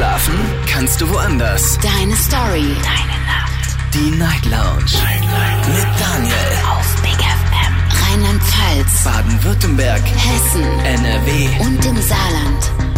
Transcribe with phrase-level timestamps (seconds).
[0.00, 0.34] Schlafen
[0.66, 1.78] kannst du woanders.
[1.82, 2.74] Deine Story.
[2.82, 3.76] Deine Nacht.
[3.92, 4.94] Die Night Lounge.
[4.94, 5.68] Night, Night.
[5.68, 6.34] Mit Daniel.
[6.70, 7.74] Auf Big FM.
[8.08, 9.04] Rheinland-Pfalz.
[9.04, 10.00] Baden-Württemberg.
[10.00, 10.62] Hessen.
[10.86, 11.48] NRW.
[11.66, 12.90] Und im Saarland.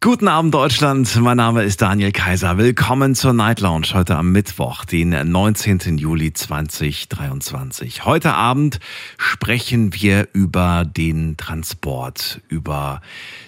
[0.00, 2.58] Guten Abend Deutschland, mein Name ist Daniel Kaiser.
[2.58, 5.98] Willkommen zur Night Lounge heute am Mittwoch, den 19.
[5.98, 8.04] Juli 2023.
[8.04, 8.78] Heute Abend
[9.18, 13.00] sprechen wir über den Transport, über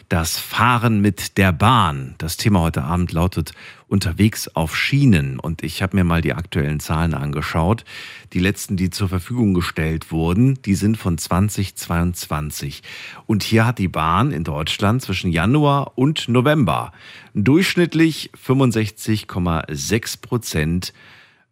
[0.09, 2.15] das Fahren mit der Bahn.
[2.19, 3.53] Das Thema heute Abend lautet
[3.89, 5.39] unterwegs auf Schienen.
[5.39, 7.85] Und ich habe mir mal die aktuellen Zahlen angeschaut.
[8.33, 12.83] Die letzten, die zur Verfügung gestellt wurden, die sind von 2022.
[13.27, 16.93] Und hier hat die Bahn in Deutschland zwischen Januar und November
[17.35, 20.93] durchschnittlich 65,6 Prozent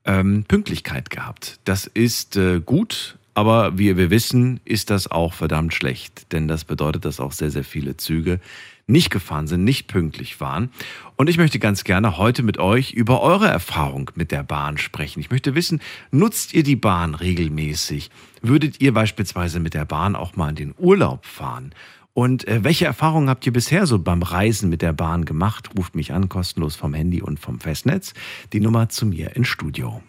[0.06, 1.58] ähm, Pünktlichkeit gehabt.
[1.64, 6.64] Das ist äh, gut, aber wie wir wissen, ist das auch verdammt schlecht, denn das
[6.64, 8.40] bedeutet, dass auch sehr, sehr viele Züge
[8.86, 10.70] nicht gefahren sind, nicht pünktlich waren.
[11.16, 15.20] Und ich möchte ganz gerne heute mit euch über eure Erfahrung mit der Bahn sprechen.
[15.20, 18.10] Ich möchte wissen, nutzt ihr die Bahn regelmäßig?
[18.40, 21.74] Würdet ihr beispielsweise mit der Bahn auch mal in den Urlaub fahren?
[22.14, 25.68] Und äh, welche Erfahrungen habt ihr bisher so beim Reisen mit der Bahn gemacht?
[25.76, 28.14] Ruft mich an, kostenlos vom Handy und vom Festnetz.
[28.54, 30.00] Die Nummer zu mir ins Studio.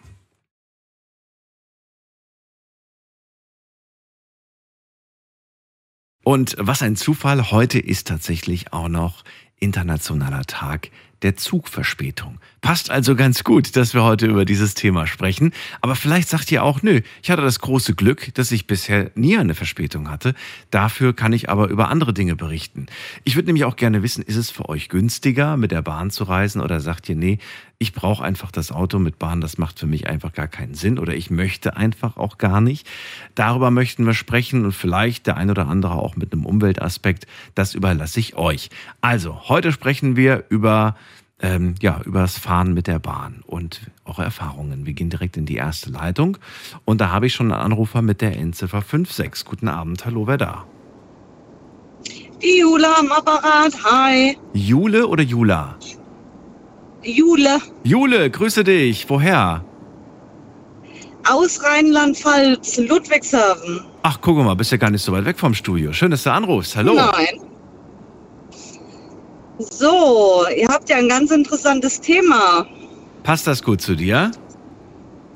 [6.28, 9.24] Und was ein Zufall, heute ist tatsächlich auch noch
[9.60, 10.90] internationaler Tag
[11.22, 12.38] der Zugverspätung.
[12.60, 15.52] Passt also ganz gut, dass wir heute über dieses Thema sprechen.
[15.80, 19.38] Aber vielleicht sagt ihr auch, nö, ich hatte das große Glück, dass ich bisher nie
[19.38, 20.34] eine Verspätung hatte.
[20.70, 22.88] Dafür kann ich aber über andere Dinge berichten.
[23.24, 26.24] Ich würde nämlich auch gerne wissen, ist es für euch günstiger, mit der Bahn zu
[26.24, 27.38] reisen oder sagt ihr, nee,
[27.80, 30.98] ich brauche einfach das Auto mit Bahn, das macht für mich einfach gar keinen Sinn
[30.98, 32.88] oder ich möchte einfach auch gar nicht.
[33.36, 37.28] Darüber möchten wir sprechen und vielleicht der ein oder andere auch mit einem Umweltaspekt.
[37.54, 38.70] Das überlasse ich euch.
[39.00, 40.96] Also, heute sprechen wir über
[41.40, 44.86] ähm, ja, über das Fahren mit der Bahn und eure Erfahrungen.
[44.86, 46.36] Wir gehen direkt in die erste Leitung
[46.84, 49.44] und da habe ich schon einen Anrufer mit der Endziffer 56.
[49.44, 50.64] Guten Abend, hallo, wer da?
[52.42, 54.36] Die Jule am Apparat, hi.
[54.52, 55.76] Jule oder Jula?
[57.02, 59.08] Jule Jule, grüße dich.
[59.08, 59.64] Woher?
[61.28, 63.84] aus Rheinland-Pfalz, Ludwigshafen.
[64.02, 65.92] Ach, guck mal, bist ja gar nicht so weit weg vom Studio.
[65.92, 66.76] Schön, dass du anrufst.
[66.76, 66.94] Hallo.
[66.94, 67.40] Nein.
[69.58, 72.66] So, ihr habt ja ein ganz interessantes Thema.
[73.24, 74.30] Passt das gut zu dir?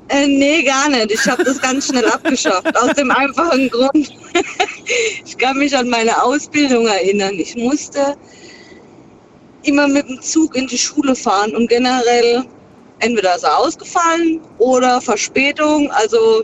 [0.07, 1.11] Äh, nee, gar nicht.
[1.11, 2.75] Ich habe das ganz schnell abgeschafft.
[2.81, 4.13] Aus dem einfachen Grund.
[5.25, 7.33] ich kann mich an meine Ausbildung erinnern.
[7.33, 8.15] Ich musste
[9.63, 12.43] immer mit dem Zug in die Schule fahren und generell
[12.99, 16.43] entweder ist er ausgefallen oder Verspätung, also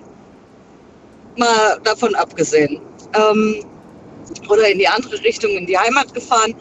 [1.38, 2.82] mal davon abgesehen.
[3.16, 3.64] Ähm,
[4.50, 6.54] oder in die andere Richtung, in die Heimat gefahren,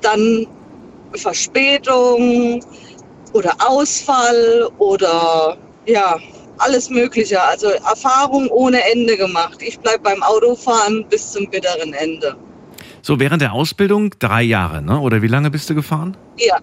[0.00, 0.46] dann
[1.14, 2.64] Verspätung
[3.32, 5.56] oder Ausfall oder
[5.86, 6.18] ja,
[6.58, 7.42] alles Mögliche.
[7.42, 9.60] Also Erfahrung ohne Ende gemacht.
[9.60, 12.36] Ich bleibe beim Autofahren bis zum bitteren Ende.
[13.02, 15.00] So, während der Ausbildung drei Jahre, ne?
[15.00, 16.16] Oder wie lange bist du gefahren?
[16.38, 16.58] Ja,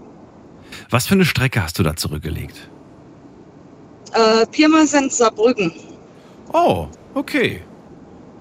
[0.89, 2.69] Was für eine Strecke hast du da zurückgelegt?
[4.13, 5.71] äh, Pirmasens Saarbrücken.
[6.53, 7.61] Oh, okay.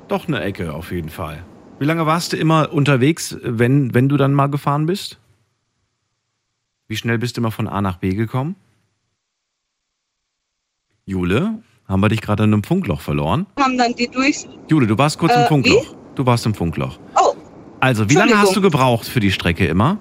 [0.08, 1.42] Doch eine Ecke auf jeden Fall.
[1.80, 5.18] Wie lange warst du immer unterwegs, wenn, wenn du dann mal gefahren bist?
[6.88, 8.54] Wie schnell bist du immer von A nach B gekommen?
[11.04, 11.58] Jule,
[11.88, 13.46] haben wir dich gerade in einem Funkloch verloren?
[13.58, 14.46] Haben dann die durch.
[14.68, 15.94] Jule, du warst kurz im Äh, Funkloch.
[16.14, 16.98] Du warst im Funkloch.
[17.16, 17.25] Oh,
[17.86, 19.98] Also, wie lange hast du gebraucht für die Strecke immer?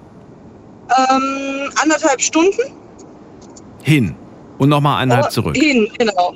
[0.98, 2.60] ähm, anderthalb Stunden.
[3.82, 4.14] Hin.
[4.58, 5.56] Und nochmal eineinhalb Oh, zurück.
[5.56, 6.34] Hin, genau.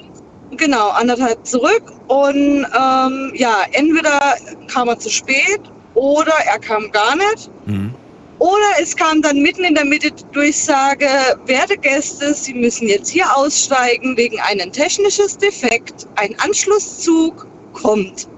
[0.56, 1.82] Genau, anderthalb zurück.
[2.08, 4.20] Und ähm, ja, entweder
[4.68, 5.60] kam er zu spät
[5.94, 7.50] oder er kam gar nicht.
[7.66, 7.94] Mhm.
[8.38, 11.06] Oder es kam dann mitten in der Mitte die Durchsage,
[11.46, 16.06] werte Gäste, Sie müssen jetzt hier aussteigen wegen einem technisches Defekt.
[16.16, 18.28] Ein Anschlusszug kommt.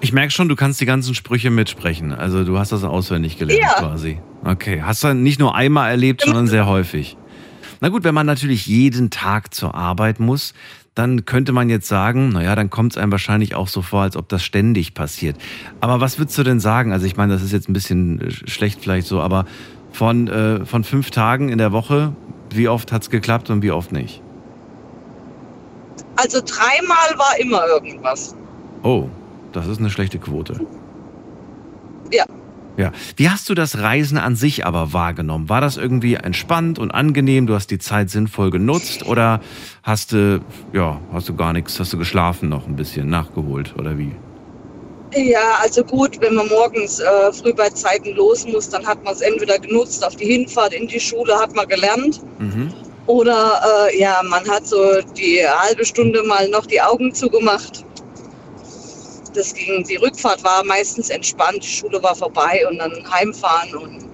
[0.00, 2.12] Ich merke schon, du kannst die ganzen Sprüche mitsprechen.
[2.12, 3.74] Also du hast das auswendig gelernt Ja.
[3.80, 4.18] quasi.
[4.44, 4.82] Okay.
[4.82, 7.16] Hast du nicht nur einmal erlebt, sondern sehr häufig.
[7.80, 10.54] Na gut, wenn man natürlich jeden Tag zur Arbeit muss,
[10.94, 14.16] dann könnte man jetzt sagen, naja, dann kommt es einem wahrscheinlich auch so vor, als
[14.16, 15.36] ob das ständig passiert.
[15.80, 16.92] Aber was würdest du denn sagen?
[16.92, 19.44] Also ich meine, das ist jetzt ein bisschen äh, schlecht vielleicht so, aber
[19.92, 22.14] von, äh, von fünf Tagen in der Woche,
[22.50, 24.22] wie oft hat es geklappt und wie oft nicht?
[26.16, 28.34] Also dreimal war immer irgendwas.
[28.82, 29.08] Oh,
[29.52, 30.60] das ist eine schlechte Quote.
[32.12, 32.24] Ja.
[32.76, 32.92] Ja.
[33.16, 35.48] Wie hast du das Reisen an sich aber wahrgenommen?
[35.48, 37.46] War das irgendwie entspannt und angenehm?
[37.46, 39.40] Du hast die Zeit sinnvoll genutzt oder
[39.82, 40.40] hast du,
[40.74, 44.12] ja, hast du gar nichts, hast du geschlafen noch ein bisschen, nachgeholt oder wie?
[45.14, 49.14] Ja, also gut, wenn man morgens äh, früh bei Zeiten los muss, dann hat man
[49.14, 52.20] es entweder genutzt auf die Hinfahrt in die Schule, hat man gelernt.
[52.38, 52.74] Mhm.
[53.06, 57.85] Oder äh, ja, man hat so die halbe Stunde mal noch die Augen zugemacht.
[59.36, 64.06] Das ging, die Rückfahrt war meistens entspannt, die Schule war vorbei und dann heimfahren und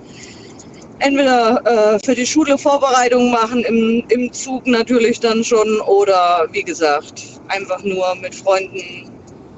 [0.99, 6.63] entweder äh, für die Schule Vorbereitungen machen, im, im Zug natürlich dann schon oder wie
[6.63, 9.13] gesagt, einfach nur mit Freunden,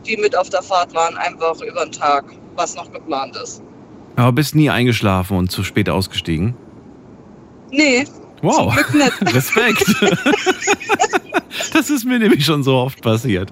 [0.06, 2.26] die mit auf der Fahrt waren, einfach über den Tag,
[2.56, 3.62] was noch geplant ist.
[4.16, 6.54] Aber bist nie eingeschlafen und zu spät ausgestiegen?
[7.70, 8.04] Nee,
[8.44, 8.74] Wow.
[8.74, 9.34] Glück nicht.
[9.34, 9.84] Respekt.
[11.72, 13.50] das ist mir nämlich schon so oft passiert,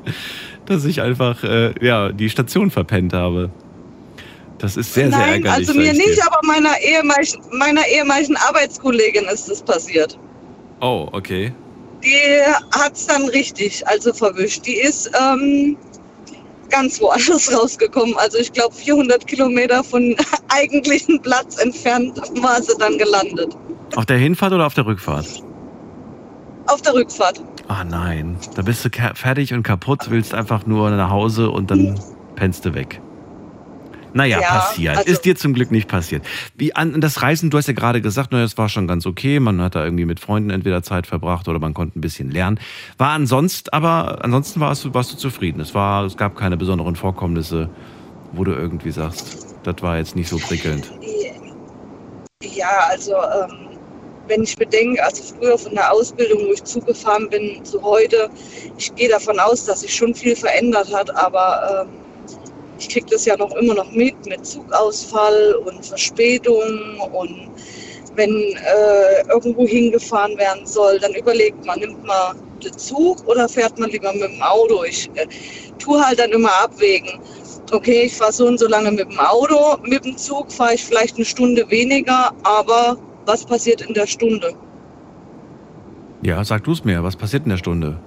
[0.66, 3.50] dass ich einfach äh, ja, die Station verpennt habe.
[4.58, 5.68] Das ist sehr, sehr Nein, ärgerlich.
[5.68, 6.08] also mir ich dir.
[6.08, 10.18] nicht, aber meiner ehemaligen, meiner ehemaligen Arbeitskollegin ist das passiert.
[10.80, 11.52] Oh, okay.
[12.04, 12.42] Die
[12.72, 14.66] hat's dann richtig, also verwischt.
[14.66, 15.76] Die ist ähm,
[16.70, 18.16] ganz woanders rausgekommen.
[18.16, 20.16] Also ich glaube 400 Kilometer von
[20.48, 23.56] eigentlichen Platz entfernt war sie dann gelandet.
[23.96, 25.26] Auf der Hinfahrt oder auf der Rückfahrt?
[26.66, 27.42] Auf der Rückfahrt.
[27.74, 31.98] Ah nein, da bist du fertig und kaputt, willst einfach nur nach Hause und dann
[32.36, 33.00] pennst du weg.
[34.12, 34.98] Naja, Ja, passiert.
[34.98, 36.22] also- ist dir zum Glück nicht passiert.
[36.54, 39.40] Wie an das Reisen, du hast ja gerade gesagt, naja, es war schon ganz okay.
[39.40, 42.60] Man hat da irgendwie mit Freunden entweder Zeit verbracht oder man konnte ein bisschen lernen.
[42.98, 45.58] War ansonsten, aber ansonsten warst du, warst du zufrieden.
[45.60, 47.70] Es war, es gab keine besonderen Vorkommnisse,
[48.32, 50.92] wo du irgendwie sagst, das war jetzt nicht so prickelnd.
[52.42, 53.71] Ja, also ähm,
[54.28, 58.30] wenn ich bedenke, also früher von der Ausbildung, wo ich zugefahren bin, zu heute,
[58.78, 62.02] ich gehe davon aus, dass sich schon viel verändert hat, aber ähm,
[62.78, 67.50] ich kriege das ja noch immer noch mit, mit Zugausfall und Verspätung und
[68.16, 73.78] wenn äh, irgendwo hingefahren werden soll, dann überlegt man, nimmt man den Zug oder fährt
[73.78, 74.84] man lieber mit dem Auto.
[74.84, 75.26] Ich äh,
[75.78, 77.20] tue halt dann immer abwägen.
[77.70, 80.84] Okay, ich fahre so und so lange mit dem Auto, mit dem Zug fahre ich
[80.84, 84.54] vielleicht eine Stunde weniger, aber was passiert in der Stunde?
[86.22, 87.98] Ja, sag du es mir, was passiert in der Stunde?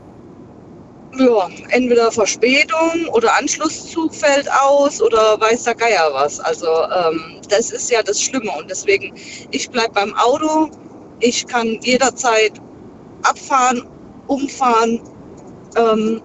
[1.17, 6.39] Ja, entweder Verspätung oder Anschlusszug fällt aus oder weiß der Geier was.
[6.39, 9.13] Also ähm, das ist ja das Schlimme und deswegen,
[9.51, 10.69] ich bleibe beim Auto,
[11.21, 12.53] ich kann jederzeit
[13.23, 13.88] abfahren,
[14.27, 15.01] umfahren
[15.77, 16.21] ähm,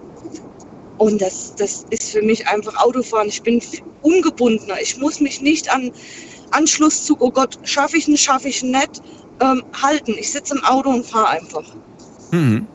[0.97, 3.27] und das, das ist für mich einfach Autofahren.
[3.27, 3.61] Ich bin
[4.01, 4.79] ungebundener.
[4.81, 5.91] Ich muss mich nicht an
[6.51, 9.01] Anschlusszug, oh Gott, schaffe ich nicht, schaffe ich nicht,
[9.39, 10.13] ähm, halten.
[10.17, 11.63] Ich sitze im Auto und fahre einfach.
[12.31, 12.67] Mhm.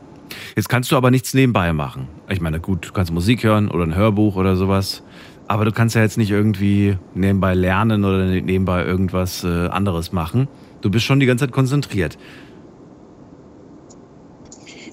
[0.57, 2.09] Jetzt kannst du aber nichts nebenbei machen.
[2.29, 5.03] Ich meine, gut, du kannst Musik hören oder ein Hörbuch oder sowas.
[5.49, 10.49] Aber du kannst ja jetzt nicht irgendwie nebenbei lernen oder nebenbei irgendwas äh, anderes machen.
[10.81, 12.19] Du bist schon die ganze Zeit konzentriert.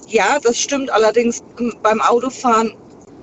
[0.08, 0.92] Ja, das stimmt.
[0.92, 2.72] Allerdings m, beim Autofahren,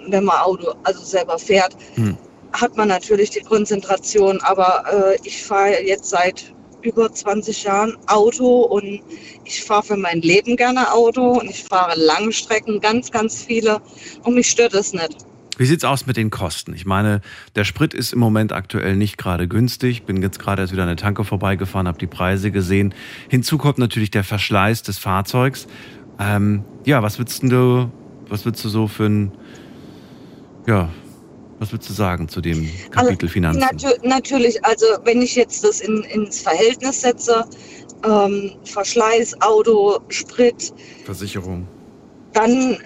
[0.09, 2.17] wenn man Auto also selber fährt, Hm.
[2.53, 4.39] Hat man natürlich die Konzentration.
[4.41, 9.01] Aber äh, ich fahre jetzt seit über 20 Jahren Auto und
[9.45, 13.81] ich fahre für mein Leben gerne Auto und ich fahre Langstrecken, ganz, ganz viele
[14.23, 15.17] und mich stört es nicht.
[15.57, 16.73] Wie sieht's aus mit den Kosten?
[16.73, 17.21] Ich meine,
[17.55, 20.03] der Sprit ist im Moment aktuell nicht gerade günstig.
[20.03, 22.95] Bin jetzt gerade erst wieder an der Tanke vorbeigefahren, habe die Preise gesehen.
[23.29, 25.67] Hinzu kommt natürlich der Verschleiß des Fahrzeugs.
[26.19, 27.91] Ähm, ja, was würdest du,
[28.27, 29.31] was würdest du so für ein,
[30.65, 30.89] ja,
[31.61, 33.59] was würdest du sagen zu dem Kapitel Finanzen?
[33.59, 37.45] Natu natürlich, also wenn ich jetzt das in, ins Verhältnis setze,
[38.03, 40.73] ähm, Verschleiß, Auto, Sprit,
[41.05, 41.67] Versicherung.
[42.33, 42.77] dann äh,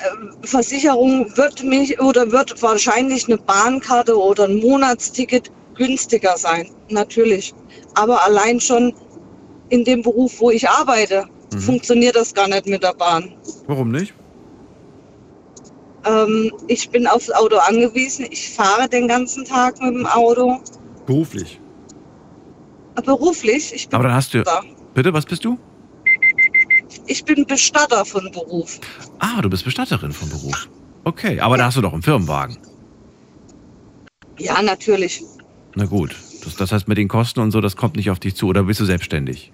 [0.44, 7.54] Versicherung wird mich oder wird wahrscheinlich eine Bahnkarte oder ein Monatsticket günstiger sein, natürlich.
[7.94, 8.94] Aber allein schon
[9.70, 11.60] in dem Beruf, wo ich arbeite, Mhm.
[11.60, 13.32] funktioniert das gar nicht mit der Bahn.
[13.68, 14.14] Warum nicht?
[16.06, 18.28] Ähm, ich bin aufs Auto angewiesen.
[18.30, 20.60] Ich fahre den ganzen Tag mit dem Auto.
[21.06, 21.60] Beruflich.
[22.96, 24.44] Äh, Beruflich, ich bin, Aber dann hast du.
[24.94, 25.58] Bitte, was bist du?
[27.08, 28.80] ich bin Bestatter von Beruf.
[29.20, 30.68] Ah, du bist Bestatterin vom Beruf.
[31.04, 32.58] Okay, aber da hast du doch einen Firmenwagen.
[34.40, 35.24] Ja, natürlich.
[35.76, 36.16] Na gut.
[36.44, 38.48] Das, das heißt, mit den Kosten und so, das kommt nicht auf dich zu.
[38.48, 39.52] Oder bist du selbstständig?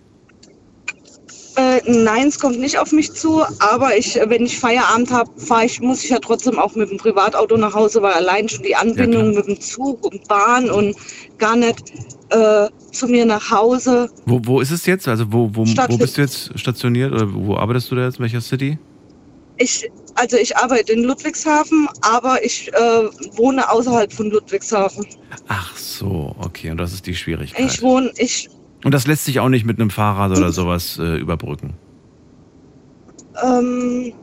[1.56, 5.66] Äh, nein, es kommt nicht auf mich zu, aber ich, wenn ich Feierabend habe, fahre
[5.66, 8.76] ich, muss ich ja trotzdem auch mit dem Privatauto nach Hause, weil allein schon die
[8.76, 9.46] Anbindung klar.
[9.46, 10.96] mit dem Zug und Bahn und
[11.38, 11.92] gar nicht
[12.30, 14.10] äh, zu mir nach Hause.
[14.26, 15.08] Wo, wo ist es jetzt?
[15.08, 18.18] Also wo, wo, wo bist du jetzt stationiert oder wo arbeitest du da jetzt?
[18.18, 18.78] In welcher City?
[19.58, 23.04] Ich, also ich arbeite in Ludwigshafen, aber ich äh,
[23.34, 25.06] wohne außerhalb von Ludwigshafen.
[25.48, 26.72] Ach so, okay.
[26.72, 27.66] Und das ist die Schwierigkeit.
[27.66, 28.50] Ich wohne, ich,
[28.84, 31.74] Und das lässt sich auch nicht mit einem Fahrrad oder sowas äh, überbrücken.
[33.44, 34.14] ähm,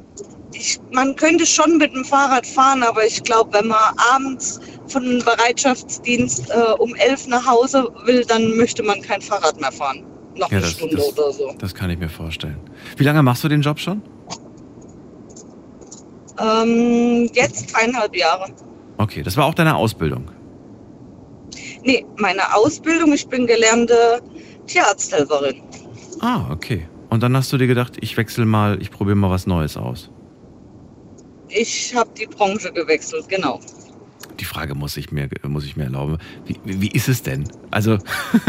[0.52, 3.78] ich, man könnte schon mit dem Fahrrad fahren, aber ich glaube, wenn man
[4.14, 9.60] abends von einem Bereitschaftsdienst äh, um elf nach Hause will, dann möchte man kein Fahrrad
[9.60, 10.04] mehr fahren.
[10.34, 11.54] Noch Ja, eine das, Stunde das, oder so.
[11.58, 12.58] das kann ich mir vorstellen.
[12.96, 14.02] Wie lange machst du den Job schon?
[16.40, 18.46] Ähm, jetzt dreieinhalb Jahre.
[18.96, 20.30] Okay, das war auch deine Ausbildung.
[21.82, 24.20] Nee, meine Ausbildung, ich bin gelernte
[24.68, 25.62] Tierarzthelferin.
[26.20, 26.86] Ah, okay.
[27.10, 30.10] Und dann hast du dir gedacht, ich wechsle mal, ich probiere mal was Neues aus.
[31.48, 33.60] Ich habe die Branche gewechselt, genau.
[34.38, 36.18] Die Frage muss ich mir, muss ich mir erlauben.
[36.46, 37.48] Wie, wie ist es denn?
[37.70, 37.98] Also,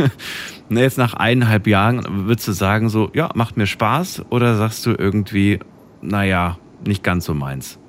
[0.69, 4.23] na, jetzt nach eineinhalb Jahren, würdest du sagen, so, ja, macht mir Spaß?
[4.29, 5.59] Oder sagst du irgendwie,
[6.01, 7.79] naja, nicht ganz so meins?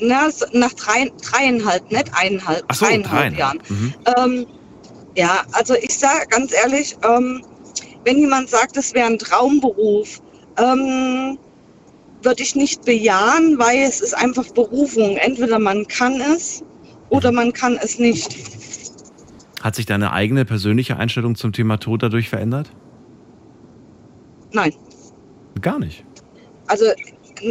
[0.00, 3.58] Na, nach drei, dreieinhalb, nicht eineinhalb, Ach so, dreieinhalb Jahren.
[3.58, 3.70] dreieinhalb.
[3.70, 3.94] Mhm.
[4.42, 4.46] Ähm,
[5.16, 7.44] ja, also ich sage ganz ehrlich, ähm,
[8.04, 10.20] wenn jemand sagt, es wäre ein Traumberuf,
[10.56, 11.38] ähm,
[12.22, 15.16] würde ich nicht bejahen, weil es ist einfach Berufung.
[15.16, 16.64] Entweder man kann es
[17.10, 18.36] oder man kann es nicht.
[19.60, 22.70] Hat sich deine eigene persönliche Einstellung zum Thema Tod dadurch verändert?
[24.52, 24.72] Nein.
[25.60, 26.04] Gar nicht.
[26.66, 26.86] Also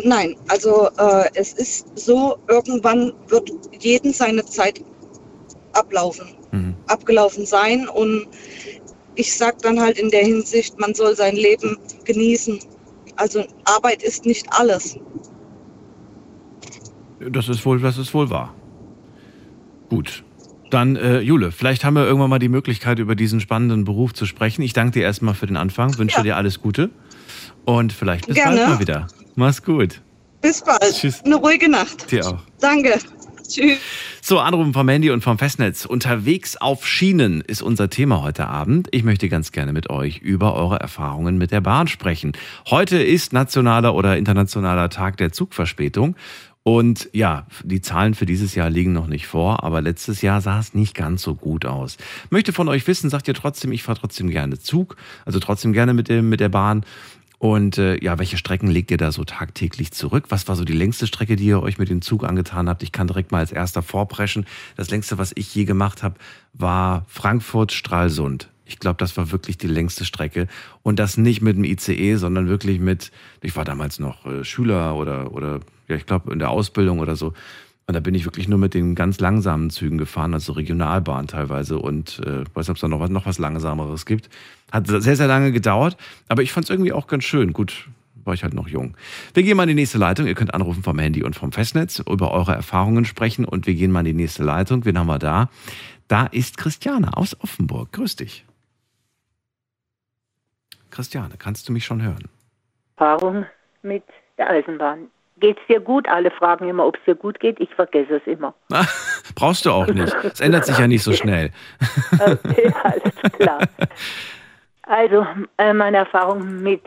[0.03, 4.83] nein, also äh, es ist so, irgendwann wird jeden seine Zeit
[5.73, 6.75] ablaufen, Mhm.
[6.87, 8.27] abgelaufen sein und
[9.15, 12.59] ich sag dann halt in der Hinsicht, man soll sein Leben genießen.
[13.15, 14.97] Also Arbeit ist nicht alles.
[17.31, 18.53] Das ist wohl, das ist wohl wahr.
[19.89, 20.23] Gut.
[20.69, 24.25] Dann, äh, Jule, vielleicht haben wir irgendwann mal die Möglichkeit, über diesen spannenden Beruf zu
[24.25, 24.61] sprechen.
[24.61, 26.23] Ich danke dir erstmal für den Anfang, wünsche Ja.
[26.23, 26.89] dir alles Gute
[27.65, 28.57] und vielleicht bis Gerne.
[28.57, 29.07] bald mal wieder.
[29.35, 30.01] Mach's gut.
[30.41, 30.93] Bis bald.
[30.93, 31.23] Tschüss.
[31.23, 32.11] Eine ruhige Nacht.
[32.11, 32.39] Dir auch.
[32.59, 32.99] Danke.
[33.49, 33.79] Tschüss.
[34.21, 35.85] So, Anrufen vom Handy und vom Festnetz.
[35.85, 38.89] Unterwegs auf Schienen ist unser Thema heute Abend.
[38.91, 42.33] Ich möchte ganz gerne mit euch über eure Erfahrungen mit der Bahn sprechen.
[42.69, 46.15] Heute ist nationaler oder internationaler Tag der Zugverspätung.
[46.63, 50.59] Und ja, die Zahlen für dieses Jahr liegen noch nicht vor, aber letztes Jahr sah
[50.59, 51.95] es nicht ganz so gut aus.
[52.29, 55.93] Möchte von euch wissen, sagt ihr trotzdem, ich fahre trotzdem gerne Zug, also trotzdem gerne
[55.93, 56.83] mit, dem, mit der Bahn.
[57.39, 60.25] Und äh, ja, welche Strecken legt ihr da so tagtäglich zurück?
[60.29, 62.81] Was war so die längste Strecke, die ihr euch mit dem Zug angetan habt?
[62.81, 64.45] Ich kann direkt mal als erster vorpreschen.
[64.75, 66.15] Das längste, was ich je gemacht habe,
[66.53, 68.49] war Frankfurt-Stralsund.
[68.65, 70.47] Ich glaube, das war wirklich die längste Strecke.
[70.81, 74.95] Und das nicht mit dem ICE, sondern wirklich mit, ich war damals noch äh, Schüler
[74.95, 77.33] oder, oder ja, ich glaube, in der Ausbildung oder so.
[77.87, 81.79] Und da bin ich wirklich nur mit den ganz langsamen Zügen gefahren, also Regionalbahn teilweise
[81.79, 84.29] und äh, weiß nicht, ob es da noch was, noch was Langsameres gibt.
[84.73, 85.95] Hat sehr, sehr lange gedauert,
[86.27, 87.53] aber ich fand es irgendwie auch ganz schön.
[87.53, 87.87] Gut,
[88.25, 88.97] war ich halt noch jung.
[89.33, 90.27] Wir gehen mal in die nächste Leitung.
[90.27, 93.91] Ihr könnt anrufen vom Handy und vom Festnetz, über eure Erfahrungen sprechen und wir gehen
[93.91, 94.83] mal in die nächste Leitung.
[94.83, 95.49] Wen haben wir da?
[96.09, 97.93] Da ist Christiane aus Offenburg.
[97.93, 98.45] Grüß dich.
[100.91, 102.25] Christiane, kannst du mich schon hören?
[102.97, 103.45] Erfahrung
[103.81, 104.03] mit
[104.37, 105.07] der Eisenbahn.
[105.39, 106.07] Geht's dir gut?
[106.07, 107.59] Alle fragen immer, ob es dir gut geht.
[107.59, 108.53] Ich vergesse es immer.
[109.35, 110.13] Brauchst du auch nicht.
[110.23, 111.51] Es ändert sich ja nicht so schnell.
[112.19, 113.59] Okay, alles klar.
[114.83, 115.27] Also,
[115.57, 116.83] äh, meine Erfahrungen mit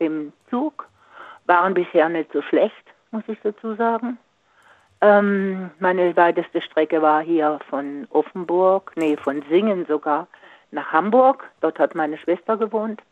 [0.00, 0.88] dem Zug
[1.46, 2.74] waren bisher nicht so schlecht,
[3.12, 4.18] muss ich dazu sagen.
[5.00, 10.26] Ähm, meine weiteste Strecke war hier von Offenburg, nee, von Singen sogar,
[10.70, 11.44] nach Hamburg.
[11.60, 13.02] Dort hat meine Schwester gewohnt.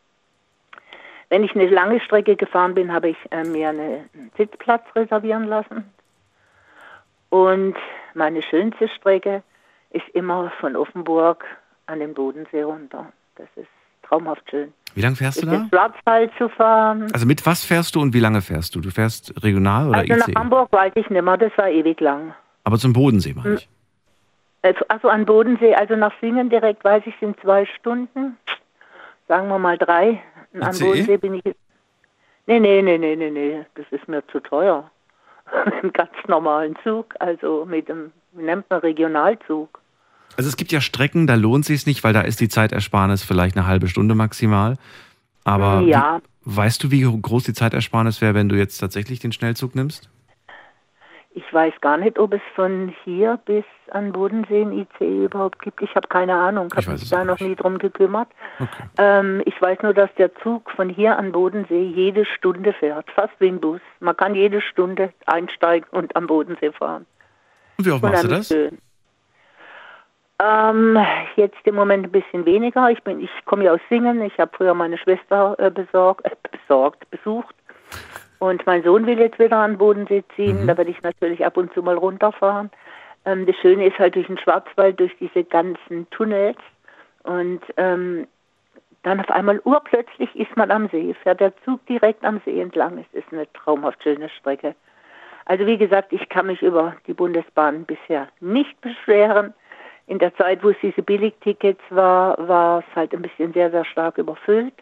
[1.34, 5.48] Wenn ich eine lange Strecke gefahren bin, habe ich äh, mir eine, einen Sitzplatz reservieren
[5.48, 5.82] lassen.
[7.28, 7.74] Und
[8.14, 9.42] meine schönste Strecke
[9.90, 11.44] ist immer von Offenburg
[11.86, 13.12] an den Bodensee runter.
[13.34, 13.66] Das ist
[14.04, 14.72] traumhaft schön.
[14.94, 15.66] Wie lange fährst du da?
[15.70, 17.10] Schwarzwald zu fahren.
[17.12, 18.80] Also mit was fährst du und wie lange fährst du?
[18.80, 20.38] Du fährst regional oder Also nach IC?
[20.38, 22.32] Hamburg weiß ich nicht mehr, das war ewig lang.
[22.62, 23.68] Aber zum Bodensee meine ich.
[24.62, 28.36] Äh, Also an Bodensee, also nach Singen direkt weiß ich, sind zwei Stunden.
[29.26, 30.22] Sagen wir mal drei.
[30.54, 30.84] Und An ICE?
[30.84, 31.42] Bodensee bin ich.
[32.46, 33.66] Nee, nee, nee, nee, nee, nee.
[33.74, 34.90] Das ist mir zu teuer.
[35.66, 39.78] Mit einem ganz normalen Zug, also mit dem, wie nennt man Regionalzug.
[40.38, 43.56] Also es gibt ja Strecken, da lohnt sich nicht, weil da ist die Zeitersparnis vielleicht
[43.56, 44.78] eine halbe Stunde maximal.
[45.44, 46.20] Aber Ja.
[46.44, 50.08] wie, weißt du, wie groß die Zeitersparnis wäre, wenn du jetzt tatsächlich den Schnellzug nimmst?
[51.36, 55.82] Ich weiß gar nicht, ob es von hier bis an Bodensee ein ICE überhaupt gibt.
[55.82, 57.48] Ich habe keine Ahnung, Ich habe mich da noch nicht.
[57.48, 58.28] nie drum gekümmert.
[58.60, 58.84] Okay.
[58.98, 63.32] Ähm, ich weiß nur, dass der Zug von hier an Bodensee jede Stunde fährt, fast
[63.40, 63.80] wie ein Bus.
[63.98, 67.04] Man kann jede Stunde einsteigen und am Bodensee fahren.
[67.78, 68.46] Und wie oft machst du das?
[68.48, 68.78] schön.
[70.40, 70.98] Ähm,
[71.36, 72.90] jetzt im Moment ein bisschen weniger.
[72.90, 74.20] Ich bin, ich komme ja aus Singen.
[74.22, 77.54] Ich habe früher meine Schwester äh, besorgt, äh, besorgt, besucht.
[78.38, 80.62] Und mein Sohn will jetzt wieder an den Bodensee ziehen.
[80.62, 80.66] Mhm.
[80.66, 82.70] Da werde ich natürlich ab und zu mal runterfahren.
[83.24, 86.58] Ähm, das Schöne ist halt durch den Schwarzwald, durch diese ganzen Tunnels.
[87.22, 88.26] Und ähm,
[89.04, 92.98] Dann auf einmal urplötzlich ist man am See, fährt der Zug direkt am See entlang.
[92.98, 94.74] Es ist eine traumhaft schöne Strecke.
[95.46, 99.52] Also wie gesagt, ich kann mich über die Bundesbahn bisher nicht beschweren.
[100.06, 103.84] In der Zeit, wo es diese Billigtickets war, war es halt ein bisschen sehr, sehr
[103.84, 104.74] stark überfüllt.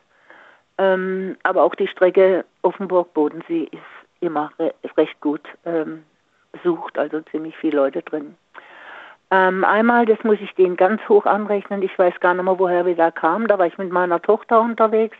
[0.78, 3.82] Ähm, aber auch die Strecke Offenburg-Bodensee ist
[4.20, 6.04] immer re recht gut ähm,
[6.52, 8.36] besucht, also ziemlich viele Leute drin.
[9.30, 12.84] Ähm, einmal, das muss ich denen ganz hoch anrechnen, ich weiß gar nicht mehr, woher
[12.84, 15.16] wir da kamen, da war ich mit meiner Tochter unterwegs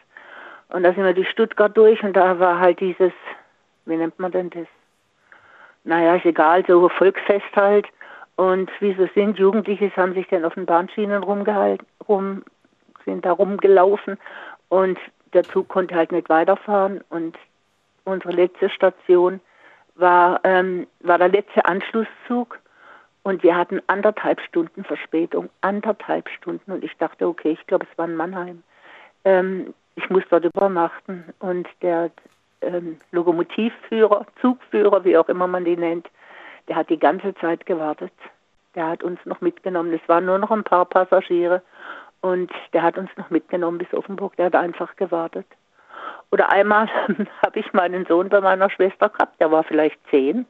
[0.68, 3.12] und da sind wir die Stuttgart durch und da war halt dieses,
[3.87, 4.66] wie nennt man denn das?
[5.85, 7.87] Naja, ist egal, so Volksfest halt.
[8.37, 12.42] Und wie sie sind, Jugendliche haben sich dann auf den Bahnschienen rumgehalten, rum,
[13.04, 14.16] sind da rumgelaufen
[14.68, 14.99] und
[15.33, 17.37] der Zug konnte halt nicht weiterfahren und
[18.05, 19.41] unsere letzte Station
[19.95, 22.59] war, ähm, war der letzte Anschlusszug
[23.23, 27.99] und wir hatten anderthalb Stunden Verspätung, anderthalb Stunden und ich dachte, okay, ich glaube, es
[27.99, 28.62] war in Mannheim.
[29.25, 32.11] Ähm, ich muss dort übernachten und der
[32.62, 36.09] ähm, Lokomotivführer, Zugführer, wie auch immer man die nennt,
[36.69, 38.12] der hat die ganze Zeit gewartet.
[38.75, 39.93] Der hat uns noch mitgenommen.
[39.93, 41.62] Es waren nur noch ein paar Passagiere
[42.23, 44.37] und der hat uns noch mitgenommen bis Offenburg.
[44.37, 45.47] Der hat einfach gewartet.
[46.31, 46.88] Oder einmal
[47.45, 50.47] habe ich meinen Sohn bei meiner Schwester gehabt, der war vielleicht zehn.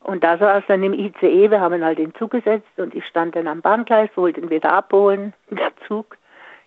[0.00, 3.06] Und da saß dann im ICE, wir haben ihn halt den Zug gesetzt und ich
[3.06, 5.32] stand dann am Bahngleis, wollte ihn wieder abholen.
[5.50, 6.18] Der Zug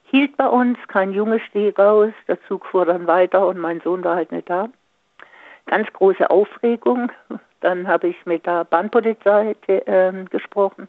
[0.04, 4.04] hielt bei uns, kein Junge stieg raus, der Zug fuhr dann weiter und mein Sohn
[4.06, 4.70] war halt nicht da.
[5.66, 7.12] Ganz große Aufregung.
[7.60, 10.88] Dann habe ich mit der Bahnpolizei äh, gesprochen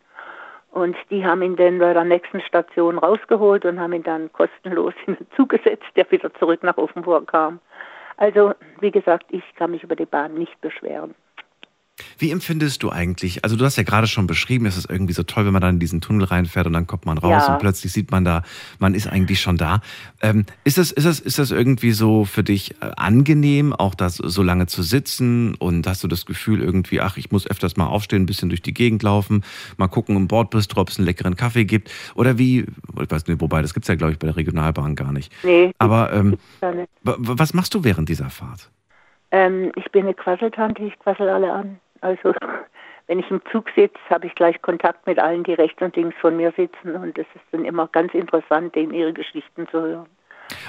[0.70, 4.94] und die haben ihn dann bei der nächsten Station rausgeholt und haben ihn dann kostenlos
[5.06, 7.60] in den Zug gesetzt, der wieder zurück nach Offenburg kam.
[8.16, 11.14] Also, wie gesagt, ich kann mich über die Bahn nicht beschweren.
[12.18, 15.22] Wie empfindest du eigentlich, also du hast ja gerade schon beschrieben, es ist irgendwie so
[15.22, 17.52] toll, wenn man dann in diesen Tunnel reinfährt und dann kommt man raus ja.
[17.52, 18.42] und plötzlich sieht man da,
[18.78, 19.80] man ist eigentlich schon da.
[20.20, 24.16] Ähm, ist, das, ist, das, ist das irgendwie so für dich äh, angenehm, auch das
[24.16, 27.86] so lange zu sitzen und hast du das Gefühl irgendwie, ach, ich muss öfters mal
[27.86, 29.44] aufstehen, ein bisschen durch die Gegend laufen,
[29.76, 32.66] mal gucken im Bordbistro, ob es einen leckeren Kaffee gibt oder wie,
[33.00, 35.32] ich weiß nicht, wobei, das gibt es ja glaube ich bei der Regionalbahn gar nicht.
[35.42, 35.72] Nee.
[35.78, 36.36] Aber ähm,
[37.02, 38.70] was machst du während dieser Fahrt?
[39.30, 41.80] Ähm, ich bin eine Quasseltante, ich quassel alle an.
[42.00, 42.34] Also
[43.06, 46.16] wenn ich im Zug sitze, habe ich gleich Kontakt mit allen, die rechts und links
[46.20, 46.94] von mir sitzen.
[46.94, 50.06] Und es ist dann immer ganz interessant, denen ihre Geschichten zu hören.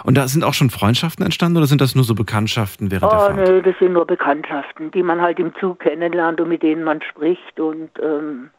[0.03, 3.09] Und da sind auch schon Freundschaften entstanden oder sind das nur so Bekanntschaften während oh,
[3.09, 3.35] der Fahrt?
[3.35, 7.01] Nö, das sind nur Bekanntschaften, die man halt im Zug kennenlernt und mit denen man
[7.01, 8.49] spricht und ähm,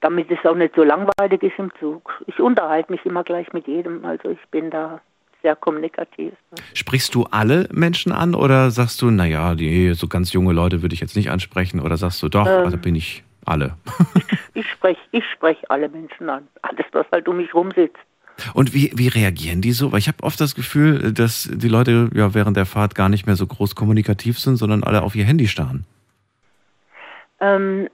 [0.00, 2.22] damit es auch nicht so langweilig ist im Zug.
[2.26, 5.00] Ich unterhalte mich immer gleich mit jedem, also ich bin da
[5.42, 6.32] sehr kommunikativ.
[6.74, 10.94] Sprichst du alle Menschen an oder sagst du, naja, die so ganz junge Leute würde
[10.94, 13.74] ich jetzt nicht ansprechen oder sagst du doch, ähm, also bin ich alle?
[14.54, 17.98] ich spreche ich sprech alle Menschen an, alles, was halt um mich rum sitzt.
[18.54, 19.92] Und wie, wie reagieren die so?
[19.92, 23.26] Weil ich habe oft das Gefühl, dass die Leute ja während der Fahrt gar nicht
[23.26, 25.84] mehr so groß kommunikativ sind, sondern alle auf ihr Handy starren.
[27.40, 27.88] Ähm,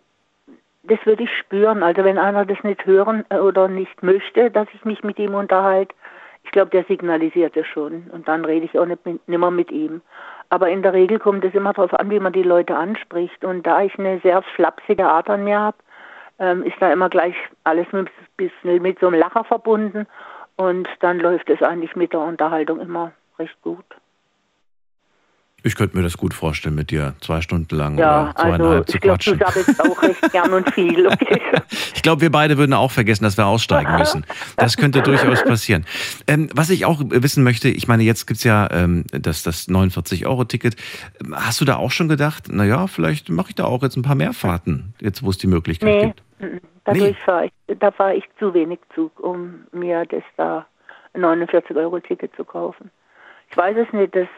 [0.85, 1.83] das würde ich spüren.
[1.83, 5.35] Also wenn einer das nicht hören äh, oder nicht möchte, dass ich mich mit ihm
[5.35, 5.95] unterhalte,
[6.47, 9.51] ich glaube, der signalisiert es schon und dann rede ich auch nicht, mit, nicht mehr
[9.51, 10.01] mit ihm.
[10.49, 13.45] Aber in der Regel kommt es immer darauf an, wie man die Leute anspricht.
[13.45, 15.77] Und da ich eine sehr flapsige Art an mir habe,
[16.39, 20.07] ähm, ist da immer gleich alles mit, bisschen mit so einem Lacher verbunden.
[20.55, 23.85] Und dann läuft es eigentlich mit der Unterhaltung immer recht gut.
[25.67, 28.85] Ich könnte mir das gut vorstellen, mit dir zwei Stunden lang ja, oder zweieinhalb also,
[28.85, 29.33] zu quatschen.
[29.35, 31.07] Ich glaube, du sammelst auch recht gern und viel.
[31.17, 31.41] Okay.
[31.95, 34.25] ich glaube, wir beide würden auch vergessen, dass wir aussteigen müssen.
[34.57, 35.87] Das könnte durchaus passieren.
[36.27, 39.69] Ähm, was ich auch wissen möchte, ich meine, jetzt gibt es ja ähm, das, das
[39.69, 40.77] 49-Euro-Ticket.
[41.33, 44.15] Hast du da auch schon gedacht, naja, vielleicht mache ich da auch jetzt ein paar
[44.15, 46.63] mehr Fahrten, jetzt wo es die Möglichkeit nee, gibt?
[46.85, 47.17] Dadurch nee.
[47.25, 50.67] fahre ich, da fahre ich zu wenig Zug, um mir das da
[51.15, 52.91] 49-Euro-Ticket zu kaufen.
[53.51, 54.29] Ich weiß es nicht, das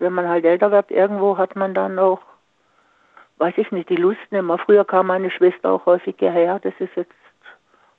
[0.00, 2.20] wenn man halt älter wird, irgendwo hat man dann auch,
[3.38, 4.58] weiß ich nicht, die Lust nicht mehr.
[4.58, 7.12] Früher kam meine Schwester auch häufig hierher, das ist jetzt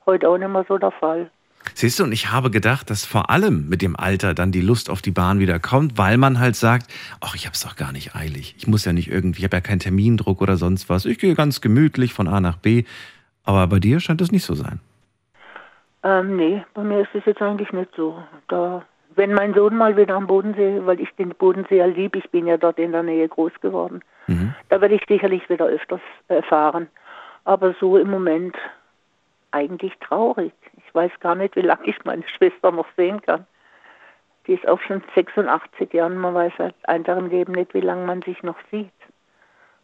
[0.04, 1.30] heute auch nicht mehr so der Fall.
[1.74, 4.90] Siehst du, und ich habe gedacht, dass vor allem mit dem Alter dann die Lust
[4.90, 7.92] auf die Bahn wieder kommt, weil man halt sagt, ach, ich habe es doch gar
[7.92, 8.56] nicht eilig.
[8.58, 11.04] Ich muss ja nicht irgendwie, ich habe ja keinen Termindruck oder sonst was.
[11.04, 12.84] Ich gehe ganz gemütlich von A nach B.
[13.44, 14.80] Aber bei dir scheint es nicht so sein.
[16.02, 18.20] Ähm, nee, bei mir ist es jetzt eigentlich nicht so.
[18.48, 18.84] Da
[19.16, 22.46] wenn mein Sohn mal wieder am Bodensee, weil ich den Bodensee ja liebe, ich bin
[22.46, 24.54] ja dort in der Nähe groß geworden, mhm.
[24.68, 26.88] da werde ich sicherlich wieder öfters erfahren.
[27.44, 28.56] Aber so im Moment
[29.50, 30.52] eigentlich traurig.
[30.76, 33.46] Ich weiß gar nicht, wie lange ich meine Schwester noch sehen kann.
[34.46, 38.06] Die ist auch schon 86 Jahre, man weiß halt einfach im Leben nicht, wie lange
[38.06, 38.90] man sich noch sieht.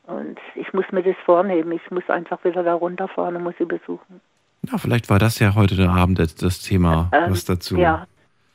[0.09, 1.71] Und ich muss mir das vornehmen.
[1.73, 4.21] Ich muss einfach wieder da runterfahren und muss sie besuchen.
[4.63, 8.07] Ja, vielleicht war das ja heute Abend das Thema, ähm, was dazu ja,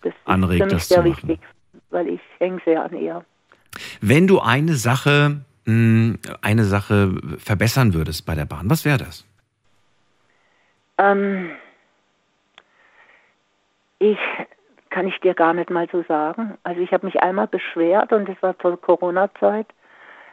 [0.04, 1.40] Das anregt, ist für mich sehr wichtig,
[1.90, 3.26] weil ich hänge sehr an ihr.
[4.02, 9.26] Wenn du eine Sache, mh, eine Sache verbessern würdest bei der Bahn, was wäre das?
[10.98, 11.52] Ähm,
[14.00, 14.20] ich
[14.90, 16.58] kann ich dir gar nicht mal so sagen.
[16.64, 19.68] Also ich habe mich einmal beschwert und das war zur Corona-Zeit.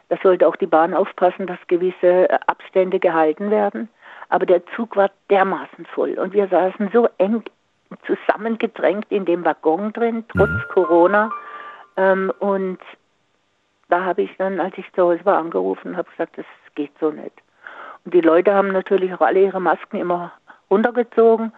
[0.09, 3.89] Da sollte auch die Bahn aufpassen, dass gewisse Abstände gehalten werden.
[4.29, 7.43] Aber der Zug war dermaßen voll und wir saßen so eng
[8.05, 11.31] zusammengedrängt in dem Waggon drin, trotz Corona.
[11.97, 12.79] Ähm, und
[13.89, 16.91] da habe ich dann, als ich zu Hause war, angerufen und habe gesagt, das geht
[16.99, 17.33] so nicht.
[18.05, 20.31] Und die Leute haben natürlich auch alle ihre Masken immer
[20.69, 21.51] runtergezogen.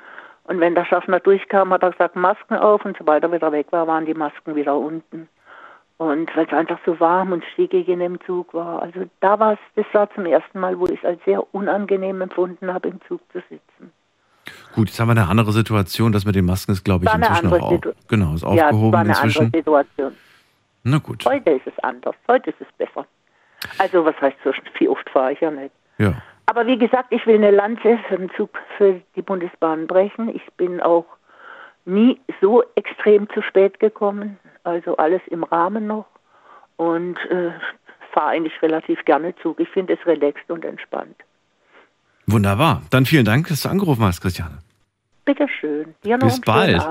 [0.46, 2.84] Und wenn der Schaffner durchkam, hat er gesagt, Masken auf.
[2.84, 5.30] Und sobald er wieder weg war, waren die Masken wieder unten.
[5.98, 8.82] Und weil es einfach so warm und stickig in dem Zug war.
[8.82, 12.20] Also da war es, das war zum ersten Mal, wo ich es als sehr unangenehm
[12.20, 13.94] empfunden habe, im Zug zu sitzen.
[14.76, 16.12] Gut, jetzt haben wir eine andere Situation.
[16.12, 18.64] Das mit den Masken ist, glaube ich, inzwischen auch, Situ- genau, ist ja, es war
[18.70, 19.52] aufgehoben eine andere inzwischen.
[19.54, 20.16] Situation.
[20.84, 22.16] Na gut, Heute ist es anders.
[22.28, 23.06] Heute ist es besser.
[23.78, 25.74] Also was heißt so viel oft fahre ich ja nicht.
[25.98, 26.14] ja.
[26.46, 30.28] Aber wie gesagt, ich will eine Lanze für den Zug für die Bundesbahn brechen.
[30.36, 31.06] Ich bin auch
[31.86, 34.38] nie so extrem zu spät gekommen.
[34.66, 36.06] Also alles im Rahmen noch.
[36.76, 37.52] Und äh,
[38.12, 39.62] fahre eigentlich relativ gerne Zug.
[39.62, 41.16] Ich finde es relaxed und entspannt.
[42.28, 42.82] Wunderbar.
[42.90, 44.60] Dann vielen Dank, dass du angerufen hast, Christiane.
[45.26, 45.96] Bitteschön.
[46.04, 46.82] Dir noch Bis bald.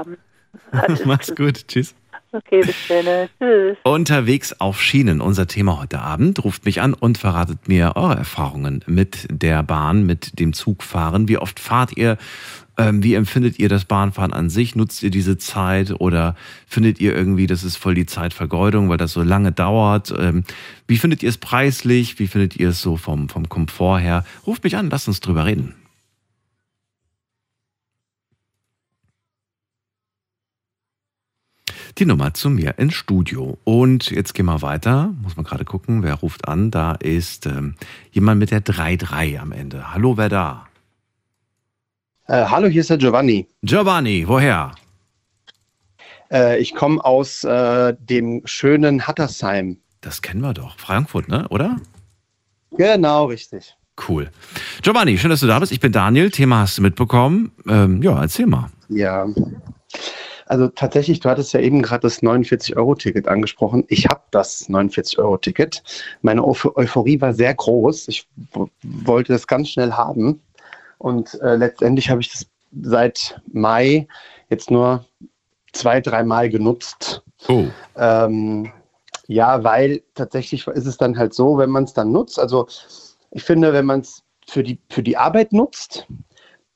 [1.05, 1.66] Mach's gut.
[1.68, 1.95] Tschüss.
[2.33, 3.29] Okay, bis dann.
[3.38, 3.77] Tschüss.
[3.83, 6.42] Unterwegs auf Schienen, unser Thema heute Abend.
[6.45, 11.29] Ruft mich an und verratet mir eure Erfahrungen mit der Bahn, mit dem Zugfahren.
[11.29, 12.16] Wie oft fahrt ihr?
[12.83, 14.75] Ähm, wie empfindet ihr das Bahnfahren an sich?
[14.75, 16.35] Nutzt ihr diese Zeit oder
[16.66, 20.12] findet ihr irgendwie, das ist voll die Zeitvergeudung, weil das so lange dauert?
[20.18, 20.42] Ähm,
[20.88, 22.18] wie findet ihr es preislich?
[22.18, 24.25] Wie findet ihr es so vom, vom Komfort her?
[24.49, 25.75] Ruft mich an, lasst uns drüber reden.
[31.99, 33.59] die Nummer zu mir ins Studio.
[33.64, 35.14] Und jetzt gehen wir weiter.
[35.23, 36.71] Muss man gerade gucken, wer ruft an.
[36.71, 37.75] Da ist ähm,
[38.12, 39.92] jemand mit der 3-3 am Ende.
[39.92, 40.66] Hallo, wer da?
[42.33, 43.47] Äh, hallo, hier ist der Giovanni.
[43.62, 44.73] Giovanni, woher?
[46.33, 49.77] Äh, ich komme aus äh, dem schönen Hattersheim.
[50.01, 50.79] Das kennen wir doch.
[50.79, 51.47] Frankfurt, ne?
[51.51, 51.77] Oder?
[52.71, 53.77] Genau, richtig.
[54.09, 54.31] Cool.
[54.81, 55.73] Giovanni, schön, dass du da bist.
[55.73, 56.31] Ich bin Daniel.
[56.31, 57.53] Thema hast du mitbekommen.
[57.68, 58.71] Ähm, ja, erzähl mal.
[58.88, 59.27] Ja.
[60.47, 63.85] Also tatsächlich, du hattest ja eben gerade das 49-Euro-Ticket angesprochen.
[63.88, 65.83] Ich habe das 49-Euro-Ticket.
[66.23, 68.09] Meine Euph- Euphorie war sehr groß.
[68.09, 68.27] Ich
[68.83, 70.40] wollte das ganz schnell haben.
[71.03, 72.47] Und äh, letztendlich habe ich das
[72.81, 74.07] seit Mai
[74.51, 75.05] jetzt nur
[75.73, 77.25] zwei, dreimal genutzt.
[77.49, 77.65] Oh.
[77.97, 78.71] Ähm,
[79.27, 82.38] ja, weil tatsächlich ist es dann halt so, wenn man es dann nutzt.
[82.38, 82.69] Also
[83.33, 86.07] ich finde, wenn man es für die, für die Arbeit nutzt,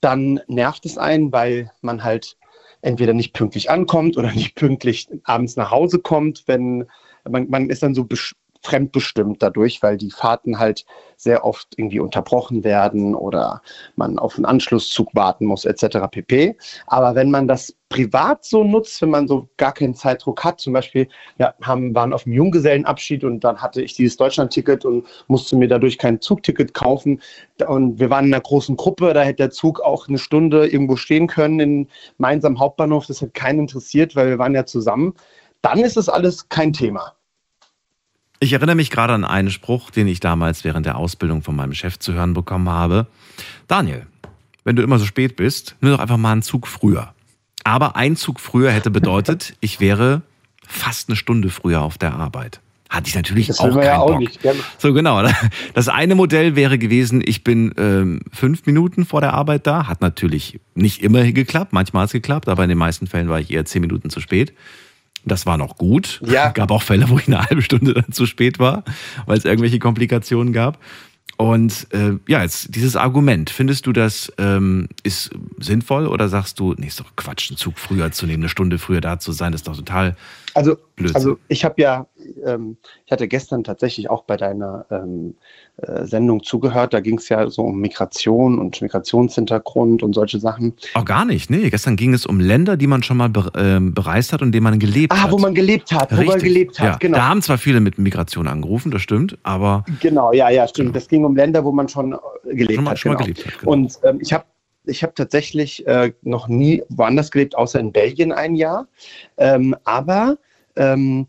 [0.01, 2.37] dann nervt es einen, weil man halt
[2.83, 6.89] entweder nicht pünktlich ankommt oder nicht pünktlich abends nach Hause kommt, wenn
[7.29, 8.05] man, man ist dann so
[8.62, 10.85] fremdbestimmt dadurch, weil die Fahrten halt
[11.16, 13.62] sehr oft irgendwie unterbrochen werden oder
[13.97, 15.99] man auf einen Anschlusszug warten muss etc.
[16.11, 16.57] pp.
[16.87, 20.73] Aber wenn man das privat so nutzt, wenn man so gar keinen Zeitdruck hat, zum
[20.73, 25.57] Beispiel, ja, haben, waren auf dem Junggesellenabschied und dann hatte ich dieses Deutschlandticket und musste
[25.57, 27.23] mir dadurch kein Zugticket kaufen.
[27.66, 30.97] Und wir waren in einer großen Gruppe, da hätte der Zug auch eine Stunde irgendwo
[30.97, 31.88] stehen können in
[32.19, 33.07] Mainz am Hauptbahnhof.
[33.07, 35.14] Das hat keinen interessiert, weil wir waren ja zusammen.
[35.62, 37.15] Dann ist das alles kein Thema.
[38.38, 41.72] Ich erinnere mich gerade an einen Spruch, den ich damals während der Ausbildung von meinem
[41.72, 43.07] Chef zu hören bekommen habe.
[43.66, 44.07] Daniel,
[44.64, 47.14] wenn du immer so spät bist, nimm doch einfach mal einen Zug früher.
[47.64, 50.22] Aber ein Zug früher hätte bedeutet, ich wäre
[50.66, 52.61] fast eine Stunde früher auf der Arbeit.
[52.88, 54.20] Hatte ich natürlich Das auch keinen ja auch Bock.
[54.20, 54.38] nicht.
[54.79, 55.29] So genau.
[55.75, 59.88] Das eine Modell wäre gewesen, ich bin ähm, fünf Minuten vor der Arbeit da.
[59.88, 61.72] Hat natürlich nicht immer geklappt.
[61.72, 64.20] Manchmal hat es geklappt, aber in den meisten Fällen war ich eher zehn Minuten zu
[64.20, 64.53] spät.
[65.27, 66.23] Das war noch gut.
[66.25, 66.49] Ja.
[66.55, 68.85] Gab auch Fälle, wo ich eine halbe Stunde dann zu spät war,
[69.27, 70.79] weil es irgendwelche Komplikationen gab.
[71.37, 76.75] Und äh, ja, jetzt dieses Argument, findest du das ähm, ist sinnvoll oder sagst du,
[76.79, 79.53] nee, ist doch Quatsch, einen Zug früher zu nehmen, eine Stunde früher da zu sein,
[79.53, 80.17] das ist doch total
[80.55, 81.17] Also, Blödsinn.
[81.17, 82.07] also ich habe ja,
[82.45, 85.35] ähm, ich hatte gestern tatsächlich auch bei deiner ähm,
[85.79, 86.95] äh, Sendung zugehört.
[86.95, 90.75] Da ging es ja so um Migration und Migrationshintergrund und solche Sachen.
[90.95, 91.69] Auch gar nicht, nee.
[91.71, 94.65] Gestern ging es um Länder, die man schon mal be ähm, bereist hat und denen
[94.65, 95.31] man gelebt Ah, hat.
[95.33, 96.43] wo man gelebt hat, wo man Richtig.
[96.45, 96.97] gelebt hat, ja.
[96.99, 97.19] genau.
[97.19, 100.97] Da haben zwar viele mit Migration angerufen, das stimmt, aber Genau, ja, ja, stimmt.
[100.97, 102.17] Das ging um Länder, wo man schon äh,
[102.55, 102.99] gelebt schon mal, hat.
[102.99, 103.27] schon mal genau.
[103.35, 103.59] gelebt hat.
[103.61, 103.73] Genau.
[103.73, 104.45] Und ähm, ich habe
[104.87, 108.87] ich hab tatsächlich äh, noch nie woanders gelebt, außer in Belgien ein Jahr.
[109.37, 110.39] Ähm, aber
[110.77, 111.27] ähm,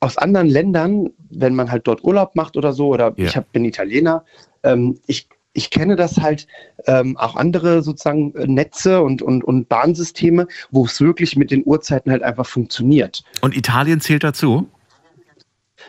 [0.00, 3.26] aus anderen Ländern, wenn man halt dort Urlaub macht oder so, oder Ja.
[3.26, 4.24] ich hab, bin Italiener,
[4.62, 6.46] ähm, ich ich kenne das halt
[6.86, 11.64] ähm, auch andere sozusagen äh, Netze und, und, und Bahnsysteme, wo es wirklich mit den
[11.64, 13.24] Uhrzeiten halt einfach funktioniert.
[13.40, 14.68] Und Italien zählt dazu?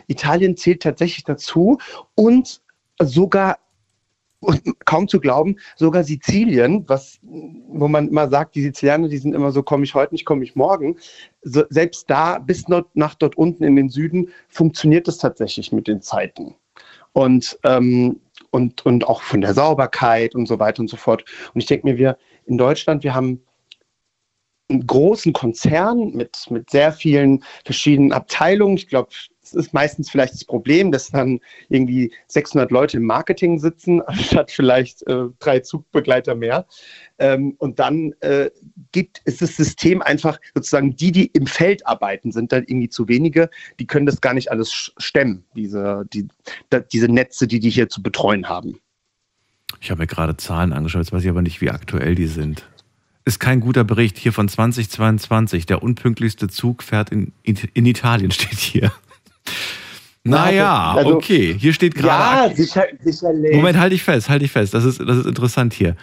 [0.08, 1.78] Italien zählt tatsächlich dazu
[2.16, 2.62] und
[3.00, 3.60] sogar
[4.40, 9.36] und kaum zu glauben, sogar Sizilien, was, wo man immer sagt, die Sizilianer, die sind
[9.36, 10.98] immer so, komme ich heute nicht, komme ich morgen.
[11.42, 16.02] So, selbst da, bis nach dort unten in den Süden, funktioniert es tatsächlich mit den
[16.02, 16.56] Zeiten.
[17.14, 18.22] Und, ähm,
[18.52, 21.26] und, und auch von der Sauberkeit und so weiter und so fort.
[21.54, 23.42] Und ich denke mir, wir in Deutschland, wir haben
[24.70, 28.78] einen großen Konzern mit, mit sehr vielen verschiedenen Abteilungen.
[28.78, 29.10] Ich glaube,
[29.52, 34.52] das ist meistens vielleicht das Problem, dass dann irgendwie 600 Leute im Marketing sitzen, anstatt
[34.52, 36.66] vielleicht äh, drei Zugbegleiter mehr.
[37.18, 38.50] Ähm, und dann äh,
[38.92, 43.08] gibt, ist das System einfach sozusagen die, die im Feld arbeiten, sind dann irgendwie zu
[43.08, 43.50] wenige.
[43.80, 46.28] Die können das gar nicht alles stemmen, diese, die,
[46.70, 48.80] da, diese Netze, die die hier zu betreuen haben.
[49.82, 52.66] Ich habe mir gerade Zahlen angeschaut, jetzt weiß ich aber nicht, wie aktuell die sind.
[53.26, 55.66] Ist kein guter Bericht hier von 2022.
[55.66, 58.92] Der unpünktlichste Zug fährt in, in Italien, steht hier.
[60.24, 61.56] Naja, also, okay.
[61.58, 62.50] Hier steht gerade.
[62.50, 63.56] Ja, sicher, sicherlich.
[63.56, 64.74] Moment, halte ich fest, halte ich fest.
[64.74, 65.96] Das ist, das ist interessant hier.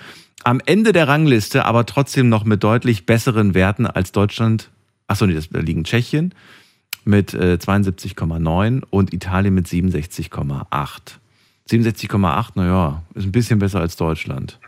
[0.44, 4.70] Am Ende der Rangliste, aber trotzdem noch mit deutlich besseren Werten als Deutschland.
[5.06, 6.34] Achso, nee, das, da liegen Tschechien
[7.04, 10.64] mit äh, 72,9 und Italien mit 67,8.
[11.70, 14.58] 67,8, naja, ist ein bisschen besser als Deutschland.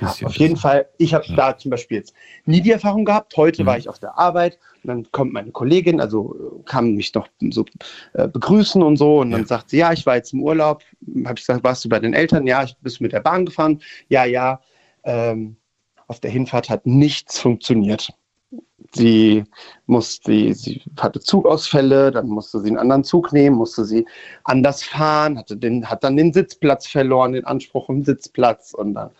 [0.00, 0.88] Ja, auf jeden Fall.
[0.96, 1.34] Ich habe ja.
[1.34, 3.36] da zum Beispiel jetzt nie die Erfahrung gehabt.
[3.36, 3.66] Heute mhm.
[3.66, 7.64] war ich auf der Arbeit und dann kommt meine Kollegin, also kam mich noch so
[8.12, 10.82] äh, begrüßen und so und dann sagt sie, ja, ich war jetzt im Urlaub.
[11.24, 12.46] Habe ich gesagt, warst du bei den Eltern?
[12.46, 13.82] Ja, ich bist mit der Bahn gefahren.
[14.08, 14.60] Ja, ja.
[15.04, 15.56] Ähm,
[16.06, 18.12] auf der Hinfahrt hat nichts funktioniert.
[18.92, 19.44] Sie
[19.86, 24.06] musste, sie hatte Zugausfälle, dann musste sie einen anderen Zug nehmen, musste sie
[24.44, 29.10] anders fahren, hatte den, hat dann den Sitzplatz verloren, den Anspruch im Sitzplatz und dann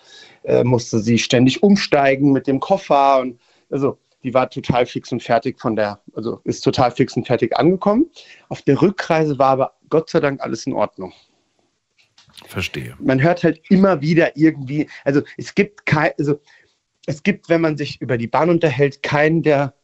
[0.49, 3.39] äh, musste sie ständig umsteigen mit dem Koffer und
[3.71, 7.57] also die war total fix und fertig von der, also ist total fix und fertig
[7.57, 8.11] angekommen.
[8.49, 11.13] Auf der Rückreise war aber Gott sei Dank alles in Ordnung.
[12.47, 12.97] Verstehe.
[12.99, 16.41] Man hört halt immer wieder irgendwie, also es gibt kein, also
[17.07, 19.75] es gibt, wenn man sich über die Bahn unterhält, keinen, der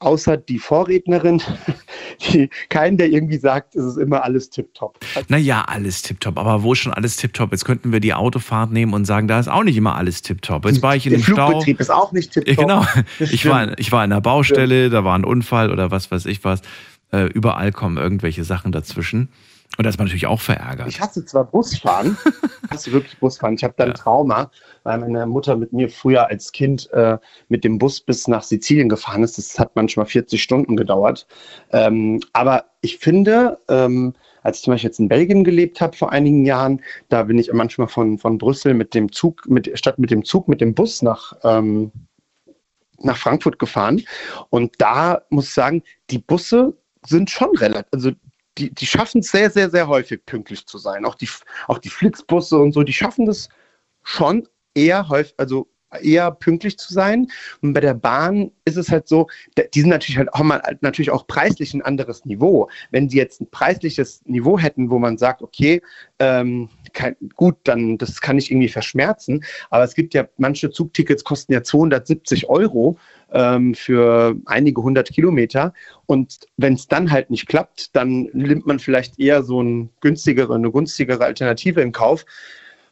[0.00, 1.40] außer die Vorrednerin,
[2.32, 4.98] die, keinen, der irgendwie sagt, es ist immer alles tipptopp.
[5.28, 6.38] Naja, alles tipptopp.
[6.38, 7.52] Aber wo schon alles tipptopp?
[7.52, 10.64] Jetzt könnten wir die Autofahrt nehmen und sagen, da ist auch nicht immer alles tipptopp.
[10.66, 11.82] Jetzt war ich in der dem Flugbetrieb Stau.
[11.82, 12.56] ist auch nicht tipptopp.
[12.56, 12.84] Genau.
[13.18, 16.42] Ich war, ich war in der Baustelle, da war ein Unfall oder was weiß ich
[16.44, 16.62] was.
[17.12, 19.28] Äh, überall kommen irgendwelche Sachen dazwischen.
[19.80, 20.88] Und das ist man natürlich auch verärgert.
[20.88, 22.18] Ich hasse zwar Busfahren,
[22.64, 23.54] ich hasse wirklich Busfahren.
[23.54, 23.94] Ich habe da ein ja.
[23.94, 24.50] Trauma,
[24.82, 27.16] weil meine Mutter mit mir früher als Kind äh,
[27.48, 29.38] mit dem Bus bis nach Sizilien gefahren ist.
[29.38, 31.26] Das hat manchmal 40 Stunden gedauert.
[31.72, 34.12] Ähm, aber ich finde, ähm,
[34.42, 37.50] als ich zum Beispiel jetzt in Belgien gelebt habe vor einigen Jahren, da bin ich
[37.50, 41.00] manchmal von, von Brüssel mit dem Zug, mit, statt mit dem Zug, mit dem Bus
[41.00, 41.90] nach, ähm,
[42.98, 44.02] nach Frankfurt gefahren.
[44.50, 48.10] Und da muss ich sagen, die Busse sind schon relativ, also
[48.58, 51.04] die, die schaffen es sehr, sehr, sehr häufig pünktlich zu sein.
[51.04, 51.28] Auch die,
[51.68, 53.48] auch die Flixbusse und so, die schaffen das
[54.02, 55.68] schon eher häufig, also
[56.02, 57.26] eher pünktlich zu sein.
[57.62, 59.28] Und bei der Bahn ist es halt so,
[59.74, 62.68] die sind natürlich halt auch mal natürlich auch preislich ein anderes Niveau.
[62.90, 65.82] Wenn sie jetzt ein preisliches Niveau hätten, wo man sagt, okay,
[66.18, 69.44] ähm, kein, gut, dann das kann ich irgendwie verschmerzen.
[69.70, 72.98] Aber es gibt ja manche Zugtickets kosten ja 270 Euro
[73.32, 75.72] ähm, für einige hundert Kilometer.
[76.06, 80.54] Und wenn es dann halt nicht klappt, dann nimmt man vielleicht eher so ein günstigere,
[80.54, 82.24] eine günstigere Alternative in Kauf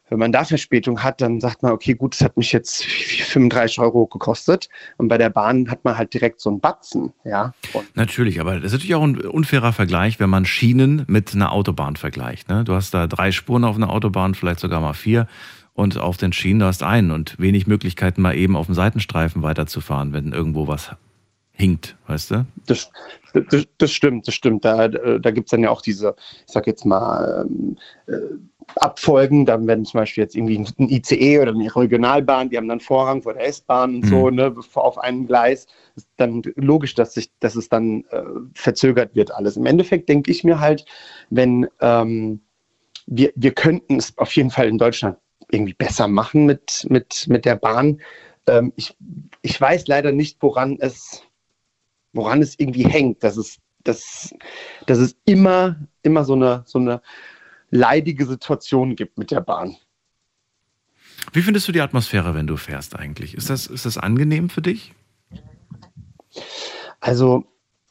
[0.09, 3.79] wenn man da Verspätung hat, dann sagt man, okay, gut, es hat mich jetzt 35
[3.79, 4.69] Euro gekostet.
[4.97, 7.53] Und bei der Bahn hat man halt direkt so einen Batzen, ja.
[7.73, 11.51] Und natürlich, aber das ist natürlich auch ein unfairer Vergleich, wenn man Schienen mit einer
[11.51, 12.49] Autobahn vergleicht.
[12.49, 12.63] Ne?
[12.63, 15.27] Du hast da drei Spuren auf einer Autobahn, vielleicht sogar mal vier.
[15.73, 19.43] Und auf den Schienen, du hast einen und wenig Möglichkeiten, mal eben auf dem Seitenstreifen
[19.43, 20.91] weiterzufahren, wenn irgendwo was
[21.53, 22.45] hinkt, weißt du?
[22.65, 22.91] Das,
[23.33, 24.65] das, das stimmt, das stimmt.
[24.65, 26.15] Da, da gibt es dann ja auch diese,
[26.47, 28.17] ich sag jetzt mal, ähm, äh,
[28.75, 32.79] Abfolgen, dann werden zum Beispiel jetzt irgendwie ein ICE oder eine Regionalbahn, die haben dann
[32.79, 34.09] Vorrang vor der S-Bahn und mhm.
[34.09, 35.67] so, ne, auf einem Gleis.
[35.95, 39.57] Ist dann logisch, dass, sich, dass es dann äh, verzögert wird alles.
[39.57, 40.85] Im Endeffekt denke ich mir halt,
[41.29, 42.41] wenn ähm,
[43.07, 45.17] wir, wir könnten es auf jeden Fall in Deutschland
[45.51, 48.01] irgendwie besser machen mit, mit, mit der Bahn.
[48.47, 48.95] Ähm, ich,
[49.41, 51.23] ich weiß leider nicht, woran es,
[52.13, 54.33] woran es irgendwie hängt, dass es, dass,
[54.85, 57.01] dass es immer, immer so eine, so eine
[57.69, 59.77] leidige Situation gibt mit der Bahn.
[61.33, 63.35] Wie findest du die Atmosphäre, wenn du fährst eigentlich?
[63.35, 64.93] Ist das, ist das angenehm für dich?
[66.99, 67.45] Also,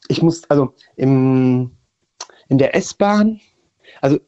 [0.07, 1.71] ich muss, also im,
[2.47, 3.39] in der S-Bahn,
[4.01, 4.19] also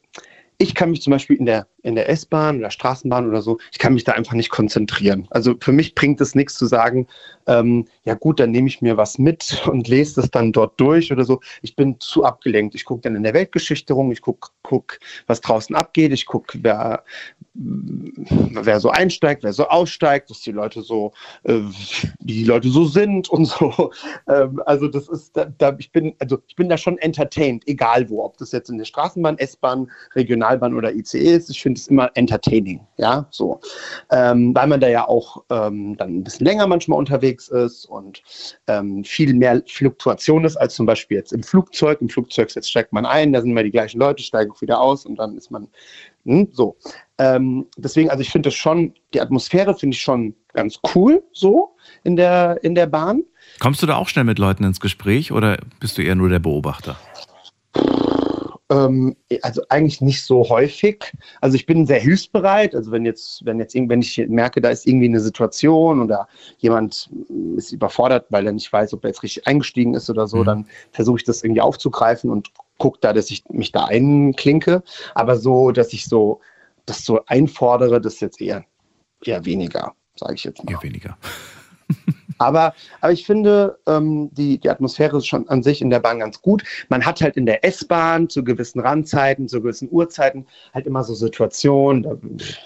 [0.57, 3.79] ich kann mich zum Beispiel in der in der S-Bahn oder Straßenbahn oder so, ich
[3.79, 5.27] kann mich da einfach nicht konzentrieren.
[5.31, 7.07] Also für mich bringt es nichts zu sagen,
[7.51, 11.11] ähm, ja gut, dann nehme ich mir was mit und lese das dann dort durch
[11.11, 11.39] oder so.
[11.61, 12.75] Ich bin zu abgelenkt.
[12.75, 16.59] Ich gucke dann in der Weltgeschichte rum, ich gucke, guck, was draußen abgeht, ich gucke,
[16.61, 17.03] wer,
[17.53, 21.11] wer so einsteigt, wer so aussteigt, dass die Leute so,
[21.43, 21.59] äh,
[22.19, 23.91] wie die Leute so sind und so.
[24.27, 28.09] Ähm, also das ist, da, da, ich bin, also ich bin da schon entertained, egal
[28.09, 31.49] wo, ob das jetzt in der Straßenbahn, S-Bahn, Regionalbahn oder ICE ist.
[31.49, 33.59] Ich finde es immer entertaining, ja, so,
[34.11, 38.21] ähm, weil man da ja auch ähm, dann ein bisschen länger manchmal unterwegs ist und
[38.67, 42.01] ähm, viel mehr Fluktuation ist als zum Beispiel jetzt im Flugzeug.
[42.01, 44.79] Im Flugzeug jetzt steigt man ein, da sind immer die gleichen Leute, steigen auch wieder
[44.79, 45.67] aus und dann ist man
[46.25, 46.77] hm, so.
[47.17, 51.75] Ähm, deswegen, also ich finde das schon, die Atmosphäre finde ich schon ganz cool so
[52.03, 53.23] in der, in der Bahn.
[53.59, 56.39] Kommst du da auch schnell mit Leuten ins Gespräch oder bist du eher nur der
[56.39, 56.97] Beobachter?
[58.71, 61.11] Ähm, also eigentlich nicht so häufig.
[61.41, 62.73] Also ich bin sehr hilfsbereit.
[62.73, 66.27] Also wenn jetzt, wenn jetzt wenn ich merke, da ist irgendwie eine Situation oder
[66.59, 67.09] jemand
[67.57, 70.45] ist überfordert, weil er nicht weiß, ob er jetzt richtig eingestiegen ist oder so, mhm.
[70.45, 74.83] dann versuche ich das irgendwie aufzugreifen und gucke da, dass ich mich da einklinke.
[75.15, 76.39] Aber so, dass ich so
[76.85, 78.63] das so einfordere, das jetzt eher,
[79.23, 80.71] eher weniger, sage ich jetzt mal.
[80.71, 81.17] Eher weniger.
[82.41, 86.19] Aber, aber ich finde, ähm, die, die Atmosphäre ist schon an sich in der Bahn
[86.19, 86.63] ganz gut.
[86.89, 91.13] Man hat halt in der S-Bahn zu gewissen Randzeiten, zu gewissen Uhrzeiten halt immer so
[91.13, 92.07] Situationen,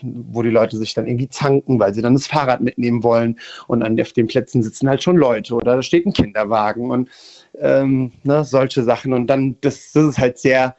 [0.01, 3.37] wo die Leute sich dann irgendwie zanken, weil sie dann das Fahrrad mitnehmen wollen.
[3.67, 7.09] Und an den Plätzen sitzen halt schon Leute oder da steht ein Kinderwagen und
[7.59, 9.13] ähm, ne, solche Sachen.
[9.13, 10.75] Und dann, das, das ist halt sehr,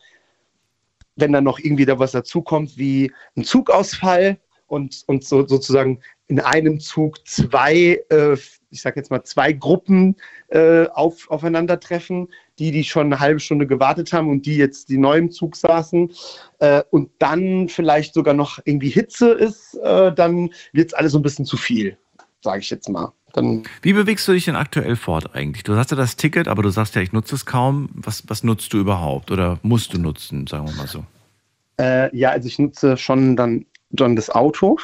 [1.16, 6.40] wenn dann noch irgendwie da was dazukommt wie ein Zugausfall und, und so, sozusagen in
[6.40, 8.36] einem Zug zwei, äh,
[8.76, 10.16] ich sage jetzt mal, zwei Gruppen
[10.48, 14.98] äh, auf, aufeinandertreffen, die, die schon eine halbe Stunde gewartet haben und die jetzt die
[14.98, 16.12] neu im Zug saßen
[16.60, 21.18] äh, und dann vielleicht sogar noch irgendwie Hitze ist, äh, dann wird es alles so
[21.18, 21.96] ein bisschen zu viel,
[22.42, 23.12] sage ich jetzt mal.
[23.32, 25.64] Dann Wie bewegst du dich denn aktuell fort eigentlich?
[25.64, 27.90] Du hast ja das Ticket, aber du sagst ja, ich nutze es kaum.
[27.92, 31.04] Was, was nutzt du überhaupt oder musst du nutzen, sagen wir mal so?
[31.78, 34.78] Äh, ja, also ich nutze schon dann, dann das Auto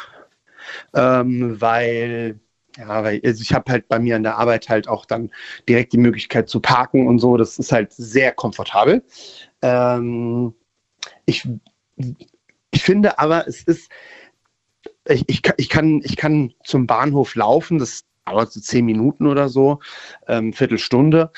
[0.94, 2.40] ähm, weil
[2.76, 5.30] ja, weil also ich habe halt bei mir an der Arbeit halt auch dann
[5.68, 7.36] direkt die Möglichkeit zu parken und so.
[7.36, 9.02] Das ist halt sehr komfortabel.
[9.60, 10.54] Ähm,
[11.26, 11.46] ich,
[12.70, 13.90] ich finde aber, es ist,
[15.08, 19.48] ich, ich, ich, kann, ich kann zum Bahnhof laufen, das dauert so zehn Minuten oder
[19.48, 19.80] so,
[20.28, 21.30] ähm, Viertelstunde.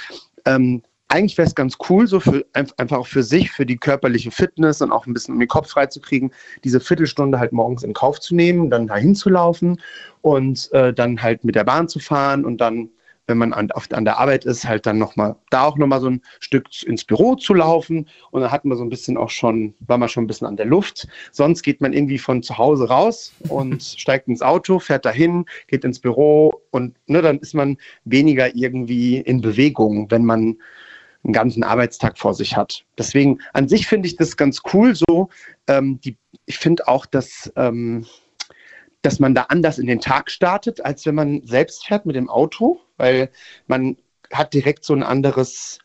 [0.44, 0.82] Ähm,
[1.14, 4.83] eigentlich wäre es ganz cool, so für, einfach auch für sich, für die körperliche Fitness
[4.83, 6.33] und auch ein bisschen um den Kopf freizukriegen,
[6.64, 9.81] diese Viertelstunde halt morgens in Kauf zu nehmen, dann dahin zu laufen
[10.22, 12.90] und äh, dann halt mit der Bahn zu fahren und dann,
[13.29, 16.11] wenn man an, auf, an der Arbeit ist, halt dann nochmal, da auch nochmal so
[16.11, 19.72] ein Stück ins Büro zu laufen und dann hat man so ein bisschen auch schon,
[19.87, 21.07] war man schon ein bisschen an der Luft.
[21.31, 25.85] Sonst geht man irgendwie von zu Hause raus und steigt ins Auto, fährt dahin, geht
[25.85, 30.57] ins Büro und ne, dann ist man weniger irgendwie in Bewegung, wenn man
[31.24, 32.84] einen ganzen Arbeitstag vor sich hat.
[32.98, 35.30] Deswegen an sich finde ich das ganz cool so.
[35.66, 38.06] Ähm, die, ich finde auch, dass, ähm,
[39.02, 42.28] dass man da anders in den Tag startet, als wenn man selbst fährt mit dem
[42.28, 43.30] Auto, weil
[43.66, 43.96] man
[44.32, 45.78] hat direkt so ein anderes,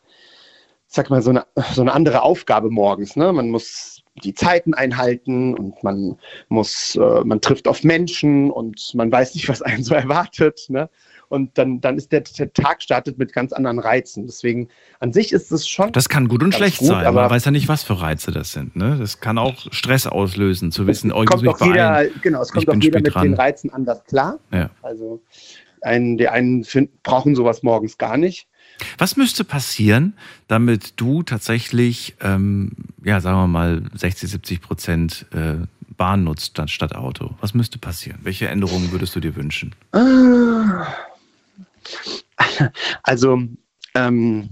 [0.86, 3.16] sag mal, so eine, so eine andere Aufgabe morgens.
[3.16, 3.32] Ne?
[3.32, 9.10] Man muss die Zeiten einhalten und man muss, äh, man trifft auf Menschen und man
[9.10, 10.66] weiß nicht, was einen so erwartet.
[10.68, 10.90] Ne?
[11.30, 14.26] Und dann, dann ist der, der, Tag startet mit ganz anderen Reizen.
[14.26, 15.92] Deswegen an sich ist es schon.
[15.92, 17.06] Das kann gut und schlecht gut, sein.
[17.06, 18.74] Aber man weiß ja nicht, was für Reize das sind.
[18.74, 18.96] Ne?
[18.98, 22.74] Das kann auch Stress auslösen, zu wissen, oh, kommt doch jeder, genau, es kommt doch
[22.74, 23.22] jeder mit dran.
[23.22, 24.40] den Reizen anders klar.
[24.52, 24.70] Ja.
[24.82, 25.22] Also
[25.82, 28.48] ein, die einen find, brauchen sowas morgens gar nicht.
[28.98, 30.14] Was müsste passieren,
[30.48, 32.72] damit du tatsächlich, ähm,
[33.04, 35.64] ja, sagen wir mal, 60, 70 Prozent äh,
[35.96, 37.36] Bahn nutzt statt Auto?
[37.40, 38.18] Was müsste passieren?
[38.24, 39.76] Welche Änderungen würdest du dir wünschen?
[39.92, 40.88] Ah.
[43.02, 43.38] Also,
[43.94, 44.50] ähm,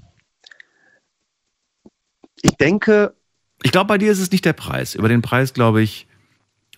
[2.42, 3.14] ich denke.
[3.62, 4.94] Ich glaube, bei dir ist es nicht der Preis.
[4.94, 6.06] Über den Preis, glaube ich,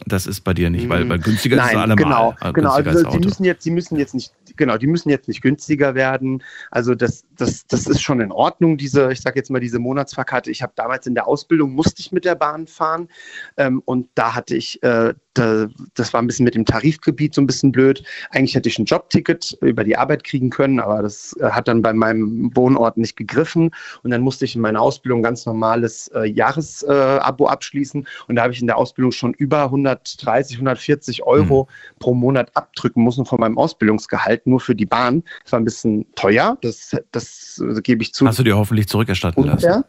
[0.07, 1.97] das ist bei dir nicht, weil, weil günstiger Nein, ist es allemal.
[1.97, 2.73] Genau, äh, genau.
[2.73, 6.43] Also, sie müssen jetzt, sie müssen jetzt nicht, genau, die müssen jetzt nicht günstiger werden.
[6.71, 8.77] Also das, das, das ist schon in Ordnung.
[8.77, 10.51] Diese, ich sage jetzt mal diese Monatsfahrkarte.
[10.51, 13.09] Ich habe damals in der Ausbildung musste ich mit der Bahn fahren
[13.57, 17.41] ähm, und da hatte ich äh, da, das war ein bisschen mit dem Tarifgebiet so
[17.41, 18.03] ein bisschen blöd.
[18.31, 21.83] Eigentlich hätte ich ein Jobticket über die Arbeit kriegen können, aber das äh, hat dann
[21.83, 23.71] bei meinem Wohnort nicht gegriffen.
[24.03, 28.07] Und dann musste ich in meiner Ausbildung ganz normales äh, Jahresabo äh, abschließen.
[28.27, 31.99] Und da habe ich in der Ausbildung schon über 130, 140 Euro mhm.
[31.99, 35.23] pro Monat abdrücken müssen von meinem Ausbildungsgehalt, nur für die Bahn.
[35.45, 38.27] Das war ein bisschen teuer, das, das also gebe ich zu.
[38.27, 39.85] Hast du dir hoffentlich zurückerstatten lassen?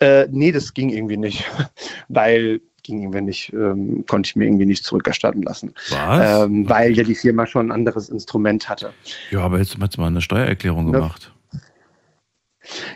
[0.00, 1.44] Äh, nee, das ging irgendwie nicht,
[2.08, 5.74] weil ging irgendwie nicht, ähm, konnte ich mir irgendwie nicht zurückerstatten lassen.
[5.90, 6.44] Was?
[6.44, 8.92] Ähm, weil ja die Firma schon ein anderes Instrument hatte.
[9.30, 10.92] Ja, aber jetzt hat mal eine Steuererklärung Ne?
[10.92, 11.33] gemacht.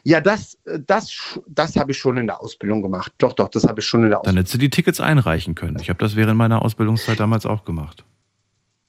[0.04, 3.12] Ja, das, äh, das, das habe ich schon in der Ausbildung gemacht.
[3.18, 4.38] Doch, doch, das habe ich schon in der Dann Ausbildung.
[4.38, 5.78] hättest du die Tickets einreichen können.
[5.80, 8.04] Ich habe das während meiner Ausbildungszeit damals auch gemacht.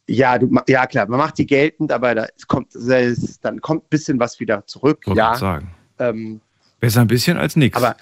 [0.07, 4.19] Ja, du, ja, klar, man macht die geltend, aber da kommt, dann kommt ein bisschen
[4.19, 5.05] was wieder zurück.
[5.05, 5.71] Wollte ja, sagen.
[5.99, 6.41] ähm,
[6.79, 7.77] Besser ein bisschen als nichts.
[7.77, 7.95] aber,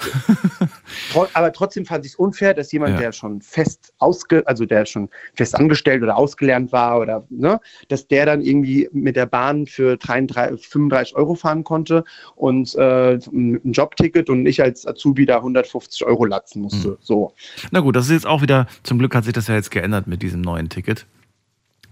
[1.34, 3.00] aber trotzdem fand ich es unfair, dass jemand, Ja.
[3.00, 8.08] der schon fest ausge, also der schon fest angestellt oder ausgelernt war oder ne, dass
[8.08, 12.04] der dann irgendwie mit der Bahn für 33, 35 Euro fahren konnte
[12.36, 16.90] und äh, ein Jobticket und ich als Azubi da 150 Euro latzen musste.
[16.90, 16.98] Hm.
[17.02, 17.34] So.
[17.72, 20.08] Na gut, das ist jetzt auch wieder, zum Glück hat sich das ja jetzt geändert
[20.08, 21.08] mit diesem neuen Ticket.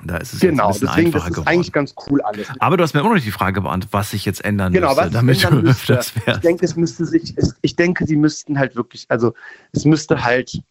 [0.08, 1.48] Da ist es Genau, jetzt ein bisschen deswegen, das einfacher ist geworden.
[1.48, 2.48] eigentlich ganz cool alles.
[2.60, 4.90] Aber du hast mir immer noch nicht die Frage beantwortet, was sich jetzt ändern Genau,
[4.90, 5.94] müsste, was damit ändern du müsste.
[5.98, 6.44] öfters Ich wärst.
[6.44, 9.34] denke, es müsste sich, es, ich denke, sie müssten halt wirklich, also
[9.72, 10.62] es müsste halt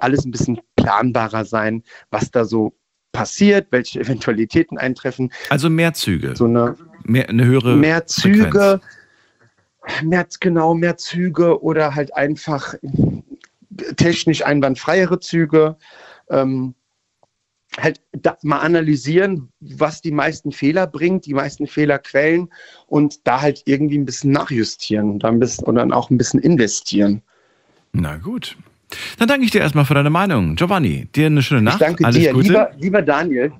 [0.00, 2.74] alles ein bisschen planbarer sein, was da so
[3.12, 8.80] passiert, welche Eventualitäten eintreffen, Also mehr Züge, so eine mehr, eine höhere mehr Züge,
[9.84, 10.02] Frequenz.
[10.02, 12.74] mehr genau mehr Züge oder halt einfach
[13.96, 15.76] technisch einwandfreiere Züge.
[16.30, 16.74] Ähm,
[17.78, 18.00] halt
[18.42, 22.48] mal analysieren, was die meisten Fehler bringt, die meisten Fehlerquellen
[22.86, 26.40] und da halt irgendwie ein bisschen nachjustieren und dann, bisschen, und dann auch ein bisschen
[26.40, 27.22] investieren.
[27.92, 28.56] Na gut.
[29.18, 30.56] Dann danke ich dir erstmal für deine Meinung.
[30.56, 31.80] Giovanni, dir eine schöne Nacht.
[31.80, 32.48] Ich danke Alles dir, Gute.
[32.48, 33.52] lieber, lieber Daniel.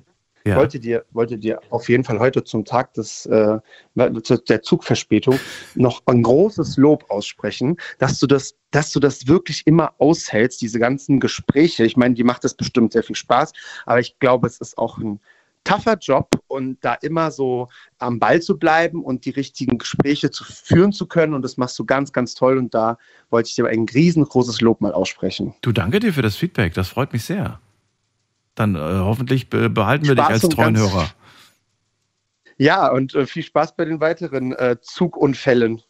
[0.45, 0.57] Ich ja.
[0.57, 3.57] wollte dir, wollte dir auf jeden Fall heute zum Tag des, äh,
[3.95, 5.39] der Zugverspätung
[5.73, 10.77] noch ein großes Lob aussprechen, dass du das, dass du das wirklich immer aushältst, diese
[10.77, 11.83] ganzen Gespräche.
[11.83, 13.53] Ich meine, die macht das bestimmt sehr viel Spaß,
[13.87, 15.19] aber ich glaube, es ist auch ein
[15.63, 17.67] tougher Job und da immer so
[17.97, 21.79] am Ball zu bleiben und die richtigen Gespräche zu führen zu können und das machst
[21.79, 22.99] du ganz, ganz toll und da
[23.31, 25.55] wollte ich dir ein riesengroßes Lob mal aussprechen.
[25.63, 26.75] Du, danke dir für das Feedback.
[26.75, 27.59] Das freut mich sehr.
[28.55, 31.09] Dann äh, hoffentlich be behalten wir dich als treuen Hörer.
[32.57, 35.81] Ja, und äh, viel Spaß bei den weiteren äh, Zugunfällen.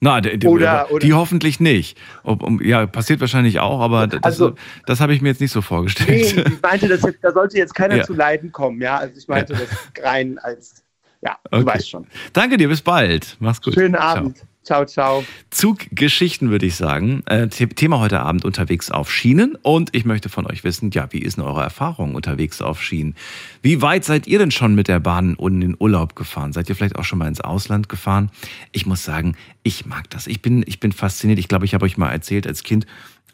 [0.00, 1.98] Na, die, die, Oder- oder- die hoffentlich nicht.
[2.24, 4.54] Ob, um, ja, passiert wahrscheinlich auch, aber das, Also-
[4.86, 6.46] das habe ich mir jetzt nicht so Nee, vorgestellt.
[6.48, 8.04] ich meinte, das jetzt, da sollte jetzt keiner Ja.
[8.04, 8.96] zu Leiden kommen, ja.
[8.96, 9.68] Also ich meinte das
[10.02, 10.82] rein als,
[11.22, 11.66] ja, du Okay.
[11.66, 12.06] weißt schon.
[12.32, 13.36] Danke dir, bis bald.
[13.40, 13.74] Mach's gut.
[13.74, 13.94] Schönen.
[13.94, 14.38] Abend.
[14.38, 14.46] Ciao,
[14.84, 15.24] ciao.
[15.50, 17.22] Zuggeschichten würde ich sagen.
[17.26, 19.56] Äh, The- Thema heute Abend unterwegs auf Schienen.
[19.62, 23.14] Und ich möchte von euch wissen, ja, wie ist denn eure Erfahrung unterwegs auf Schienen?
[23.62, 26.52] Wie weit seid ihr denn schon mit der Bahn in den Urlaub gefahren?
[26.52, 28.30] Seid ihr vielleicht auch schon mal ins Ausland gefahren?
[28.72, 30.26] Ich muss sagen, ich mag das.
[30.26, 31.38] Ich bin, ich bin fasziniert.
[31.38, 32.86] Ich glaube, ich habe euch mal erzählt als Kind,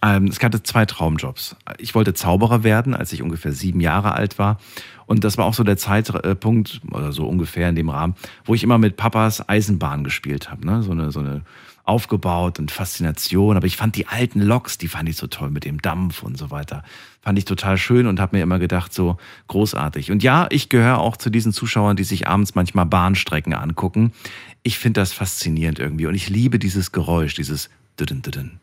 [0.02, 1.56] ähm, es gab zwei Traumjobs.
[1.78, 4.58] Ich wollte Zauberer werden, als ich ungefähr sieben Jahre alt war.
[5.06, 8.62] Und das war auch so der Zeitpunkt, oder so ungefähr in dem Rahmen, wo ich
[8.62, 10.64] immer mit Papas Eisenbahn gespielt habe.
[10.64, 10.82] Ne?
[10.82, 11.42] So eine, so eine
[11.84, 13.56] aufgebaut und Faszination.
[13.56, 16.38] Aber ich fand die alten Loks, die fand ich so toll mit dem Dampf und
[16.38, 16.84] so weiter.
[17.20, 20.10] Fand ich total schön und habe mir immer gedacht, so großartig.
[20.12, 24.12] Und ja, ich gehöre auch zu diesen Zuschauern, die sich abends manchmal Bahnstrecken angucken.
[24.62, 26.06] Ich finde das faszinierend irgendwie.
[26.06, 28.60] Und ich liebe dieses Geräusch, dieses Düdün, Düdün,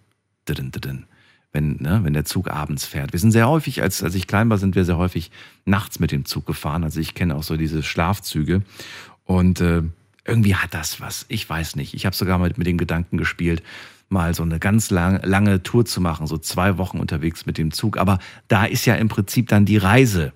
[0.48, 1.06] Düdün, Düdün
[1.52, 3.14] wenn, ne, wenn der Zug abends fährt.
[3.14, 5.32] Wir sind sehr häufig, als, als ich klein war, sind wir sehr häufig
[5.66, 6.84] nachts mit dem Zug gefahren.
[6.84, 8.62] Also ich kenne auch so diese Schlafzüge.
[9.24, 9.84] Und äh,
[10.26, 11.26] irgendwie hat das was.
[11.30, 11.94] Ich weiß nicht.
[11.94, 13.64] Ich habe sogar mal mit dem Gedanken gespielt,
[14.10, 17.72] mal so eine ganz lang, lange Tour zu machen, so zwei Wochen unterwegs mit dem
[17.72, 17.98] Zug.
[17.98, 20.34] Aber da ist ja im Prinzip dann die Reise,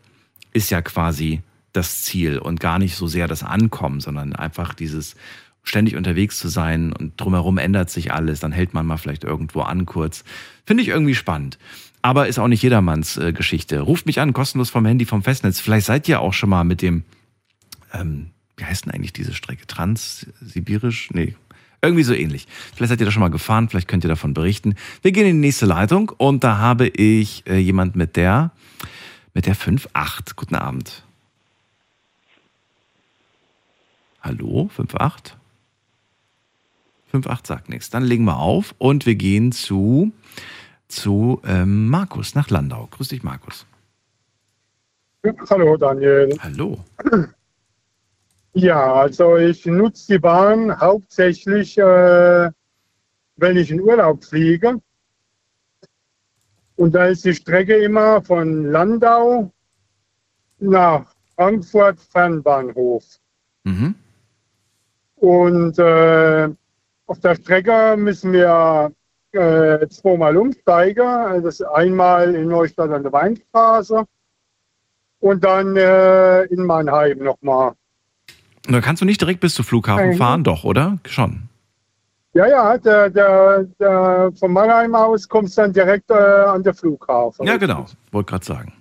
[0.54, 1.42] ist ja quasi
[1.74, 5.16] das Ziel und gar nicht so sehr das Ankommen, sondern einfach dieses
[5.64, 9.62] ständig unterwegs zu sein und drumherum ändert sich alles, dann hält man mal vielleicht irgendwo
[9.62, 10.24] an kurz.
[10.66, 11.58] Finde ich irgendwie spannend.
[12.02, 13.80] Aber ist auch nicht jedermanns äh, Geschichte.
[13.82, 15.60] Ruft mich an, kostenlos vom Handy, vom Festnetz.
[15.60, 17.04] Vielleicht seid ihr auch schon mal mit dem,
[17.94, 19.68] ähm, wie heißt denn eigentlich diese Strecke?
[19.68, 21.12] Transsibirisch?
[21.12, 21.36] Nee.
[21.84, 22.48] Irgendwie so ähnlich.
[22.76, 24.76] Vielleicht seid ihr da schon mal gefahren, vielleicht könnt ihr davon berichten.
[25.02, 28.52] Wir gehen in die nächste Leitung und da habe ich äh, jemand mit der,
[29.34, 30.36] mit der 5.8.
[30.36, 31.04] Guten Abend.
[34.22, 35.34] Hallo, 5.8?
[37.12, 37.90] 5.8 sagt nichts.
[37.90, 40.12] Dann legen wir auf und wir gehen zu,
[40.88, 42.88] zu ähm, Markus nach Landau.
[42.92, 43.66] Grüß dich, Markus.
[45.50, 46.38] Hallo Daniel.
[46.42, 46.80] Hallo.
[48.54, 52.52] Ja, also ich nutze die Bahn hauptsächlich, äh,
[53.38, 54.82] wenn ich in Urlaub fliege.
[56.76, 59.54] Und da ist die Strecke immer von Landau
[60.60, 63.06] nach Frankfurt Fernbahnhof.
[63.64, 63.96] Mhm.
[65.16, 66.50] Und äh,
[67.12, 68.94] auf der Strecke müssen wir
[69.34, 71.06] äh, zweimal umsteigen.
[71.06, 74.06] Also das ist einmal in Neustadt an der Weinstraße
[75.20, 77.74] und dann äh, in Mannheim nochmal.
[78.66, 80.18] Und da kannst du nicht direkt bis zum Flughafen Nein.
[80.18, 81.00] fahren, doch, oder?
[81.06, 81.50] Schon.
[82.34, 87.46] Ja, ja, der, der, der, von Mannheim aus kommst dann direkt äh, an den Flughafen.
[87.46, 87.88] Ja, genau.
[88.14, 88.74] Wollte gerade sagen.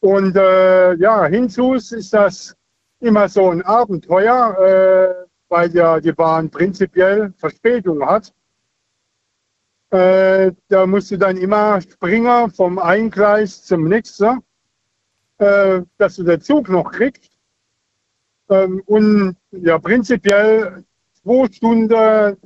[0.00, 2.56] Und äh, ja, hinzu ist das
[2.98, 8.32] immer so ein Abenteuer, äh, weil ja die Bahn prinzipiell Verspätung hat.
[9.90, 14.40] Äh, da musst du dann immer springen vom einen Gleis zum nächsten,
[15.38, 17.30] äh, dass du den Zug noch kriegst.
[18.48, 20.84] Ähm, und ja, prinzipiell
[21.22, 22.36] zwei Stunden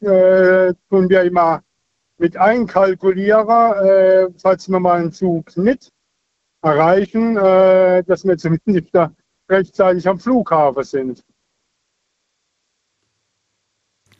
[0.00, 1.62] äh, tun wir immer
[2.18, 3.48] mit einkalkulieren,
[3.84, 5.92] äh, falls wir mal einen Zug nicht
[6.62, 9.12] erreichen, äh, dass wir zumindest da
[9.48, 11.24] rechtzeitig am Flughafen sind.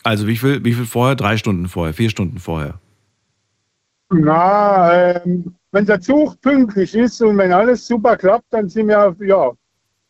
[0.05, 1.17] Also wie viel, wie viel vorher?
[1.17, 2.79] Drei Stunden vorher, vier Stunden vorher.
[4.11, 9.17] Na, ähm, wenn der Zug pünktlich ist und wenn alles super klappt, dann sind wir
[9.27, 9.51] ja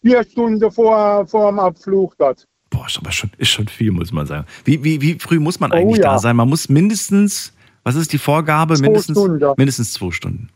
[0.03, 2.47] vier Stunden vor, vor dem Abflug dort.
[2.70, 4.47] Boah, ist aber schon, ist schon viel, muss man sagen.
[4.64, 6.12] Wie, wie, wie früh muss man eigentlich Oh ja.
[6.14, 6.36] da sein?
[6.36, 7.53] Man muss mindestens,
[7.84, 8.74] was ist die Vorgabe?
[8.74, 9.55] Zwei mindestens, Stunden.
[9.57, 10.49] mindestens zwei Stunden.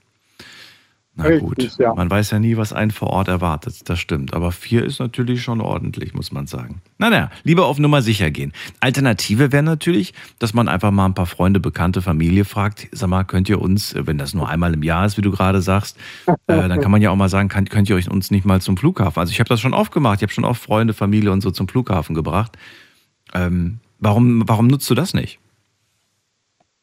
[1.18, 1.92] Na Richtig, gut, ja.
[1.94, 3.88] man weiß ja nie, was einen vor Ort erwartet.
[3.88, 4.34] Das stimmt.
[4.34, 6.80] Aber vier ist natürlich schon ordentlich, muss man sagen.
[6.98, 8.52] Na, naja, lieber auf Nummer sicher gehen.
[8.78, 12.86] Alternative wäre natürlich, dass man einfach mal ein paar Freunde, Bekannte, Familie fragt.
[12.92, 15.60] Sag mal, könnt ihr uns, wenn das nur einmal im Jahr ist, wie du gerade
[15.60, 15.96] sagst,
[16.26, 18.60] äh, dann kann man ja auch mal sagen, kann, könnt ihr euch uns nicht mal
[18.60, 19.18] zum Flughafen?
[19.18, 20.18] Also ich habe das schon oft gemacht.
[20.18, 22.56] Ich habe schon oft Freunde, Familie und so zum Flughafen gebracht.
[23.34, 25.40] Ähm, warum, warum nutzt du das nicht?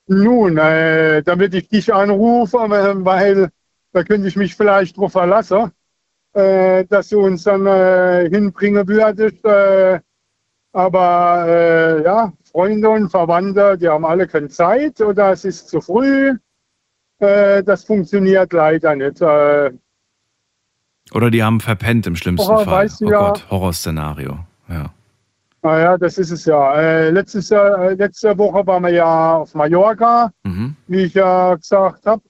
[0.08, 3.50] Nun, äh, damit ich dich anrufe, äh, weil
[3.96, 5.72] da könnte ich mich vielleicht drauf verlassen,
[6.34, 9.46] äh, dass du uns dann äh, hinbringen würdest.
[9.46, 10.02] Äh,
[10.74, 15.80] aber äh, ja, Freunde und Verwandte, die haben alle keine Zeit oder es ist zu
[15.80, 16.36] früh.
[17.20, 19.22] Äh, das funktioniert leider nicht.
[19.22, 19.72] Äh,
[21.14, 22.84] Oder die haben verpennt im schlimmsten Horror, Fall.
[22.84, 23.20] weißt du oh ja.
[23.30, 24.40] Gott, Horrorszenario.
[24.68, 24.94] Ja.
[25.62, 26.76] naja, das ist es ja.
[26.76, 30.34] Äh, letztes, äh, letzte Woche waren wir ja auf Mallorca.
[30.44, 30.76] Mhm.
[30.88, 32.22] wie ich ja gesagt habe,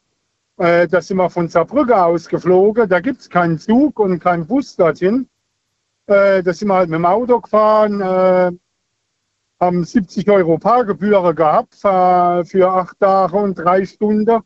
[0.58, 2.88] äh, da sind wir von Saarbrücke aus geflogen.
[2.88, 5.28] Da gibt es keinen Zug und keinen Bus dorthin.
[6.08, 8.52] Äh, da sind wir halt mit dem Auto gefahren, äh,
[9.60, 14.42] haben 70 Euro Parkgebühren gehabt für, für acht Tage und drei Stunden.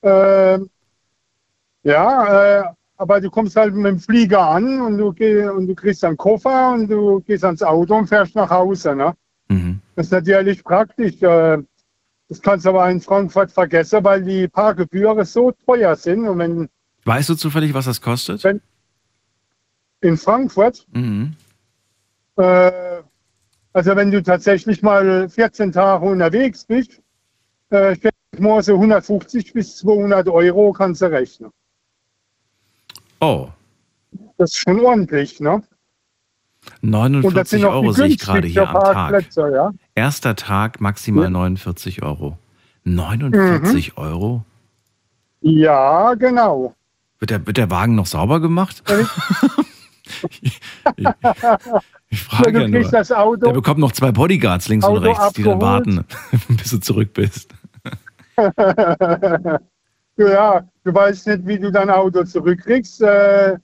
[0.00, 0.58] Äh,
[1.82, 2.64] ja, äh,
[2.96, 6.16] aber du kommst halt mit dem Flieger an und du, geh, und du kriegst einen
[6.16, 8.96] Koffer und du gehst ans Auto und fährst nach Hause.
[8.96, 9.14] Ne?
[9.48, 9.80] Mhm.
[9.94, 11.22] Das ist natürlich praktisch.
[12.28, 16.28] Das kannst du aber in Frankfurt vergessen, weil die Parkgebühren so teuer sind.
[16.28, 16.68] Und wenn
[17.04, 18.44] Weißt du zufällig, was das kostet?
[18.44, 18.60] Wenn-
[20.00, 21.34] in Frankfurt, Mhm.
[22.36, 22.70] äh,
[23.72, 27.00] also wenn du tatsächlich mal 14 Tage unterwegs bist,
[27.72, 31.50] äh, ich mal so 150 bis 200 Euro kannst du rechnen.
[33.20, 33.48] Oh,
[34.36, 35.54] Das ist schon ordentlich, ne?
[35.54, 35.64] Und
[36.82, 39.24] das 49 sind noch Euro sehe ich gerade hier am Tag.
[39.34, 39.72] Ja.
[39.98, 41.30] Erster Tag maximal Ja.
[41.30, 42.38] 49 Euro.
[42.84, 44.02] 49 Mhm.
[44.02, 44.44] Euro?
[45.40, 46.74] Ja, genau.
[47.18, 48.82] Wird der, wird der Wagen noch sauber gemacht?
[50.40, 50.60] ich,
[52.10, 52.90] ich frage du ja nur.
[52.90, 55.86] das Der Auto, bekommt noch zwei Bodyguards links und Auto rechts, die dann abgeholt.
[55.86, 56.04] warten,
[56.56, 57.52] bis du zurück bist.
[60.16, 63.02] ja, du weißt nicht, wie du dein Auto zurückkriegst.
[63.02, 63.56] Äh,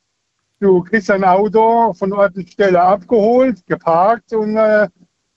[0.60, 4.88] du kriegst dein Auto von Ort und Stelle abgeholt, geparkt und äh,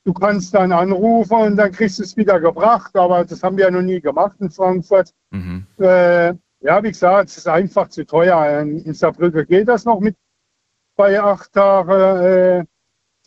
[0.07, 2.95] du kannst dann anrufen und dann kriegst du es wieder gebracht.
[2.95, 5.13] Aber das haben wir ja noch nie gemacht in Frankfurt.
[5.31, 5.67] Mhm.
[5.79, 6.29] Äh,
[6.61, 8.61] ja, wie gesagt, es ist einfach zu teuer.
[8.61, 10.15] In, in Saarbrücke geht das noch mit
[10.95, 12.65] bei acht Tagen äh,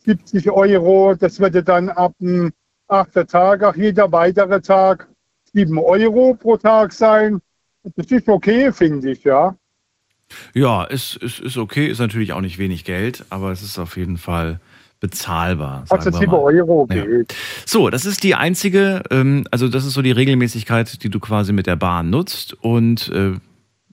[0.06, 1.14] 70 Euro.
[1.14, 2.50] Das würde dann ab dem
[2.88, 5.06] achten Tag, auch jeder weitere Tag
[5.52, 7.42] 7 Euro pro Tag sein.
[7.94, 9.54] Das ist okay, finde ich, ja.
[10.54, 13.96] Ja, ist, ist, ist okay, ist natürlich auch nicht wenig Geld, aber es ist auf
[13.96, 14.60] jeden Fall
[15.00, 15.86] bezahlbar.
[15.86, 16.38] Sagen Also wir 7 mal.
[16.38, 17.04] Euro Ja.
[17.66, 21.52] So, das ist die einzige, ähm, also das ist so die Regelmäßigkeit, die du quasi
[21.52, 22.54] mit der Bahn nutzt.
[22.62, 23.32] Und äh,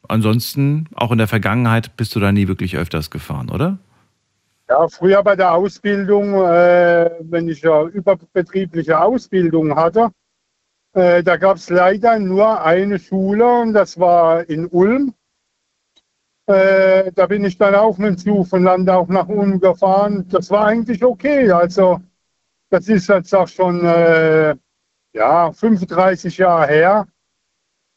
[0.08, 3.78] ansonsten, auch in der Vergangenheit, bist du da nie wirklich öfters gefahren, oder?
[4.70, 10.10] Ja, früher bei der Ausbildung, äh, wenn ich ja überbetriebliche Ausbildung hatte,
[10.94, 15.14] äh, da gab es leider nur eine Schule und das war in Ulm.
[16.48, 20.26] Äh, da bin ich dann auch mit dem Zug von Landau nach Ulm gefahren.
[20.30, 21.52] Das war eigentlich okay.
[21.52, 22.00] Also
[22.70, 24.56] das ist jetzt auch schon äh,
[25.14, 27.08] ja, 35 Jahre her.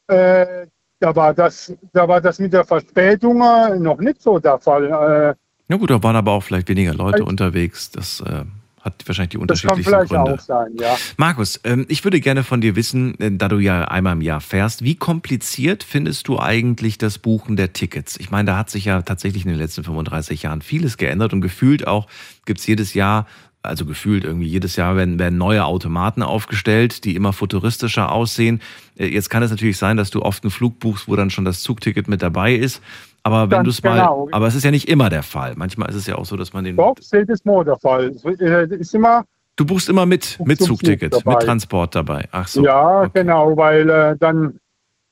[0.09, 0.67] Äh,
[0.99, 4.85] da, war das, da war das mit der Verspätung äh, noch nicht so der Fall.
[4.87, 5.35] Äh,
[5.69, 7.91] Ja gut, da waren aber auch vielleicht weniger Leute unterwegs.
[7.93, 8.45] Das äh,
[8.81, 10.35] hat wahrscheinlich die das kann unterschiedlichsten vielleicht Gründe.
[10.35, 10.97] auch sein, ja.
[11.17, 14.41] Markus, ähm, ich würde gerne von dir wissen, äh, da du ja einmal im Jahr
[14.41, 18.17] fährst, wie kompliziert findest du eigentlich das Buchen der Tickets?
[18.19, 21.41] Ich meine, da hat sich ja tatsächlich in den letzten 35 Jahren vieles geändert und
[21.41, 22.07] gefühlt auch
[22.47, 23.27] gibt es jedes Jahr
[23.63, 28.61] also gefühlt irgendwie jedes Jahr werden, werden neue Automaten aufgestellt, die immer futuristischer aussehen.
[28.97, 31.45] Äh, Jetzt kann es natürlich sein, dass du oft einen Flug buchst, wo dann schon
[31.45, 32.81] das Zugticket mit dabei ist.
[33.23, 34.29] Aber wenn du es mal, genau.
[34.33, 35.55] aber es ist ja nicht immer der Fall.
[35.57, 38.09] Manchmal ist es ja auch so, dass man den, Doch, jedes Mal der Fall.
[38.09, 39.25] Es äh, ist immer,
[39.57, 41.35] du buchst immer mit, mit Zugticket, dabei.
[41.35, 42.29] mit Transport dabei.
[42.33, 42.65] Ach so.
[42.65, 43.11] ja, okay.
[43.15, 44.59] genau, weil äh, dann,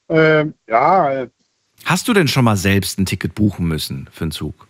[0.08, 1.26] äh, ja,
[1.84, 4.68] Hast du denn schon mal selbst ein Ticket buchen müssen für einen Zug?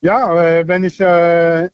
[0.00, 1.68] ja, äh, wenn ich äh,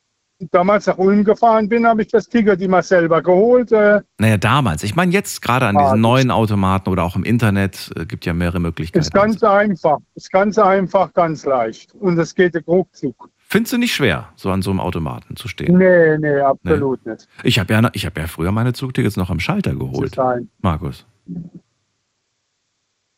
[0.51, 3.72] damals nach Ulm gefahren bin, habe ich das Ticket immer selber geholt.
[3.72, 4.82] Äh, Naja, damals.
[4.82, 8.05] Ich meine jetzt gerade an Ah, diesen das- neuen Automaten oder auch im Internet äh,
[8.05, 9.01] gibt ja mehrere Möglichkeiten.
[9.03, 11.95] ist ganz einfach, ist ganz einfach, ganz leicht.
[11.95, 13.30] Und es geht ruckzuck.
[13.47, 15.78] Findest du nicht schwer, so an so einem Automaten zu stehen?
[15.78, 17.28] Nee, nee, absolut nicht.
[17.45, 20.16] Ich habe ja, ich hab ja früher meine Zugtickets noch am Schalter geholt.
[20.61, 21.07] Markus.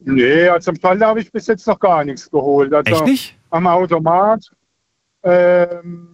[0.00, 2.72] Nee, also am Schalter habe ich bis jetzt noch gar nichts geholt.
[2.74, 3.38] Also Echt nicht?
[3.50, 4.44] am Automat
[5.22, 6.08] ähm,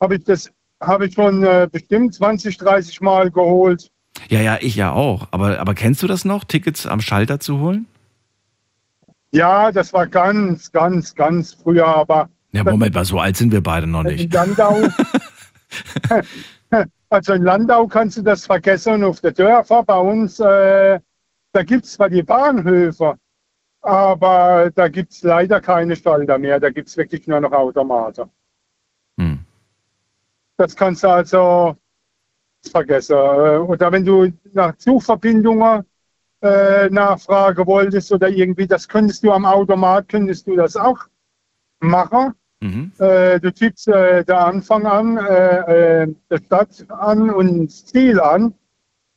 [0.00, 3.90] habe ich das habe ich schon äh, bestimmt 20, 30 Mal geholt.
[4.28, 5.28] Ja, ja, ich ja auch.
[5.30, 7.86] Aber, aber kennst du das noch, Tickets am Schalter zu holen?
[9.32, 13.62] Ja, das war ganz, ganz, ganz früher, aber Ja, Moment mal, so alt sind wir
[13.62, 14.32] beide noch in nicht.
[14.32, 14.80] Landau.
[17.10, 19.04] also in Landau kannst du das vergessen.
[19.04, 20.98] Auf der Dörfer bei uns, äh,
[21.52, 23.16] da gibt es zwar die Bahnhöfe,
[23.82, 26.58] aber da gibt es leider keine Schalter mehr.
[26.58, 28.30] Da gibt es wirklich nur noch Automaten.
[30.60, 31.76] Das kannst du also
[32.70, 33.16] vergessen.
[33.16, 35.86] Äh, Oder wenn du nach Zugverbindungen
[36.42, 40.98] äh, nachfragen wolltest oder irgendwie, das könntest du am Automat, könntest du das auch
[41.80, 42.34] machen.
[42.60, 42.92] Mhm.
[42.98, 48.20] Äh, du tippst äh, der Anfang an, äh, äh, der Stadt an und das Ziel
[48.20, 48.52] an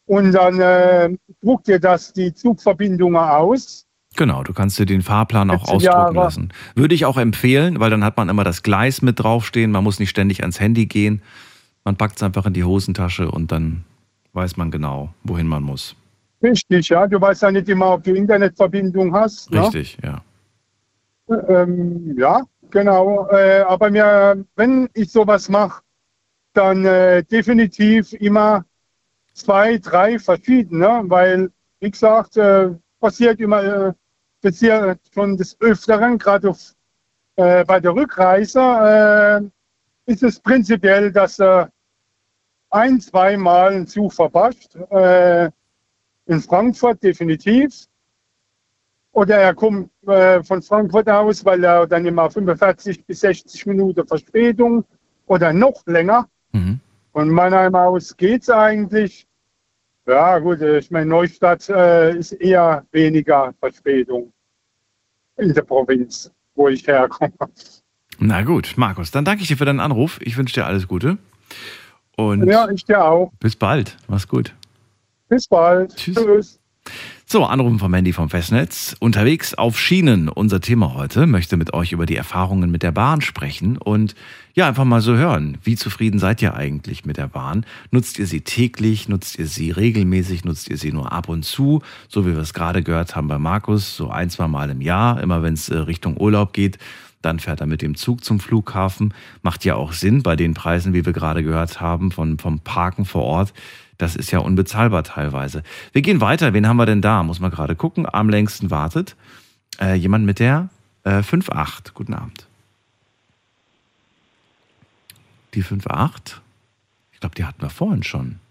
[0.06, 1.10] und dann äh,
[1.42, 3.86] druckt dir das die Zugverbindungen aus.
[4.16, 6.14] Genau, du kannst dir den Fahrplan auch 17 ausdrucken Jahre.
[6.14, 6.50] lassen.
[6.76, 9.72] Würde ich auch empfehlen, weil dann hat man immer das Gleis mit draufstehen.
[9.72, 11.22] Man muss nicht ständig ans Handy gehen.
[11.84, 13.84] Man packt es einfach in die Hosentasche und dann
[14.34, 15.96] weiß man genau, wohin man muss.
[16.42, 17.08] Richtig, ja.
[17.08, 19.50] Du weißt ja nicht immer, ob du Internetverbindung hast.
[19.52, 19.64] Ne?
[19.64, 20.22] Richtig, ja.
[21.48, 23.28] Ähm, ja, genau.
[23.32, 25.82] Äh, aber mir, wenn ich sowas mache,
[26.54, 28.66] dann äh, definitiv immer
[29.34, 31.50] zwei, drei verschiedene, weil,
[31.80, 33.96] wie gesagt, äh, passiert immer,
[34.44, 36.76] passiert schon des Öfteren, gerade auf,
[37.38, 38.60] äh, bei der Rückreise,
[40.06, 41.66] äh, ist es prinzipiell, dass äh,
[42.70, 44.76] ein, zweimal ein Zug verpasst.
[44.92, 45.50] Äh,
[46.26, 47.88] in Frankfurt definitiv.
[49.12, 54.08] Oder er kommt äh, von Frankfurt aus, weil er dann immer 45 bis 60 Minuten
[54.08, 54.84] Verspätung
[55.28, 56.28] oder noch länger.
[56.52, 56.80] Mhm.
[57.12, 59.28] Von Mannheim aus geht's eigentlich.
[60.08, 64.33] Ja, gut, ich meine, Neustadt äh, ist eher weniger Verspätung
[65.38, 67.34] in der Provinz, wo ich herkomme.
[68.20, 70.20] Na gut, Markus, dann danke ich dir für deinen Anruf.
[70.22, 71.18] Ich wünsche dir alles Gute.
[72.16, 73.32] Und Ja, ich dir auch.
[73.40, 73.98] bis bald.
[74.08, 74.54] Mach's gut.
[75.30, 75.96] Bis bald.
[75.96, 76.60] Tschüss.
[77.34, 78.96] So, Anrufen vom Handy vom Festnetz.
[79.00, 80.30] Unterwegs auf Schienen.
[80.30, 84.14] Unser Thema heute möchte mit euch über die Erfahrungen mit der Bahn sprechen und
[84.54, 85.58] ja, einfach mal so hören.
[85.64, 87.66] Wie zufrieden seid ihr eigentlich mit der Bahn?
[87.90, 89.10] Nutzt ihr sie täglich?
[89.10, 90.46] Nutzt ihr sie regelmäßig?
[90.46, 91.82] Nutzt ihr sie nur ab und zu?
[92.08, 95.20] So wie wir es gerade gehört haben bei Markus, so ein, zwei Mal im Jahr,
[95.20, 96.78] immer wenn es äh, Richtung Urlaub geht.
[97.24, 99.14] Dann fährt er mit dem Zug zum Flughafen.
[99.42, 103.06] Macht ja auch Sinn bei den Preisen, wie wir gerade gehört haben, von, vom Parken
[103.06, 103.54] vor Ort.
[104.04, 105.64] Das ist ja unbezahlbar teilweise.
[105.94, 106.52] Wir gehen weiter.
[106.52, 107.24] Wen haben wir denn da?
[107.24, 108.06] Muss man gerade gucken.
[108.06, 109.16] Am längsten wartet.
[109.80, 110.68] Äh, jemand mit der
[111.06, 111.94] äh, 5.8.
[111.94, 112.46] Guten Abend.
[115.54, 116.42] Die 5.8?
[117.14, 118.42] Ich glaube, die hatten wir vorhin schon.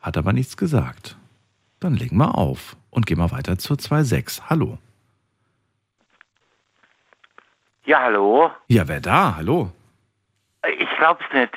[0.00, 1.16] Hat aber nichts gesagt.
[1.80, 4.42] Dann legen wir auf und gehen wir weiter zur 2.6.
[4.48, 4.78] Hallo.
[7.84, 8.52] Ja, hallo.
[8.68, 9.34] Ja, wer da?
[9.34, 9.72] Hallo.
[10.78, 11.50] Ich glaub's nicht.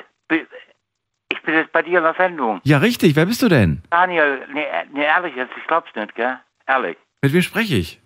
[1.40, 2.60] Ich bin jetzt bei dir in der Sendung.
[2.64, 3.16] Ja, richtig.
[3.16, 3.82] Wer bist du denn?
[3.88, 6.38] Daniel, nee, nee ehrlich jetzt, ich glaub's nicht, gell?
[6.66, 6.98] Ehrlich.
[7.22, 7.98] Mit wem spreche ich?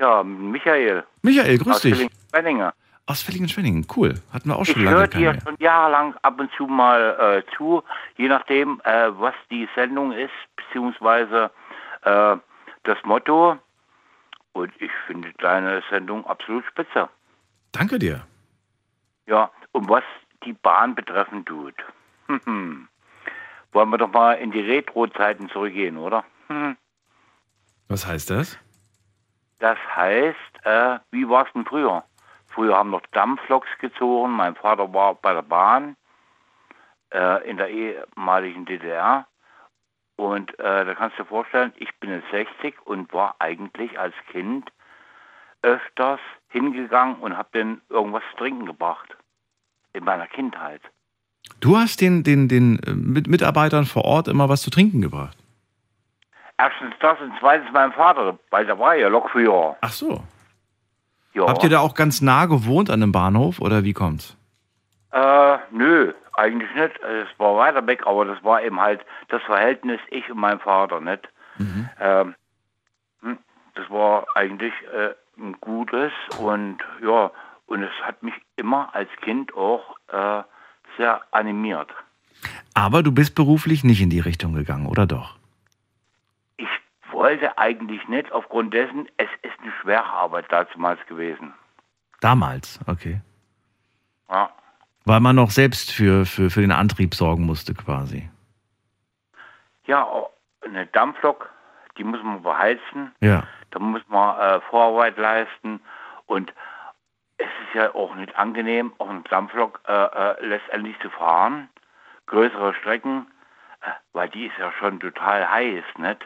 [0.00, 1.04] Ja, Michael.
[1.20, 1.92] Michael, grüß aus dich.
[1.92, 2.70] Villingen-Schwenningen.
[3.04, 3.86] Aus Villingen-Schwenningen.
[3.94, 4.14] Cool.
[4.32, 7.44] Hatten wir auch Ich schon lange höre keine dir schon jahrelang ab und zu mal
[7.44, 7.82] äh, zu,
[8.16, 11.50] je nachdem, äh, was die Sendung ist, beziehungsweise
[12.04, 12.36] äh,
[12.84, 13.58] das Motto.
[14.54, 17.10] Und ich finde deine Sendung absolut spitze.
[17.72, 18.26] Danke dir.
[19.26, 20.04] Ja, und was
[20.44, 21.74] die Bahn betreffen tut.
[22.28, 22.88] Hm.
[23.72, 26.24] Wollen wir doch mal in die Retro-Zeiten zurückgehen, oder?
[26.48, 26.76] Hm.
[27.88, 28.58] Was heißt das?
[29.58, 32.04] Das heißt, äh, wie war es denn früher?
[32.46, 34.32] Früher haben noch Dampfloks gezogen.
[34.32, 35.96] Mein Vater war bei der Bahn
[37.12, 39.26] äh, in der ehemaligen DDR.
[40.16, 44.14] Und äh, da kannst du dir vorstellen, ich bin jetzt 60 und war eigentlich als
[44.30, 44.70] Kind
[45.62, 49.16] öfters hingegangen und habe denen irgendwas zu trinken gebracht.
[49.94, 50.82] in meiner Kindheit.
[51.60, 55.36] Du hast den, den, den äh, Mit- Mitarbeitern vor Ort immer was zu trinken gebracht.
[56.58, 59.76] Erstens das und zweitens mein Vater, weil der war ja Lokführer.
[59.80, 60.22] Ach so.
[61.34, 61.46] Ja.
[61.48, 64.36] Habt ihr da auch ganz nah gewohnt an dem Bahnhof oder wie kommt's?
[65.12, 66.98] Äh, nö, eigentlich nicht.
[67.00, 71.00] Es war weiter weg, aber das war eben halt das Verhältnis ich und mein Vater,
[71.00, 71.28] nicht?
[72.00, 72.34] Ähm,
[73.20, 73.38] hm,
[73.74, 77.30] das war eigentlich äh, ein gutes und ja,
[77.66, 80.42] und es hat mich immer als Kind auch äh,
[80.96, 81.90] sehr animiert.
[82.74, 85.36] Aber du bist beruflich nicht in die Richtung gegangen, oder doch?
[86.56, 86.68] Ich
[87.10, 91.52] wollte eigentlich nicht, aufgrund dessen, es ist eine schwere Arbeit damals gewesen.
[92.20, 93.20] Damals, okay.
[94.30, 94.50] Ja.
[95.04, 98.30] Weil man noch selbst für, für, für den Antrieb sorgen musste quasi.
[99.86, 100.30] Ja, auch
[100.62, 101.50] eine Dampflok,
[101.98, 103.12] die muss man beheizen.
[103.20, 103.44] Ja.
[103.70, 105.80] Da muss man äh, Vorarbeit leisten
[106.26, 106.52] und
[107.42, 111.68] es ist ja auch nicht angenehm, auch eine Dampflok äh, äh, letztendlich zu fahren,
[112.26, 113.26] größere Strecken,
[113.82, 116.20] äh, weil die ist ja schon total heiß, nicht?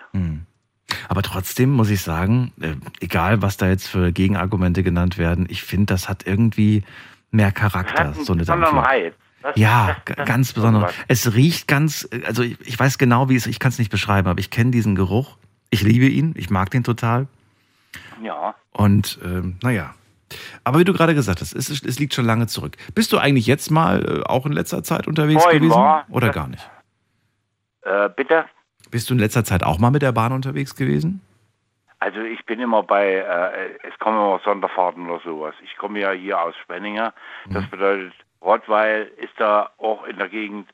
[1.09, 5.63] Aber trotzdem muss ich sagen, äh, egal was da jetzt für Gegenargumente genannt werden, ich
[5.63, 6.85] finde, das hat irgendwie
[7.31, 8.85] mehr Charakter, so eine Dampflok.
[8.85, 9.15] Reiz.
[9.43, 10.93] Das, Ja, das- das ganz besonders.
[11.07, 14.27] Es riecht ganz, also ich, ich weiß genau, wie es, ich kann es nicht beschreiben,
[14.29, 15.37] aber ich kenne diesen Geruch.
[15.71, 17.29] Ich liebe ihn, ich mag den total.
[18.23, 19.95] Ja, Und ähm, naja.
[20.65, 22.77] Aber wie du gerade gesagt hast, es, es liegt schon lange zurück.
[22.95, 25.77] Bist du eigentlich jetzt mal äh, auch in letzter Zeit unterwegs Vorhin gewesen?
[25.79, 26.69] war- Oder gar nicht?
[27.83, 28.45] äh, bitte?
[28.91, 31.21] Bist du in letzter Zeit auch mal mit der Bahn unterwegs gewesen?
[31.99, 35.55] Also ich bin immer bei, äh, es kommen immer Sonderfahrten oder sowas.
[35.65, 37.13] Ich komme ja hier aus Spenninger.
[37.51, 38.13] Das bedeutet,
[38.43, 40.69] Rottweil ist da auch in der Gegend,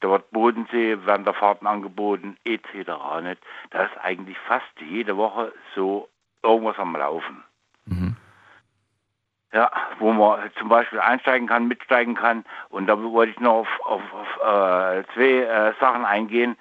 [0.00, 2.86] da wird Bodensee, werden da Fahrten angeboten, etc.
[3.70, 6.08] Da ist eigentlich fast jede Woche so
[6.42, 7.42] irgendwas am Laufen.
[9.52, 9.70] Ja,
[10.00, 12.44] wo man zum Beispiel einsteigen kann, mitsteigen kann.
[12.68, 16.56] Und da wollte ich noch auf, auf, auf äh, zwei äh, Sachen eingehen.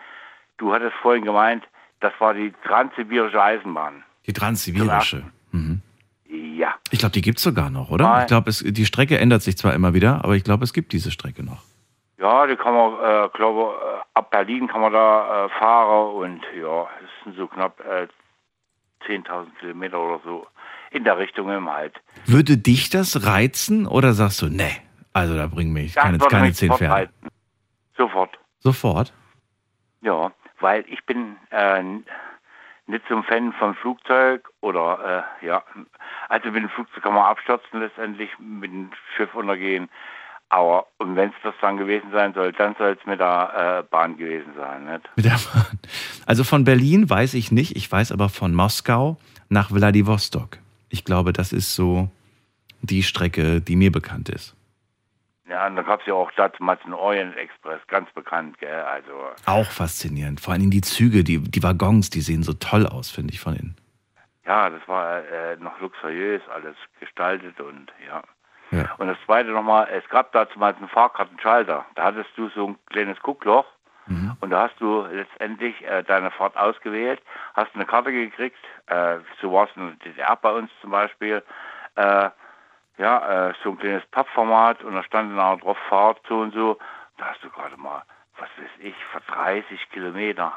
[0.57, 1.63] Du hattest vorhin gemeint,
[1.99, 4.03] das war die transsibirische Eisenbahn.
[4.27, 5.23] Die Transsibirische.
[5.51, 5.81] Mhm.
[6.29, 8.05] Ja, Ich glaube, die gibt es sogar noch, oder?
[8.05, 8.21] Nein.
[8.21, 11.11] Ich glaube, die Strecke ändert sich zwar immer wieder, aber ich glaube, es gibt diese
[11.11, 11.63] Strecke noch.
[12.17, 16.41] ja, die kann man, äh, glaube, äh, ab Berlin kann man da äh, fahren und
[16.59, 18.07] ja, es sind so knapp äh,
[19.07, 20.47] 10.000 Kilometer oder so
[20.91, 21.93] in der Richtung im halt.
[22.25, 24.77] Würde dich das reizen oder sagst du, nee,
[25.13, 26.93] also da bringen mich keine, keine mich zehn sofort Pferde.
[26.93, 27.29] reizen.
[27.97, 28.39] Sofort.
[28.59, 29.13] Sofort?
[30.01, 31.81] Ja, weil ich bin äh,
[32.87, 35.63] nicht so ein Fan von Flugzeug oder äh, ja,
[36.29, 39.89] also mit dem Flugzeug kann man abstürzen letztendlich, mit dem Schiff untergehen.
[40.49, 43.89] Aber und wenn es das dann gewesen sein soll, dann soll es mit der äh,
[43.89, 45.09] Bahn gewesen sein, nicht?
[45.15, 45.79] Mit der Bahn.
[46.25, 49.17] Also von Berlin weiß ich nicht, ich weiß aber von Moskau
[49.49, 50.59] nach Wladiwostok.
[50.95, 52.09] Ich glaube, das ist so
[52.81, 54.55] die Strecke, die mir bekannt ist.
[55.45, 58.81] Ja, und da gab es ja auch damals einen Orient Express, ganz bekannt, gell?
[58.81, 59.11] Also
[59.45, 60.39] Auch faszinierend.
[60.39, 63.57] Vor allem die Züge, die, die Waggons, die sehen so toll aus, finde ich von
[63.57, 63.75] innen.
[64.45, 68.23] ja, das war äh, noch luxuriös alles gestaltet und ja.
[68.71, 68.93] Ja.
[68.97, 71.85] Und das zweite nochmal, es gab damals einen Fahrkartenschalter.
[71.95, 73.65] Da hattest du so ein kleines Guckloch
[74.41, 77.21] und da hast du letztendlich äh, deine Fahrt ausgewählt,
[77.55, 81.43] hast eine Karte gekriegt, äh, so war es in der DDR bei uns zum Beispiel,
[81.95, 82.29] äh,
[82.97, 86.53] ja, äh, so ein kleines Pappformat und da stand dann auch drauf Fahrt so und
[86.53, 86.77] so.
[87.17, 88.03] Da hast du gerade mal,
[88.37, 90.53] was weiß ich, für 30 Kilometer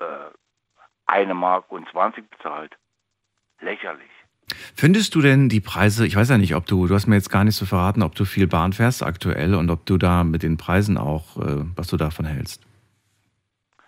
[0.00, 0.04] äh,
[1.06, 2.76] eine Mark und 20 bezahlt.
[3.60, 4.10] Lächerlich.
[4.74, 7.30] Findest du denn die Preise, ich weiß ja nicht, ob du, du hast mir jetzt
[7.30, 10.42] gar nicht so verraten, ob du viel Bahn fährst aktuell und ob du da mit
[10.42, 12.62] den Preisen auch, äh, was du davon hältst.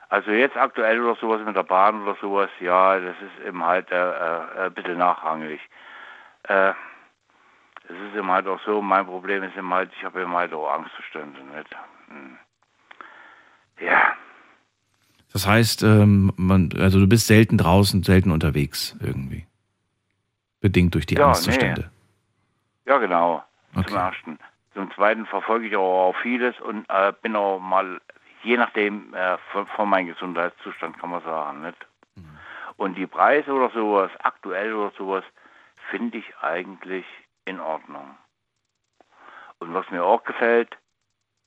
[0.08, 3.90] Also jetzt aktuell oder sowas mit der Bahn oder sowas, ja, das ist eben halt
[3.90, 5.60] äh, äh, ein bisschen nachrangig.
[6.44, 6.72] Äh,
[7.88, 10.52] es ist eben halt auch so, mein Problem ist eben halt, ich habe eben halt
[10.52, 11.76] auch Angstzustände, nicht?
[12.08, 12.36] Hm.
[13.80, 14.12] Ja,
[15.32, 19.46] Das heißt, ähm, man, also du bist selten draußen, selten unterwegs irgendwie.
[20.62, 21.90] Bedingt durch die Ja, Angstzustände.
[22.86, 23.44] ja genau,
[23.74, 23.88] Okay.
[23.88, 24.38] zum ersten.
[24.74, 28.00] Zum zweiten verfolge ich auch, vieles und äh, bin auch mal,
[28.42, 31.76] je nachdem, äh, von, von meinem Gesundheitszustand kann man sagen, nicht?
[32.78, 35.24] Und die Preise oder sowas, aktuell oder sowas,
[35.90, 37.04] finde ich eigentlich
[37.44, 38.16] in Ordnung.
[39.58, 40.74] Und was mir auch gefällt,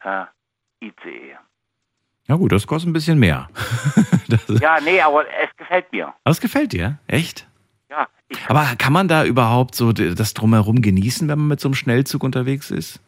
[0.04, 0.26] äh,
[0.82, 1.38] ICE.
[2.28, 3.50] Ja gut, das kostet ein bisschen mehr.
[4.60, 6.08] Ja, nee, aber es gefällt mir.
[6.08, 7.48] aber es gefällt dir, echt?
[7.90, 8.08] Ja,
[8.48, 12.24] Aber kann man da überhaupt so das drumherum genießen, wenn man mit so einem Schnellzug
[12.24, 13.00] unterwegs ist?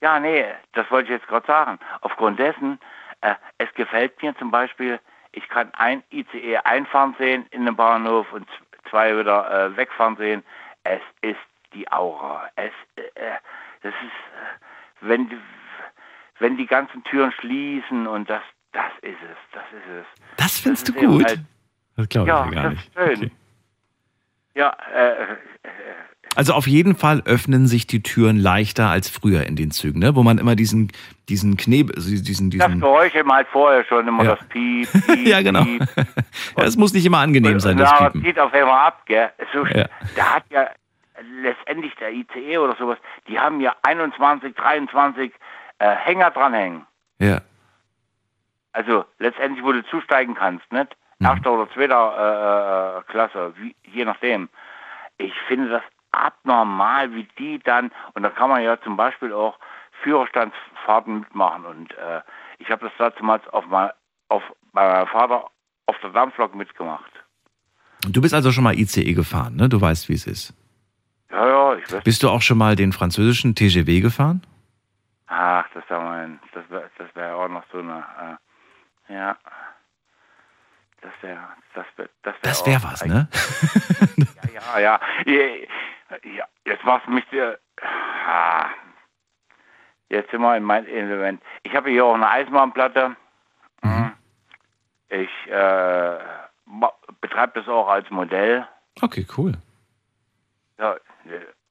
[0.00, 1.78] ja, nee, das wollte ich jetzt gerade sagen.
[2.02, 2.78] Aufgrund dessen,
[3.22, 5.00] äh, es gefällt mir zum Beispiel,
[5.32, 8.46] ich kann ein ICE einfahren sehen in den Bahnhof und
[8.90, 10.42] zwei wieder äh, wegfahren sehen.
[10.82, 11.38] Es ist
[11.72, 12.50] die Aura.
[12.56, 13.02] Es, äh,
[13.82, 15.38] das ist, äh, wenn, die-
[16.38, 18.42] wenn die ganzen Türen schließen und das,
[18.72, 20.06] das ist es, das ist es.
[20.36, 21.24] Das findest Das du gut?
[21.24, 21.40] halt-
[21.96, 22.88] Das glaube ich Ja, gar das nicht.
[22.88, 23.16] ist schön.
[23.16, 23.30] Okay.
[24.54, 25.36] Ja, äh,
[26.36, 30.16] Also auf jeden Fall öffnen sich die Türen leichter als früher in den Zügen, ne?
[30.16, 30.90] wo man immer diesen,
[31.28, 34.34] diesen Knebel, also diesen, das diesen Geräusch eben halt vorher schon immer Ja.
[34.36, 35.62] das Piep, Piep, ja genau.
[35.64, 35.82] Piep.
[36.58, 38.24] ja, es muss nicht immer angenehm sein, das Ja, Piepen.
[38.24, 39.30] zieht auf einmal ab, gell.
[39.52, 39.86] So, Ja.
[40.16, 40.68] Da hat ja
[41.42, 42.98] letztendlich der ICE oder sowas,
[43.28, 45.32] die haben ja 21, 23
[45.78, 46.84] äh, Hänger dranhängen.
[47.20, 47.40] Ja.
[48.72, 50.96] Also letztendlich, wo du zusteigen kannst, nicht?
[51.18, 51.26] Mhm.
[51.26, 54.48] Erster oder zweiter äh, äh, Klasse, wie, je nachdem.
[55.18, 59.58] Ich finde das abnormal, wie die dann, und da kann man ja zum Beispiel auch
[60.02, 61.64] Führerstandsfahrten mitmachen.
[61.64, 62.20] Und äh,
[62.58, 63.90] ich habe das damals auf, mein,
[64.28, 64.42] auf
[64.72, 65.50] bei meinem Vater
[65.86, 67.10] auf der Dampflok mitgemacht.
[68.08, 69.68] Du bist also schon mal ICE gefahren, ne?
[69.68, 70.54] Du weißt, wie es ist.
[71.30, 72.04] Ja, ja, ich weiß.
[72.04, 74.42] Bist du auch schon mal den französischen TGV gefahren?
[75.26, 78.04] Ach, das wäre mein, das wäre das wär auch noch so eine,
[79.08, 79.36] äh, ja.
[81.04, 81.38] Das wäre,
[81.74, 83.28] das wäre, das wäre Das wäre was, ne?
[84.54, 85.36] Ja, ja, ja.
[86.22, 87.56] ja jetzt machst du mich, äh,
[88.26, 88.70] ah.
[90.08, 91.42] jetzt sind wir in mein Element.
[91.62, 93.16] Ich habe hier auch eine Eisenbahnplatte.
[93.82, 94.12] Mhm.
[95.10, 96.18] Ich äh,
[97.20, 98.66] betreibe das auch als Modell.
[99.02, 99.52] Okay, cool.
[100.78, 100.96] Ja,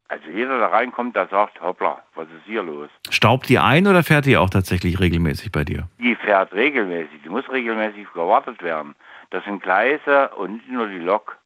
[0.10, 2.90] also jeder, der reinkommt, der sagt, hoppla, was ist hier los?
[3.10, 5.90] Staubt die ein oder fährt die auch tatsächlich regelmäßig bei dir?
[5.98, 8.94] Die fährt regelmäßig, die muss regelmäßig gewartet werden.
[9.34, 11.40] Das sind Gleise und nicht nur die Lok.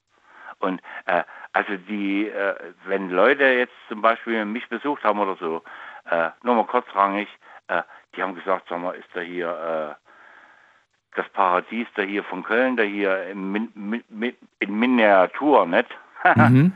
[0.60, 1.24] Und äh,
[1.54, 5.64] also die, äh, wenn Leute jetzt zum Beispiel mich besucht haben oder so,
[6.10, 7.30] äh, nur mal kurzrangig,
[7.70, 7.84] äh,
[8.14, 12.76] die haben gesagt, sag mal, ist da hier äh, das Paradies da hier von Köln,
[12.76, 15.88] da hier in, Min, Min, Min, in Miniatur, nicht?
[16.36, 16.74] Mhm.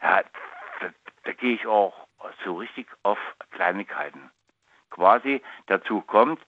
[0.00, 0.22] Ja,
[0.80, 0.86] da,
[1.24, 2.06] da gehe ich auch
[2.46, 3.18] so richtig auf
[3.50, 4.30] Kleinigkeiten.
[4.88, 6.40] Quasi dazu kommt,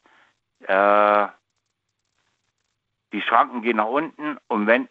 [0.66, 1.26] äh,
[3.12, 4.88] die Schranken gehen nach unten und wenn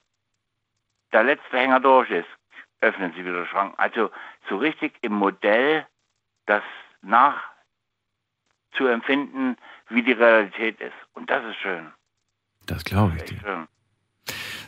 [1.13, 2.27] der letzte Hänger durch ist,
[2.81, 3.73] öffnen sie wieder den Schrank.
[3.77, 4.11] Also
[4.49, 5.85] so richtig im Modell
[6.45, 6.63] das
[7.01, 7.41] nach
[8.73, 9.57] zu empfinden,
[9.89, 10.93] wie die Realität ist.
[11.13, 11.91] Und das ist schön.
[12.67, 13.39] Das glaube ich dir.
[13.39, 13.67] schön.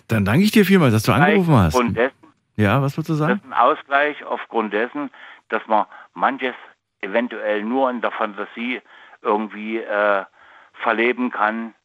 [0.07, 1.75] Dann danke ich dir vielmals, dass du angerufen hast.
[1.75, 3.33] Aufgrund dessen, Ja, was würdest du Das sagen?
[3.39, 5.11] ist ein Ausgleich aufgrund dessen,
[5.49, 6.55] dass man manches
[7.01, 8.81] eventuell nur in der Fantasie
[9.21, 10.25] irgendwie äh,
[10.81, 11.75] verleben kann,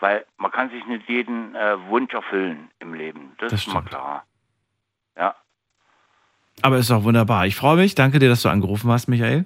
[0.00, 3.32] weil man kann sich nicht jeden äh, Wunsch erfüllen im Leben.
[3.38, 3.88] Das, Das ist mal stimmt.
[3.90, 4.24] klar.
[5.16, 5.34] Ja.
[6.62, 7.46] Aber ist auch wunderbar.
[7.46, 7.94] Ich freue mich.
[7.94, 9.44] Danke dir, dass du angerufen hast, Michael.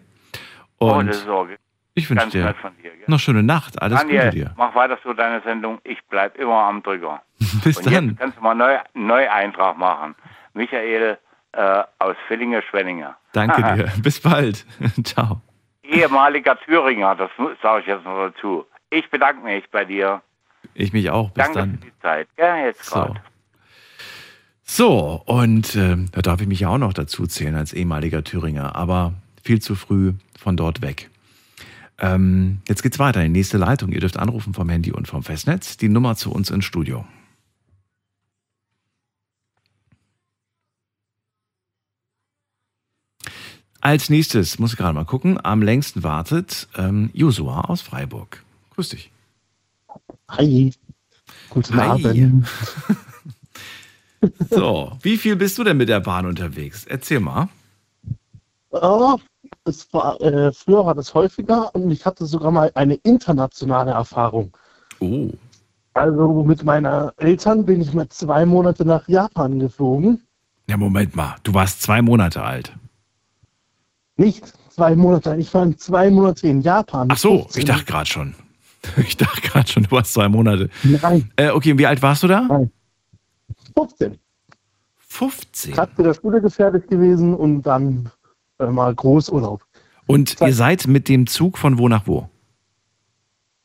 [0.81, 1.47] oh, Und ist auch
[1.97, 2.55] ich wünsche dir
[3.07, 3.81] noch schöne Nacht.
[3.81, 4.55] Alles Daniel, Gute dir.
[4.57, 5.79] mach weiter so deine Sendung.
[5.85, 7.23] Ich bleib immer am Drücker.
[7.63, 8.09] Bis Und dann.
[8.09, 10.17] jetzt kannst du mal neu, neu Eintrag machen.
[10.55, 11.19] Michael
[11.53, 13.15] äh, aus Villinge-Schwenninge.
[13.33, 13.93] Danke dir.
[14.03, 14.67] Bis bald.
[15.05, 15.41] Ciao.
[15.85, 17.31] Ehemaliger Thüringer, das
[17.63, 18.67] sage ich jetzt noch dazu.
[18.91, 20.21] Ich bedanke mich bei dir.
[20.75, 21.31] Ich mich auch.
[21.31, 21.79] Bis Danke dann.
[21.79, 22.29] für die Zeit.
[22.39, 23.15] Ja, jetzt So.
[24.67, 28.75] So, und ähm, da darf ich mich ja auch noch dazu zählen als ehemaliger Thüringer,
[28.75, 29.13] aber
[29.43, 31.11] viel zu früh von dort weg.
[31.99, 33.93] Ähm, jetzt geht's weiter in die nächste Leitung.
[33.93, 35.77] Ihr dürft anrufen vom Handy und vom Festnetz.
[35.77, 37.05] Die Nummer zu uns ins Studio.
[43.81, 48.43] Als nächstes, muss ich gerade mal gucken, am längsten wartet ähm, Josua aus Freiburg.
[48.71, 49.11] Grüß dich.
[50.31, 50.73] Hi.
[51.51, 51.91] Guten Hi.
[51.91, 52.49] Abend.
[54.49, 56.87] So, wie viel bist du denn mit der Bahn unterwegs?
[56.87, 57.49] Erzähl mal.
[58.71, 59.19] Oh,
[59.65, 64.57] es war, äh, früher war das häufiger und ich hatte sogar mal eine internationale Erfahrung.
[65.01, 65.29] Oh,
[65.93, 70.23] Also mit meinen Eltern bin ich mal zwei Monate nach Japan geflogen.
[70.69, 71.37] ja, Moment mal.
[71.43, 72.75] Du warst zwei Monate alt.
[74.17, 77.09] Nicht zwei Monate, ich war zwei Monate in Japan.
[77.11, 77.61] Ach so, 15.
[77.61, 78.35] ich dachte gerade schon.
[78.99, 80.71] Ich dachte gerade schon, du warst zwei Monate.
[80.83, 82.49] Nein, Äh, okay, und wie alt warst du da?
[83.77, 84.19] 15.
[84.99, 85.73] 15.
[85.73, 88.11] Gerade der Schule gefährdet gewesen und dann
[88.59, 89.65] äh, mal Großurlaub.
[90.07, 92.29] Und ihr seid mit dem Zug von wo nach wo?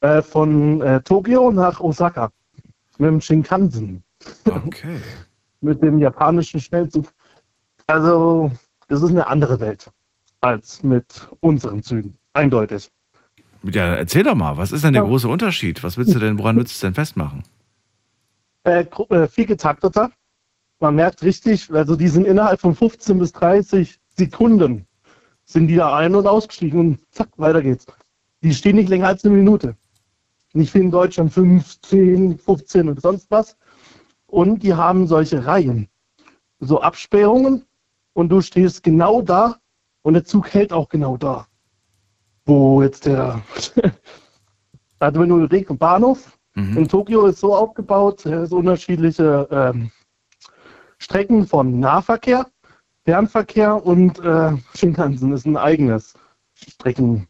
[0.02, 2.32] Äh, von äh, Tokio nach Osaka.
[2.98, 4.04] Mit dem Shinkansen.
[4.46, 5.00] Okay.
[5.62, 7.08] mit dem japanischen Schnellzug.
[7.88, 8.52] Also,
[8.88, 9.90] es ist eine andere Welt
[10.42, 12.18] als mit unseren Zügen.
[12.34, 12.90] Eindeutig.
[13.64, 15.84] Ja, erzähl doch mal, was ist denn der große Unterschied?
[15.84, 17.44] Was willst du denn, woran willst du es denn festmachen?
[18.64, 20.12] Äh, äh, viel getakteter.
[20.80, 24.86] Man merkt richtig, also die sind innerhalb von 15 bis 30 Sekunden
[25.50, 27.88] sind die da ein- und ausgestiegen und zack, weiter geht's.
[28.44, 29.76] Die stehen nicht länger als eine Minute.
[30.54, 33.58] Nicht wie in Deutschland 15, 15 und sonst was.
[34.28, 35.90] Und die haben solche Reihen,
[36.60, 37.66] so Absperrungen
[38.14, 39.58] und du stehst genau da,
[40.02, 41.48] Und der Zug hält auch genau da,
[42.50, 43.42] wo jetzt der.
[45.00, 46.78] also wenn du überlegst, Bahnhof Mhm.
[46.78, 49.92] in Tokio ist so aufgebaut, äh, so unterschiedliche ähm,
[50.98, 52.48] Strecken von Nahverkehr,
[53.06, 56.16] Fernverkehr und äh, Shinkansen ist ein eigenes
[56.56, 57.28] Streckenzone,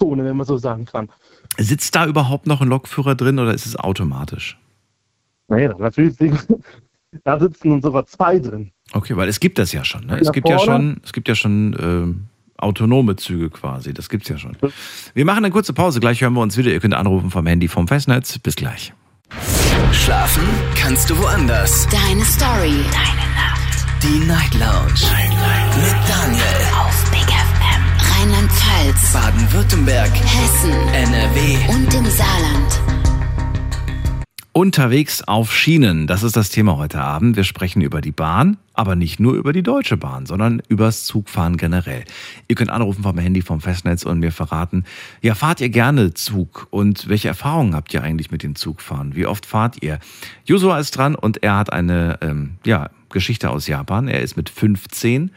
[0.00, 1.10] wenn man so sagen kann.
[1.58, 4.58] Sitzt da überhaupt noch ein Lokführer drin oder ist es automatisch?
[5.48, 6.16] Naja, natürlich,
[7.24, 8.72] da sitzen sogar zwei drin.
[8.92, 10.06] Okay, weil es gibt das ja schon.
[10.06, 10.18] Ne?
[10.18, 12.26] Es gibt ja schon, es gibt ja schon ähm,
[12.62, 13.92] autonome Züge quasi.
[13.92, 14.56] Das gibt's ja schon.
[15.14, 16.00] Wir machen eine kurze Pause.
[16.00, 16.70] Gleich hören wir uns wieder.
[16.70, 18.38] Ihr könnt anrufen vom Handy vom Festnetz.
[18.38, 18.92] Bis gleich.
[19.92, 20.42] Schlafen
[20.74, 21.86] kannst du woanders.
[21.88, 22.84] Deine Story.
[22.92, 24.02] Deine Nacht.
[24.02, 25.02] Die Night Lounge.
[25.76, 26.42] Mit Daniel.
[26.80, 28.20] Auf Big FM.
[28.20, 29.12] Rheinland-Pfalz.
[29.12, 30.10] Baden-Württemberg.
[30.12, 30.72] Hessen.
[30.92, 31.56] NRW.
[31.68, 32.91] Und im Saarland.
[34.54, 37.36] Unterwegs auf Schienen, das ist das Thema heute Abend.
[37.36, 41.56] Wir sprechen über die Bahn, aber nicht nur über die Deutsche Bahn, sondern übers Zugfahren
[41.56, 42.04] generell.
[42.48, 44.84] Ihr könnt anrufen vom Handy vom Festnetz und mir verraten,
[45.22, 49.14] ja, fahrt ihr gerne Zug und welche Erfahrungen habt ihr eigentlich mit dem Zugfahren?
[49.14, 49.98] Wie oft fahrt ihr?
[50.44, 54.06] Josua ist dran und er hat eine ähm, ja, Geschichte aus Japan.
[54.06, 55.30] Er ist mit 15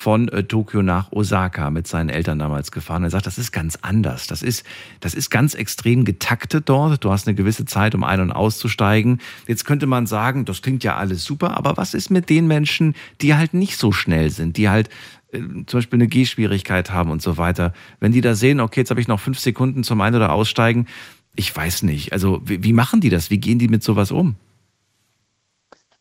[0.00, 3.04] von äh, Tokio nach Osaka mit seinen Eltern damals gefahren.
[3.04, 4.26] Er sagt, das ist ganz anders.
[4.26, 4.64] Das ist,
[5.00, 7.04] das ist ganz extrem getaktet dort.
[7.04, 9.20] Du hast eine gewisse Zeit, um ein- und auszusteigen.
[9.46, 12.94] Jetzt könnte man sagen, das klingt ja alles super, aber was ist mit den Menschen,
[13.20, 14.88] die halt nicht so schnell sind, die halt
[15.32, 17.74] äh, zum Beispiel eine Gehschwierigkeit haben und so weiter.
[18.00, 20.86] Wenn die da sehen, okay, jetzt habe ich noch fünf Sekunden zum Ein- oder Aussteigen,
[21.36, 22.14] ich weiß nicht.
[22.14, 23.28] Also wie, wie machen die das?
[23.28, 24.36] Wie gehen die mit sowas um?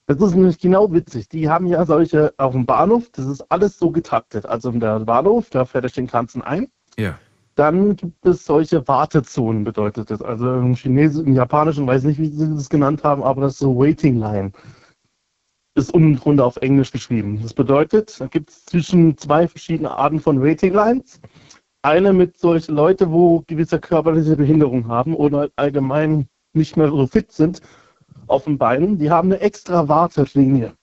[0.09, 1.29] Das ist nämlich genau witzig.
[1.29, 4.43] Die haben ja solche auf dem Bahnhof, das ist alles so getaktet.
[4.43, 6.67] Also der Bahnhof, da fährt der Shinkansen ein.
[6.97, 7.19] Ja.
[7.53, 10.23] Dann gibt es solche Wartezonen, bedeutet das.
[10.23, 13.59] Also im Chinesischen, im Japanischen, weiß nicht, wie sie das genannt haben, aber das ist
[13.59, 14.51] so Waiting Line.
[15.75, 17.39] Ist unten drunter auf Englisch geschrieben.
[17.43, 21.21] Das bedeutet, da gibt es zwischen zwei verschiedene Arten von Waiting Lines.
[21.83, 27.31] Eine mit solchen Leute, wo gewisse körperliche Behinderung haben oder allgemein nicht mehr so fit
[27.31, 27.61] sind
[28.27, 28.97] auf den Beinen.
[28.97, 30.73] Die haben eine extra Wartelinie.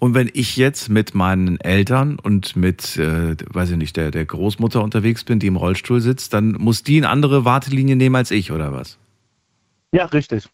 [0.00, 4.24] Und wenn ich jetzt mit meinen Eltern und mit, äh, weiß ich nicht, der, der
[4.24, 8.32] Großmutter unterwegs bin, die im Rollstuhl sitzt, dann muss die eine andere Wartelinie nehmen als
[8.32, 8.98] ich, oder was?
[9.92, 10.48] Ja, richtig.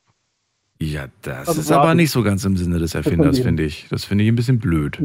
[0.79, 1.97] Ja, das Also ist aber warten.
[1.97, 3.87] nicht so ganz im Sinne des Erfinders, finde ich.
[3.89, 5.03] Das finde ich ein bisschen blöd.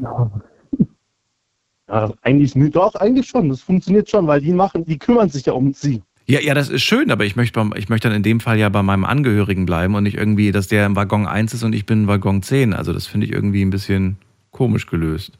[1.87, 2.75] Ja, eigentlich nicht.
[2.75, 3.47] Doch, eigentlich schon.
[3.49, 6.01] Das funktioniert schon, weil die machen, die kümmern sich ja um sie.
[6.31, 8.69] Ja, ja, das ist schön, aber ich möchte, ich möchte dann in dem Fall ja
[8.69, 11.85] bei meinem Angehörigen bleiben und nicht irgendwie, dass der im Waggon 1 ist und ich
[11.85, 12.73] bin im Waggon 10.
[12.73, 14.15] Also das finde ich irgendwie ein bisschen
[14.51, 15.33] komisch gelöst.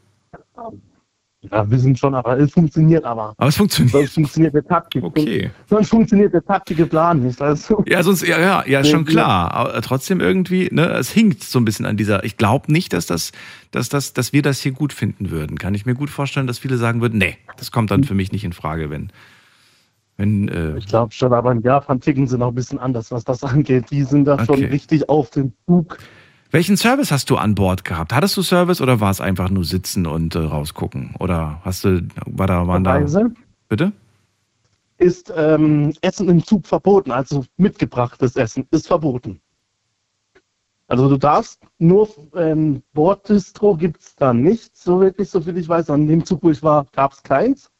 [1.50, 3.32] Ja, wir sind schon, aber es funktioniert aber.
[3.38, 3.92] Aber es funktioniert.
[3.92, 5.02] Sonst funktioniert der Taktik.
[5.02, 5.50] Okay.
[5.66, 7.40] Sonst funktioniert der taktische Plan nicht.
[7.40, 9.50] Also, Ja, sonst, ja, ja, ja, schon klar.
[9.54, 12.22] Aber trotzdem irgendwie, ne, es hinkt so ein bisschen an dieser.
[12.22, 13.32] Ich glaube nicht, dass das,
[13.70, 15.58] dass das, dass wir das hier gut finden würden.
[15.58, 18.30] Kann ich mir gut vorstellen, dass viele sagen würden, nee, das kommt dann für mich
[18.30, 19.10] nicht in Frage, wenn,
[20.16, 23.24] wenn, äh, ich glaube schon, aber in Japan ticken sie noch ein bisschen anders, was
[23.24, 23.90] das angeht.
[23.90, 24.66] Die sind da schon Okay.
[24.66, 25.98] richtig auf den Zug.
[26.50, 28.12] welchen Service hast du an Bord gehabt?
[28.12, 31.14] Hattest du Service oder war es einfach nur sitzen und äh, rausgucken?
[31.18, 33.32] Oder hast du, war da, waren da, Weise
[33.68, 33.92] bitte?
[34.98, 39.40] ist ähm, Essen im Zug verboten, also mitgebrachtes Essen ist verboten.
[40.86, 45.68] Also du darfst nur ähm, Borddistro gibt es da nicht, so wirklich, so viel ich
[45.68, 45.90] weiß.
[45.90, 47.71] An dem Zug, wo ich war, gab es keins.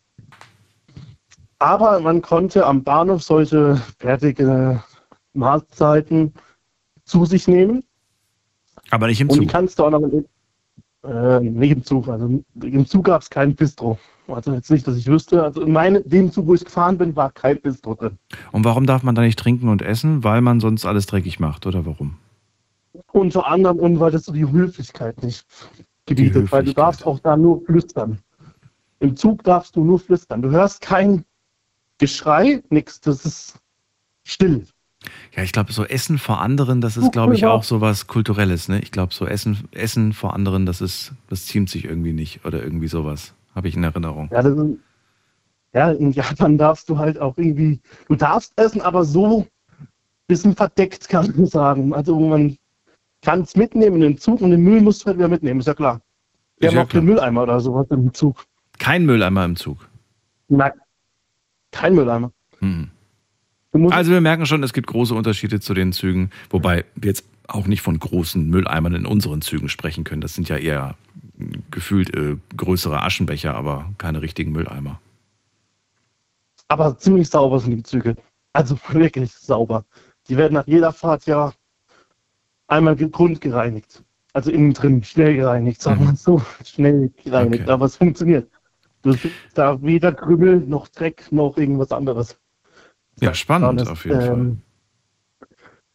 [1.63, 4.83] Aber man konnte am Bahnhof solche fertige
[5.33, 6.35] Mahlzeiten
[7.05, 7.85] zu sich nehmen.
[8.91, 9.53] Aber nicht im Und die Zug.
[9.53, 10.25] kannst du auch noch in,
[11.09, 12.09] äh, nicht im Zug.
[12.09, 13.97] Also im Zug gab es kein Bistro.
[14.27, 15.45] Also jetzt nicht, dass ich wüsste.
[15.45, 18.19] Also in meine, dem Zug, wo ich gefahren bin, war kein Bistro drin.
[18.51, 20.25] Und warum darf man da nicht trinken und essen?
[20.25, 22.17] Weil man sonst alles dreckig macht, oder warum?
[23.13, 25.47] Unter anderem, und weil das so die Höflichkeit nicht
[26.07, 26.79] gebietet, weil du Höflichkeit.
[26.79, 28.19] darfst auch da nur flüstern.
[28.99, 30.43] Im Zug darfst du nur flüstern.
[30.43, 31.25] Du hörst kein
[32.03, 33.01] Geschrei, nichts.
[33.01, 33.61] Das ist
[34.25, 34.67] still.
[35.37, 38.69] Ja, ich glaube, so Essen vor anderen, das ist, glaube ich, auch so was Kulturelles.
[38.69, 38.81] Ne?
[38.81, 42.61] Ich glaube, so Essen, Essen vor anderen, das ist, das ziemt sich irgendwie nicht oder
[42.61, 43.35] irgendwie sowas.
[43.55, 44.29] Habe ich in Erinnerung.
[44.33, 44.57] Ja, das
[45.75, 47.79] ja, in Japan darfst du halt auch irgendwie,
[48.09, 49.47] du darfst essen, aber so
[49.79, 49.87] ein
[50.27, 51.95] bisschen verdeckt, kann man sagen.
[51.95, 52.57] Also man
[53.23, 55.67] kann es mitnehmen in den Zug und den Müll musst du halt wieder mitnehmen, ist
[55.67, 56.01] ja klar.
[56.59, 58.45] Wir Ist haben ja auch den Mülleimer oder sowas im Zug.
[58.81, 59.89] Kein Mülleimer im Zug.
[60.49, 60.73] Nein,
[61.73, 62.31] kein Mülleimer.
[62.61, 62.91] Hm.
[63.91, 67.67] Also wir merken schon, es gibt große Unterschiede zu den Zügen, wobei wir jetzt auch
[67.67, 70.21] nicht von großen Mülleimern in unseren Zügen sprechen können.
[70.21, 70.95] Das sind ja eher
[71.71, 75.01] gefühlt äh, größere Aschenbecher, aber keine richtigen Mülleimer.
[76.69, 78.17] aber ziemlich sauber sind die Züge.
[78.53, 79.85] Also wirklich sauber.
[80.29, 81.53] Die werden nach jeder Fahrt ja
[82.69, 84.03] einmal ge- grundgereinigt.
[84.35, 86.41] Also innen drin schnell gereinigt, sagen wir so.
[86.65, 87.71] Schnell gereinigt, Okay.
[87.73, 88.49] aber es funktioniert.
[89.03, 92.39] Du findest da weder Krümmel noch Dreck noch irgendwas anderes.
[93.21, 94.31] Ja, spannend ist, auf jeden Fall.
[94.31, 94.63] ähm,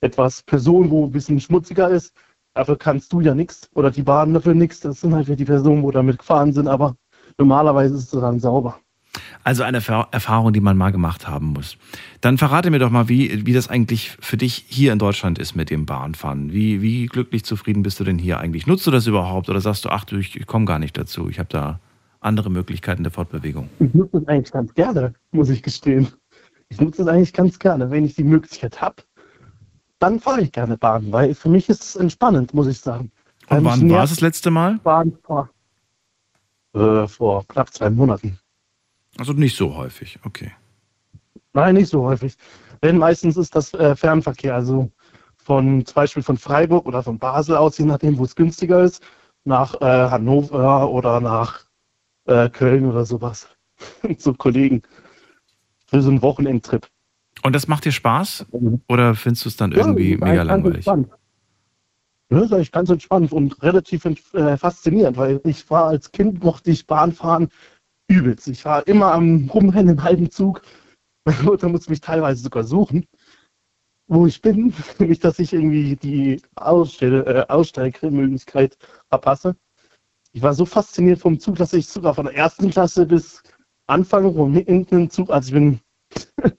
[0.01, 2.14] Etwas Person, wo ein bisschen schmutziger ist,
[2.53, 4.82] dafür kannst du ja nichts oder die Bahn dafür nichts.
[4.82, 6.95] Das sind halt die Personen, wo damit gefahren sind, aber
[7.38, 8.80] normalerweise ist es dann sauber.
[9.43, 11.78] Also eine Erfa- Erfahrung, die man mal gemacht haben muss.
[12.22, 15.55] Dann verrate mir doch mal, wie, wie das eigentlich für dich hier in Deutschland ist
[15.55, 16.51] mit dem Bahnfahren.
[16.53, 18.68] Wie, wie glücklich zufrieden bist du denn hier eigentlich?
[18.68, 21.30] Nutzt du das überhaupt oder sagst du, ach du, ich, ich komme gar nicht dazu,
[21.30, 21.80] ich habe da
[22.28, 23.70] andere Möglichkeiten der Fortbewegung?
[23.80, 26.08] Ich nutze es eigentlich ganz gerne, muss ich gestehen.
[26.70, 27.90] Ich nutze es eigentlich ganz gerne.
[27.90, 29.04] Wenn ich die Möglichkeit habe,
[30.00, 33.12] dann fahre ich gerne Bahn, weil für mich ist es entspannend, muss ich sagen.
[33.50, 34.78] Und wann war es das letzte Mal?
[34.84, 35.50] Bahn vor,
[36.74, 38.38] äh, vor knapp zwei Monaten.
[39.18, 40.52] Also nicht so häufig, okay.
[41.54, 42.36] Nein, nicht so häufig.
[42.84, 44.92] Denn meistens ist das äh, Fernverkehr, also
[45.38, 49.02] von zum Beispiel von Freiburg oder von Basel aus, je nachdem, wo es günstiger ist,
[49.46, 51.66] nach äh, Hannover oder nach
[52.28, 53.48] äh, Köln oder sowas.
[54.18, 54.82] Zu Kollegen.
[55.88, 56.88] Für so einen Wochenendtrip.
[57.44, 58.46] Und das macht dir Spaß?
[58.88, 60.88] Oder findest du es dann irgendwie Ja, mega langweilig?
[60.88, 61.10] entspannt.
[62.30, 64.04] Ja, das ist ganz entspannt und relativ
[64.34, 67.50] äh, faszinierend, weil ich war als Kind, mochte ich Bahnfahren
[68.10, 68.48] übelst.
[68.50, 70.62] Ich war immer am Rumrennen im halben Zug.
[71.26, 73.06] Meine Mutter musste mich teilweise sogar suchen,
[74.08, 74.74] wo ich bin.
[75.00, 78.78] Nicht, dass ich irgendwie die Ausstell äh, Aussteigmöglichkeit
[79.10, 79.56] verpasse.
[80.38, 83.42] Ich war so fasziniert vom Zug, dass ich sogar von der ersten Klasse bis
[83.88, 85.80] Anfang vom hinten im Zug, also ich bin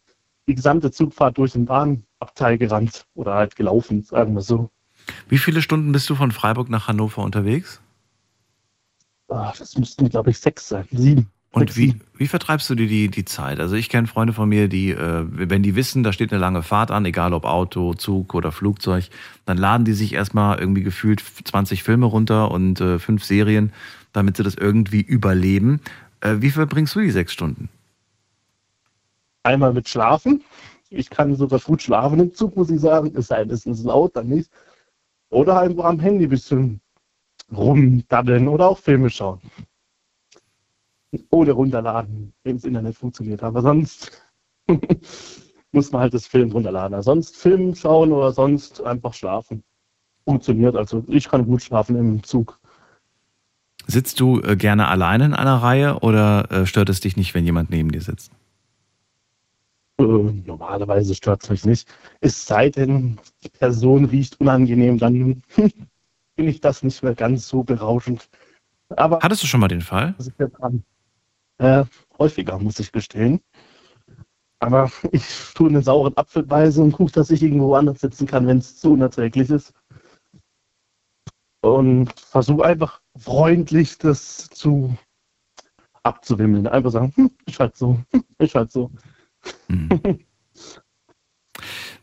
[0.48, 4.68] die gesamte Zugfahrt durch den Bahnabteil gerannt oder halt gelaufen, sagen wir so.
[5.28, 7.80] Wie viele Stunden bist du von Freiburg nach Hannover unterwegs?
[9.28, 11.30] Ah, das müssten, glaube ich, sechs sein, sieben.
[11.50, 13.58] Und wie, wie vertreibst du dir die, die Zeit?
[13.58, 16.62] Also ich kenne Freunde von mir, die, äh, wenn die wissen, da steht eine lange
[16.62, 19.08] Fahrt an, egal ob Auto, Zug oder Flugzeug,
[19.46, 23.72] dann laden die sich erstmal irgendwie gefühlt 20 Filme runter und äh, fünf Serien,
[24.12, 25.80] damit sie das irgendwie überleben.
[26.20, 27.70] Äh, wie verbringst du die sechs Stunden?
[29.42, 30.44] Einmal mit Schlafen.
[30.90, 33.12] Ich kann sogar gut schlafen im Zug, muss ich sagen.
[33.14, 34.50] Es sei denn, es ist laut, dann nicht.
[35.30, 36.80] Oder einfach am Handy ein bisschen
[37.54, 39.40] rumdaddeln oder auch Filme schauen.
[41.30, 43.42] Ohne runterladen, wenn das Internet funktioniert.
[43.42, 44.22] Aber sonst
[45.72, 46.94] muss man halt das Film runterladen.
[46.94, 49.62] Aber sonst Film schauen oder sonst einfach schlafen.
[50.24, 51.04] Funktioniert also.
[51.08, 52.60] Ich kann gut schlafen im Zug.
[53.86, 57.46] Sitzt du äh, gerne alleine in einer Reihe oder äh, stört es dich nicht, wenn
[57.46, 58.30] jemand neben dir sitzt?
[59.98, 61.88] Äh, normalerweise stört es mich nicht.
[62.20, 65.80] Es sei denn, die Person riecht unangenehm, dann finde
[66.36, 68.28] ich das nicht mehr ganz so berauschend.
[68.90, 70.14] Aber Hattest du schon mal den Fall?
[70.18, 70.84] das ist ja dran.
[71.58, 71.84] Äh,
[72.18, 73.40] häufiger, muss ich gestehen.
[74.60, 78.46] Aber ich tue einen sauren Apfel beißen und gucke, dass ich irgendwo anders sitzen kann,
[78.46, 79.72] wenn es zu unerträglich ist.
[81.60, 84.96] Und versuche einfach freundlich das zu
[86.04, 86.66] abzuwimmeln.
[86.66, 88.90] Einfach sagen, hm, ist halt so, hm, ist halt so.
[89.68, 89.88] Hm.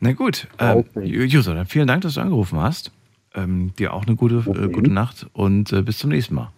[0.02, 2.92] Na gut, äh, Juso, dann vielen Dank, dass du angerufen hast.
[3.34, 6.52] Ähm, dir auch eine gute, äh, gute Nacht und äh, bis zum nächsten Mal.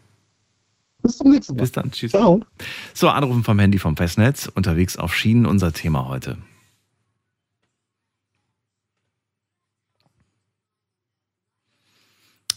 [1.08, 1.62] Bis zum nächsten Mal.
[1.62, 2.12] Bis dann, tschüss.
[2.12, 2.42] Ciao.
[2.94, 6.38] So, Anrufen vom Handy vom Festnetz, unterwegs auf Schienen, unser Thema heute.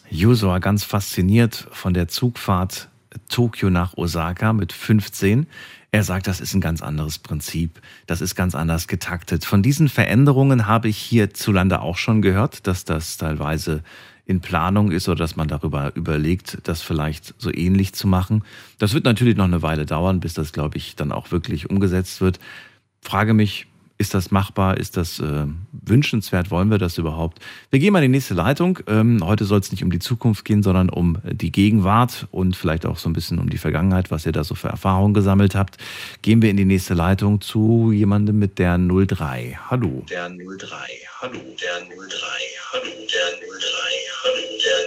[0.08, 2.88] Juso war ganz fasziniert von der Zugfahrt
[3.28, 5.46] Tokio nach Osaka mit 15.
[5.92, 7.80] Er sagt, das ist ein ganz anderes Prinzip.
[8.08, 9.44] Das ist ganz anders getaktet.
[9.44, 13.84] Von diesen Veränderungen habe ich hierzulande auch schon gehört, dass das teilweise
[14.30, 18.44] in Planung ist oder dass man darüber überlegt, das vielleicht so ähnlich zu machen.
[18.78, 22.20] Das wird natürlich noch eine Weile dauern, bis das, glaube ich, dann auch wirklich umgesetzt
[22.20, 22.38] wird.
[23.02, 23.66] Frage mich,
[24.00, 24.78] ist das machbar?
[24.78, 26.50] Ist das äh, wünschenswert?
[26.50, 27.38] Wollen wir das überhaupt?
[27.68, 28.78] Wir gehen mal in die nächste Leitung.
[28.86, 32.86] Ähm, heute soll es nicht um die Zukunft gehen, sondern um die Gegenwart und vielleicht
[32.86, 35.76] auch so ein bisschen um die Vergangenheit, was ihr da so für Erfahrungen gesammelt habt.
[36.22, 39.58] Gehen wir in die nächste Leitung zu jemandem mit der 03.
[39.68, 40.02] Hallo.
[40.08, 40.38] Der 03,
[41.20, 42.26] hallo, der 03,
[42.72, 43.76] hallo, der 03,
[44.24, 44.78] hallo, der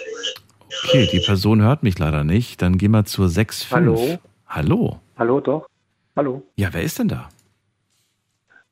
[0.81, 0.83] 03.
[0.85, 2.63] Okay, die Person hört mich leider nicht.
[2.63, 3.71] Dann gehen wir zur 65.
[3.71, 4.17] Hallo?
[4.47, 4.99] Hallo.
[5.17, 5.67] Hallo, doch.
[6.15, 6.41] Hallo.
[6.55, 7.29] Ja, wer ist denn da?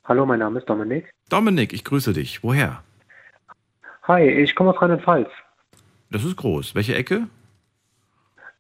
[0.06, 1.12] Hallo, mein Name ist Dominik.
[1.30, 2.44] Dominik, ich grüße dich.
[2.44, 2.84] Woher?
[4.04, 5.30] Hi, ich komme aus Rheinland-Pfalz.
[6.10, 6.76] Das ist groß.
[6.76, 7.28] Welche Ecke?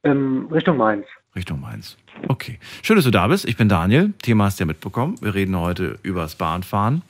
[0.03, 1.05] Ähm, Richtung Mainz.
[1.35, 1.97] Richtung Mainz.
[2.27, 2.59] Okay.
[2.84, 3.47] Schön, dass du da bist.
[3.47, 4.13] Ich bin Daniel.
[4.22, 5.15] Thema hast du ja mitbekommen.
[5.22, 7.01] Wir reden heute über das Bahnfahren.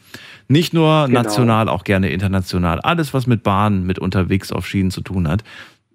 [0.47, 1.21] Nicht nur Genau.
[1.23, 2.79] national, auch gerne international.
[2.81, 5.43] Alles, was mit Bahn, mit unterwegs auf Schienen zu tun hat.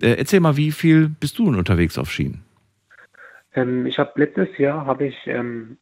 [0.00, 2.42] Äh, erzähl mal, wie viel bist du denn unterwegs auf Schienen?
[3.54, 5.78] Ähm, ich habe letztes Jahr, habe ich, ähm,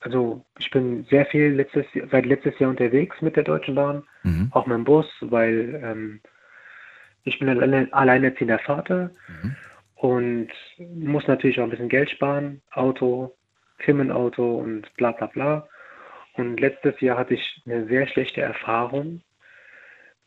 [0.00, 4.50] also ich bin sehr viel letztes, seit letztes Jahr unterwegs mit der Deutschen Bahn, Mhm.
[4.52, 6.20] auch mit dem Bus, weil ähm,
[7.24, 9.56] ich bin alleine, alleinerziehender Vater Mhm.
[9.96, 10.48] und
[10.78, 13.34] muss natürlich auch ein bisschen Geld sparen, Auto
[13.78, 15.68] Firmenauto und bla bla bla.
[16.34, 19.22] Und letztes Jahr hatte ich eine sehr schlechte Erfahrung.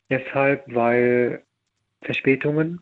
[0.09, 1.43] Deshalb, weil
[2.01, 2.81] Verspätungen.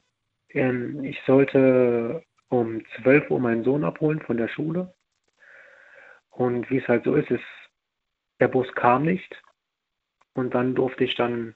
[0.51, 4.93] Ähm, ich sollte um 12 Uhr meinen Sohn abholen von der Schule.
[6.39, 7.43] Und wie es halt so ist, ist
[8.39, 9.43] der Bus kam nicht.
[10.33, 11.53] Und dann durfte ich dann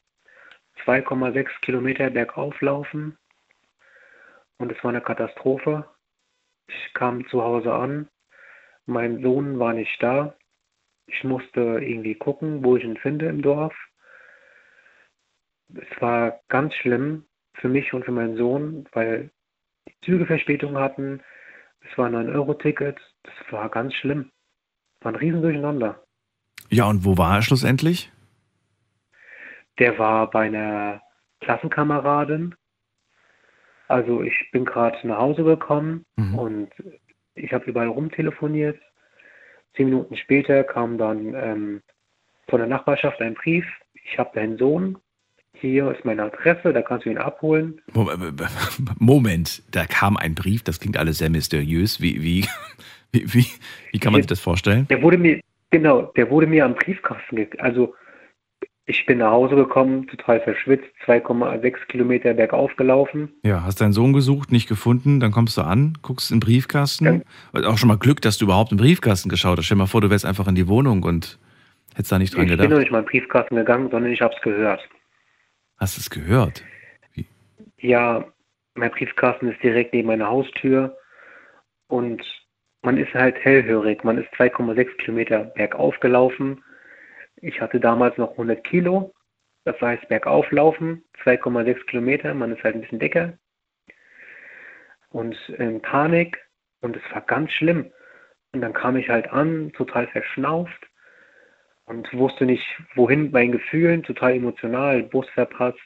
[0.83, 3.17] 2,6 Kilometer bergauf laufen.
[4.57, 5.85] Und es war eine Katastrophe.
[6.67, 8.09] Ich kam zu Hause an.
[8.85, 10.35] Mein Sohn war nicht da.
[11.05, 13.73] Ich musste irgendwie gucken, wo ich ihn finde im Dorf.
[15.75, 19.29] Es war ganz schlimm für mich und für meinen Sohn, weil
[19.87, 21.23] die Züge Verspätung hatten.
[21.89, 22.99] Es war ein 9-Euro-Ticket.
[23.23, 24.29] Das war ganz schlimm.
[25.03, 26.01] War ein Riesendurcheinander.
[26.69, 28.11] Ja, und wo war er schlussendlich?
[29.79, 31.01] Der war bei einer
[31.41, 32.55] Klassenkameradin.
[33.87, 36.35] Also ich bin gerade nach Hause gekommen Mhm.
[36.39, 36.69] und
[37.35, 38.79] ich habe überall rumtelefoniert.
[39.75, 41.81] Zehn Minuten später kam dann ähm,
[42.47, 43.65] von der Nachbarschaft ein Brief.
[44.05, 44.97] Ich habe deinen Sohn.
[45.59, 47.79] Hier ist meine Adresse, da kannst du ihn abholen.
[47.93, 48.09] Mo-
[48.99, 52.01] Moment, da kam ein Brief, das klingt alles sehr mysteriös.
[52.01, 52.45] Wie, wie,
[53.11, 53.45] wie, wie,
[53.91, 54.87] wie kann man sich das vorstellen?
[54.89, 55.39] Der wurde mir,
[55.69, 57.93] genau, der wurde mir am Briefkasten ge Also
[58.85, 63.31] ich bin nach Hause gekommen, total verschwitzt, 2,6 Kilometer bergauf gelaufen.
[63.45, 67.23] Ja, hast deinen Sohn gesucht, nicht gefunden, dann kommst du an, guckst in den Briefkasten.
[67.53, 69.65] Und Auch schon mal Glück, dass du überhaupt im Briefkasten geschaut hast.
[69.67, 71.39] Stell dir mal vor, du wärst einfach in die Wohnung und
[71.95, 72.79] hättest da nicht dran ich bin noch gedacht.
[72.81, 74.81] nicht mal in den Briefkasten gegangen, sondern ich habe es gehört.
[75.77, 76.63] Hast du es gehört?
[77.77, 78.25] Ja,
[78.75, 80.97] mein Briefkasten ist direkt neben meiner Haustür
[81.87, 82.23] und
[82.81, 84.03] man ist halt hellhörig.
[84.03, 86.63] Man ist 2,6 Kilometer bergauf gelaufen.
[87.37, 89.13] Ich hatte damals noch 100 Kilo.
[89.65, 92.33] Das heißt bergauf laufen, 2,6 Kilometer.
[92.33, 93.37] Man ist halt ein bisschen dicker.
[95.09, 96.37] Und in Panik.
[96.81, 97.91] Und es war ganz schlimm.
[98.51, 100.89] Und dann kam ich halt an, total verschnauft
[101.85, 102.65] und wusste nicht,
[102.95, 105.79] wohin meinen Gefühlen, total emotional, Bus verpasst,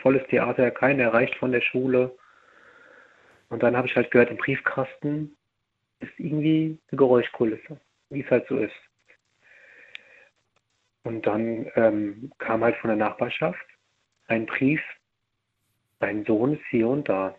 [0.00, 2.16] volles Theater, keiner erreicht von der Schule.
[3.48, 5.36] Und dann habe ich halt gehört, im Briefkasten
[6.00, 7.80] ist irgendwie eine Geräuschkulisse,
[8.10, 8.74] wie es halt so ist.
[11.04, 13.64] Und dann ähm, kam halt von der Nachbarschaft
[14.26, 14.80] ein Brief,
[15.98, 17.34] dein Sohn ist hier und da.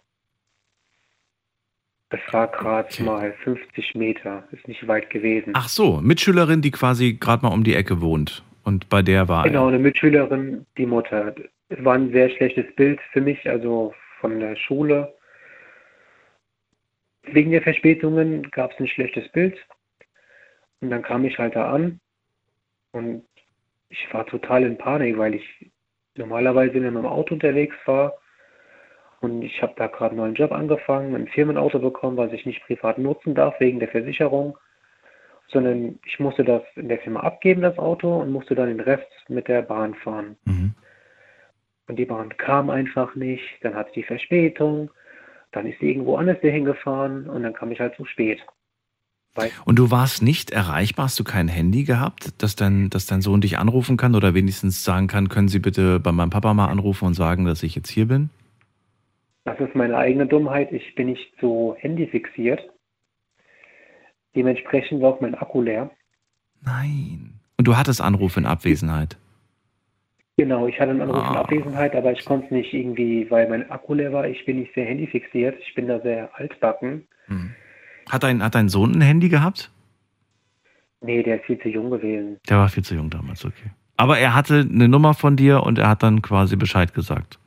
[2.16, 5.52] Das war gerade mal 50 Meter, ist nicht weit gewesen.
[5.54, 8.42] Ach so, Mitschülerin, die quasi gerade mal um die Ecke wohnt.
[8.64, 11.36] Und bei der war Genau, eine Mitschülerin, die Mutter.
[11.68, 15.14] Es war ein sehr schlechtes Bild für mich, also von der Schule.
[17.24, 19.58] Wegen der Verspätungen gab es ein schlechtes Bild.
[20.80, 22.00] Und dann kam ich halt da an
[22.94, 23.24] und
[23.90, 25.72] ich war total in Panik, weil ich
[26.16, 28.14] normalerweise in einem Auto unterwegs war.
[29.26, 32.64] Und ich habe da gerade einen neuen Job angefangen, ein Firmenauto bekommen, was ich nicht
[32.64, 34.56] privat nutzen darf wegen der Versicherung,
[35.48, 39.10] sondern ich musste das in der Firma abgeben, das Auto, und musste dann den Rest
[39.28, 40.38] mit der Bahn fahren.
[41.88, 44.92] Und die Bahn kam einfach nicht, dann hatte die Verspätung,
[45.52, 48.46] dann ist sie irgendwo anders dahin gefahren und dann kam ich halt zu spät.
[49.66, 51.06] Und du warst nicht erreichbar?
[51.06, 54.84] Hast du kein Handy gehabt, dass dein, dass dein Sohn dich anrufen kann oder wenigstens
[54.84, 57.90] sagen kann, können Sie bitte bei meinem Papa mal anrufen und sagen, dass ich jetzt
[57.90, 58.30] hier bin?
[59.46, 60.72] Das ist meine eigene Dummheit.
[60.72, 62.62] Ich bin nicht so handyfixiert.
[64.36, 65.92] Dementsprechend war auch mein Akku leer.
[66.62, 67.40] Nein.
[67.58, 69.18] Und du hattest Anrufe in Abwesenheit.
[70.38, 71.42] Genau, ich hatte einen Anruf in Ah.
[71.42, 74.28] Abwesenheit, aber ich konnte es nicht irgendwie, weil mein Akku leer war.
[74.28, 75.58] Ich bin nicht sehr handyfixiert.
[75.66, 77.08] Ich bin da sehr altbacken.
[78.10, 79.72] Hat dein, hat dein Sohn ein Handy gehabt?
[81.02, 82.38] Nee, der ist viel zu jung gewesen.
[82.50, 83.70] Der war viel zu jung damals, okay.
[83.96, 87.40] Aber er hatte eine Nummer von dir und er hat dann quasi Bescheid gesagt.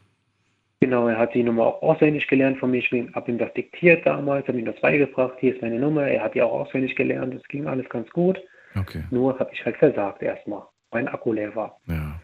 [0.81, 2.79] Genau, er hat die Nummer auch auswendig gelernt von mir.
[2.79, 5.35] Ich habe ihm das diktiert damals, habe ihm das beigebracht.
[5.41, 6.07] Hier ist meine Nummer.
[6.07, 7.35] Er hat die auch auswendig gelernt.
[7.35, 8.39] Es ging alles ganz gut.
[8.77, 9.03] Okay.
[9.11, 10.63] Nur habe ich halt versagt erstmal.
[10.93, 11.79] Mein Akku leer war.
[11.87, 12.21] Ja.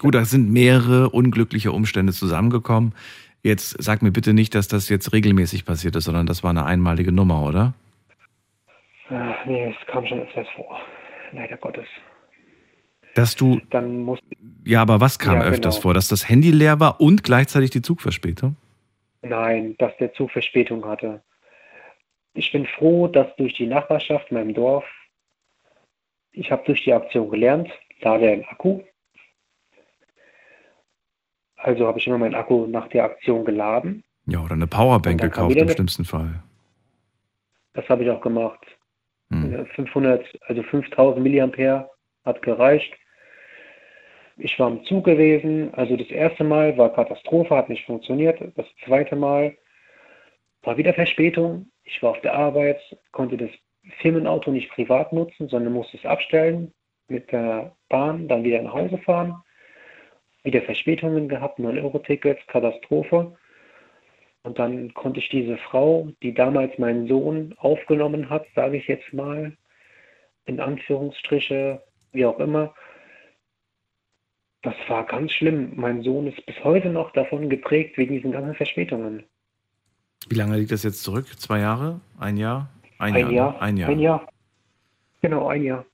[0.00, 2.94] Gut, da sind mehrere unglückliche Umstände zusammengekommen.
[3.42, 6.66] Jetzt sag mir bitte nicht, dass das jetzt regelmäßig passiert ist, sondern das war eine
[6.66, 7.72] einmalige Nummer, oder?
[9.10, 10.78] Ach, nee, es kam schon öfters vor.
[11.32, 11.86] Leider Gottes.
[13.18, 13.60] Dass du.
[13.70, 14.20] Dann muss
[14.64, 15.82] Ja, aber was kam Ja, öfters genau.
[15.82, 15.94] vor?
[15.94, 18.56] Dass das Handy leer war und gleichzeitig die Zugverspätung?
[19.22, 21.22] Nein, dass der Zug Verspätung hatte.
[22.34, 24.84] Ich bin froh, dass durch die Nachbarschaft in meinem Dorf,
[26.30, 27.68] ich habe durch die Aktion gelernt,
[28.00, 28.82] lade einen Akku.
[31.56, 34.04] Also habe ich immer meinen Akku nach der Aktion geladen.
[34.26, 36.42] Ja, oder eine Powerbank gekauft im schlimmsten Fall.
[37.72, 38.64] Das habe ich auch gemacht.
[39.30, 39.54] Hm.
[39.54, 41.90] Äh, 500, also 5000 Milliampere
[42.24, 42.92] hat gereicht.
[44.38, 45.74] Ich war im Zug gewesen.
[45.74, 48.40] Also das erste Mal war Katastrophe, hat nicht funktioniert.
[48.56, 49.56] Das zweite Mal
[50.62, 51.70] war wieder Verspätung.
[51.82, 52.78] Ich war auf der Arbeit,
[53.10, 53.50] konnte das
[54.00, 56.72] Firmenauto nicht privat nutzen, sondern musste es abstellen,
[57.08, 59.42] mit der Bahn dann wieder nach Hause fahren.
[60.44, 63.36] Wieder Verspätungen gehabt, 9-Euro-Tickets, Katastrophe.
[64.44, 69.12] Und dann konnte ich diese Frau, die damals meinen Sohn aufgenommen hat, sage ich jetzt
[69.12, 69.56] mal,
[70.46, 71.82] in Anführungsstriche,
[72.12, 72.74] wie auch immer,
[74.62, 75.72] das war ganz schlimm.
[75.76, 79.24] Mein Sohn ist bis heute noch davon geprägt wegen diesen ganzen Verspätungen.
[80.28, 81.26] Wie lange liegt das jetzt zurück?
[81.38, 82.00] Zwei Jahre?
[82.18, 82.68] Ein Jahr?
[82.98, 83.30] Ein, Jahr.
[83.30, 83.60] Jahr, ne?
[83.60, 83.88] Ein Jahr.
[83.90, 84.28] Ein Jahr.
[85.20, 85.84] Genau, ein Jahr.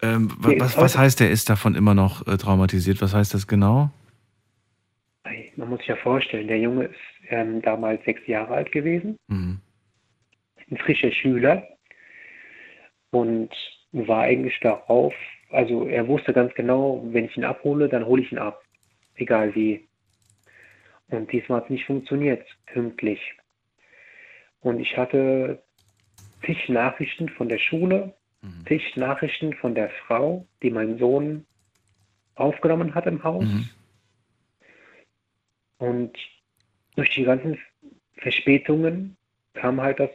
[0.00, 3.02] Ähm, was, was heißt, der ist davon immer noch äh, traumatisiert?
[3.02, 3.90] Was heißt das genau?
[5.56, 6.94] Man muss sich ja vorstellen, der Junge ist
[7.30, 9.58] ähm, damals sechs Jahre alt gewesen, Mhm.
[10.70, 11.66] ein frischer Schüler
[13.10, 13.50] und
[13.90, 15.12] war eigentlich darauf,
[15.50, 18.62] also er wusste ganz genau, wenn ich ihn abhole, dann hole ich ihn ab.
[19.16, 19.86] Egal wie.
[21.08, 23.20] Und diesmal hat es nicht funktioniert, pünktlich.
[24.60, 25.62] Und ich hatte
[26.44, 28.14] zig Nachrichten von der Schule,
[28.66, 31.46] zig Nachrichten von der Frau, die meinen Sohn
[32.34, 33.44] aufgenommen hat im Haus.
[33.44, 33.68] Mhm.
[35.78, 36.18] Und
[36.96, 37.58] durch die ganzen
[38.16, 39.16] Verspätungen
[39.54, 40.10] kam halt das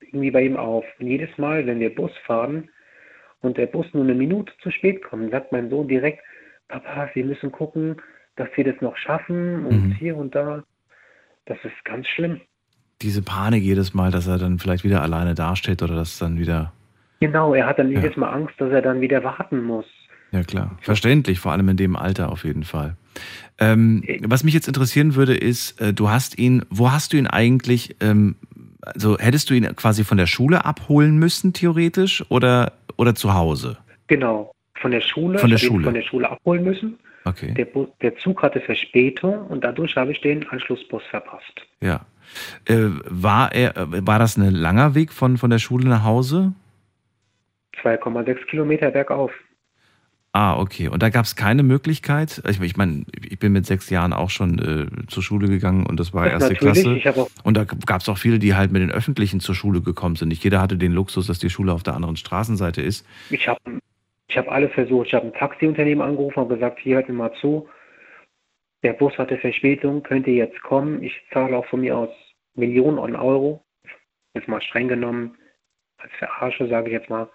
[0.00, 0.84] irgendwie bei ihm auf.
[0.98, 2.68] Und jedes Mal, wenn wir Bus fahren
[3.46, 6.20] und der Bus nur eine Minute zu spät kommt, sagt mein Sohn direkt,
[6.68, 7.96] Papa, wir müssen gucken,
[8.36, 9.92] dass wir das noch schaffen und Mhm.
[9.92, 10.62] hier und da.
[11.46, 12.40] Das ist ganz schlimm.
[13.02, 16.72] Diese Panik jedes Mal, dass er dann vielleicht wieder alleine dasteht oder dass dann wieder.
[17.20, 18.00] Genau, er hat dann Ja.
[18.00, 19.86] jedes Mal Angst, dass er dann wieder warten muss.
[20.32, 20.76] Ja, klar.
[20.82, 22.96] Verständlich, vor allem in dem Alter auf jeden Fall.
[23.58, 27.26] Ähm, was mich jetzt interessieren würde, ist, äh, du hast ihn, wo hast du ihn
[27.26, 28.34] eigentlich, ähm,
[28.82, 33.78] also hättest du ihn quasi von der Schule abholen müssen, theoretisch, oder, oder zu Hause?
[34.06, 35.38] Genau, von der Schule.
[35.38, 35.84] Von der ihn Schule.
[35.84, 36.98] Von der Schule abholen müssen.
[37.24, 37.54] Okay.
[37.54, 37.66] Der,
[38.02, 41.66] der Zug hatte Verspätung und dadurch habe ich den Anschlussbus verpasst.
[41.80, 42.06] Ja.
[42.66, 46.52] Äh, war er, äh, war das ein langer Weg von, von der Schule nach Hause?
[47.82, 49.32] 2,6 Kilometer bergauf.
[50.36, 50.88] Ah, okay.
[50.88, 52.42] Und da gab es keine Möglichkeit.
[52.46, 55.98] Ich, ich meine, ich bin mit sechs Jahren auch schon äh, zur Schule gegangen und
[55.98, 56.54] das war Das erste.
[56.56, 57.26] Klasse.
[57.42, 60.28] Und da gab es auch viele, die halt mit den Öffentlichen zur Schule gekommen sind.
[60.28, 63.06] Nicht jeder hatte den Luxus, dass die Schule auf der anderen Straßenseite ist.
[63.30, 63.58] Ich habe
[64.28, 65.06] ich hab alles versucht.
[65.06, 67.66] Ich habe ein Taxiunternehmen angerufen und gesagt, hier hört mir mal zu.
[68.82, 71.02] Der Bus hatte Verspätung, könnt ihr jetzt kommen?
[71.02, 72.10] Ich zahle auch von mir aus
[72.54, 73.64] Millionen an Euro.
[74.34, 75.38] Jetzt mal streng genommen,
[75.96, 77.26] als Verarsche sage ich jetzt mal.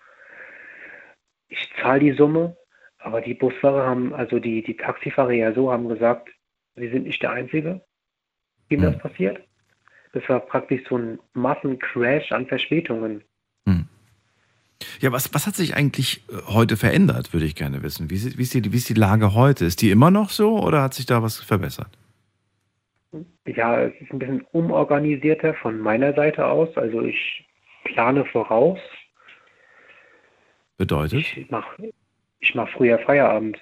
[1.49, 2.56] Ich zahle die Summe,
[3.03, 6.30] aber die Busfahrer haben, also die, die Taxifahrer ja so, haben gesagt,
[6.76, 7.82] sie sind nicht der Einzige,
[8.69, 9.41] dem das passiert.
[10.14, 13.23] Das war praktisch so ein Massencrash an Verspätungen.
[14.99, 18.10] Ja, was, was hat sich eigentlich äh, heute verändert, würde ich gerne wissen.
[18.10, 19.65] Wie, ist- wie, ist die, wie ist die Lage heute?
[19.65, 21.90] Ist die immer noch so oder hat sich da was verbessert?
[23.45, 26.76] Ja, es ist ein bisschen umorganisierter von meiner Seite aus.
[26.78, 27.45] Also ich
[27.84, 28.80] plane voraus.
[30.78, 31.38] Bedeutet?
[31.38, 31.91] Ich mache
[32.41, 33.59] ich mach früher Feierabend.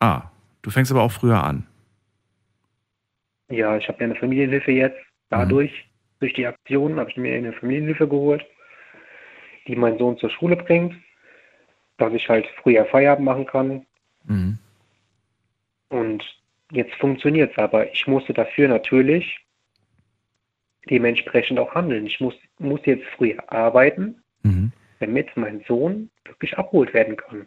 [0.00, 0.24] Ah,
[0.62, 1.66] du fängst aber auch früher an.
[3.48, 4.98] Ja, ich habe ja eine Familienhilfe jetzt.
[5.30, 5.88] Dadurch,
[6.20, 8.44] durch die Aktion, habe ich mir eine Familienhilfe geholt,
[9.66, 10.94] die meinen Sohn zur Schule bringt,
[11.96, 13.86] dass ich halt früher Feierabend machen kann.
[14.24, 14.58] Mhm.
[15.88, 16.24] Und
[16.70, 19.38] jetzt funktioniert es, aber ich musste dafür natürlich
[20.90, 22.06] dementsprechend auch handeln.
[22.06, 24.72] Ich muss, muss jetzt früher arbeiten, Mhm.
[24.98, 27.46] damit mein Sohn wirklich abgeholt werden kann.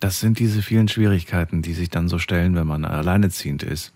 [0.00, 3.92] Das sind diese vielen Schwierigkeiten, die sich dann so stellen, wenn man alleineziehend ist.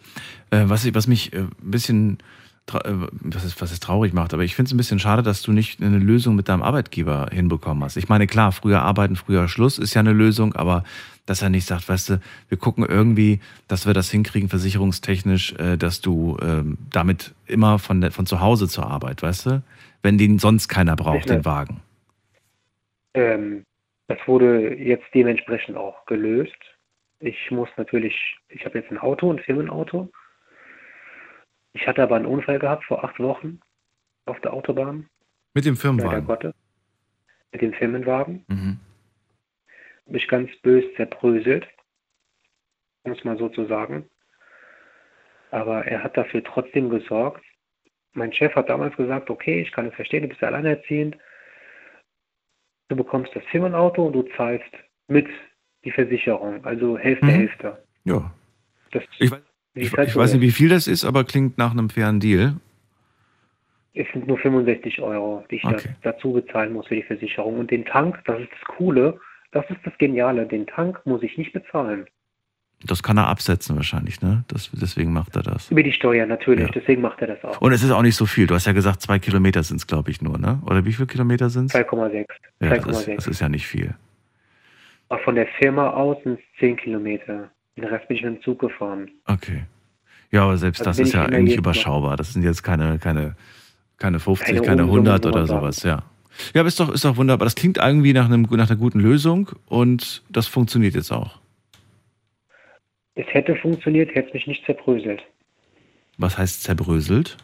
[0.51, 2.18] Äh, was, ich- was mich äh, ein bisschen,
[2.68, 5.22] tra- äh, was es, was es traurig macht, aber ich finde es ein bisschen schade,
[5.22, 7.97] dass du nicht eine Lösung mit deinem Arbeitgeber hinbekommen hast.
[7.97, 10.85] Ich meine, klar, früher arbeiten, früher Schluss ist ja eine Lösung, aber
[11.24, 12.20] dass er nicht sagt, weißt du,
[12.51, 18.10] wir gucken irgendwie, dass wir das hinkriegen, versicherungstechnisch, äh, dass du ähm, damit immer von,
[18.10, 19.62] von zu Hause zur Arbeit, weißt du,
[20.02, 21.81] wenn den sonst keiner braucht, den Wagen.
[23.14, 23.62] Ähm,
[24.06, 26.56] das wurde jetzt dementsprechend auch gelöst.
[27.20, 30.10] Ich muss natürlich, ich habe jetzt ein Auto, ein Firmenauto.
[31.72, 33.60] Ich hatte aber einen Unfall gehabt vor acht Wochen
[34.26, 35.09] auf der Autobahn.
[35.55, 36.26] Mit dem Firmenwagen.
[36.26, 36.55] Gottes.
[37.52, 38.44] Mit dem Firmenwagen.
[38.48, 38.81] Mhm.
[40.06, 41.66] Mich ganz bös zerbröselt.
[43.05, 44.09] Muss man so zu sagen.
[45.51, 47.44] Aber er hat dafür trotzdem gesorgt.
[48.12, 51.16] Mein Chef hat damals gesagt, okay, ich kann es verstehen, du bist ja alleinerziehend.
[52.89, 54.70] Du bekommst das Firmenauto und du zahlst
[55.09, 55.27] mit
[55.85, 57.31] die Versicherung, also Hälfte, Mhm.
[57.31, 57.85] Hälfte.
[58.05, 58.32] Ja.
[58.93, 59.31] Das, Ich,
[59.74, 62.55] ich, ich weiß nicht, wie viel das ist, aber klingt nach einem fairen Deal.
[63.94, 65.89] Es sind nur 65 Euro, die ich Okay.
[66.02, 67.59] da, dazu bezahlen muss für die Versicherung.
[67.59, 69.20] Und den Tank, das ist das Coole,
[69.52, 72.06] das ist das Geniale, den Tank muss ich nicht bezahlen.
[72.86, 74.44] Das kann er absetzen wahrscheinlich, ne?
[74.48, 75.70] Das, deswegen macht er das.
[75.70, 76.72] Über die Steuer natürlich, Ja.
[76.74, 77.60] deswegen macht er das auch.
[77.62, 78.46] Und es ist auch nicht so viel.
[78.46, 80.60] Du hast ja gesagt, zwei Kilometer sind es, glaube ich, nur, ne?
[80.66, 81.74] Oder wie viele Kilometer sind es?
[81.74, 82.26] 2,6.
[82.60, 83.14] Ja, das ist, 2,6.
[83.16, 83.94] das ist ja nicht viel.
[85.09, 87.51] Aber von der Firma aus sind es 10 Kilometer.
[87.76, 89.10] Den Rest bin ich mit dem Zug gefahren.
[89.26, 89.64] Okay.
[90.30, 92.16] Ja, aber selbst Also das ist ja eigentlich überschaubar.
[92.16, 93.34] Das sind jetzt keine, keine,
[93.98, 96.02] keine 50, Keine keine Unsummen, 100 wo oder sowas, ja.
[96.52, 97.46] Ja, aber ist doch, ist doch wunderbar.
[97.46, 101.38] Das klingt irgendwie nach, einem, nach einer guten Lösung und das funktioniert jetzt auch.
[103.15, 105.23] Es hätte funktioniert, hätte es mich nicht zerbröselt.
[106.19, 107.36] Was heißt zerbröselt?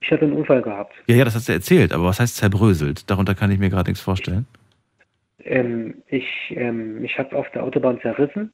[0.00, 0.94] Ich hatte einen Unfall gehabt.
[1.06, 3.10] Ja, ja, das hast du erzählt, aber was heißt zerbröselt?
[3.10, 4.46] Darunter kann ich mir gerade nichts vorstellen.
[5.44, 8.52] Ähm, ich ähm, ich habe auf der Autobahn zerrissen.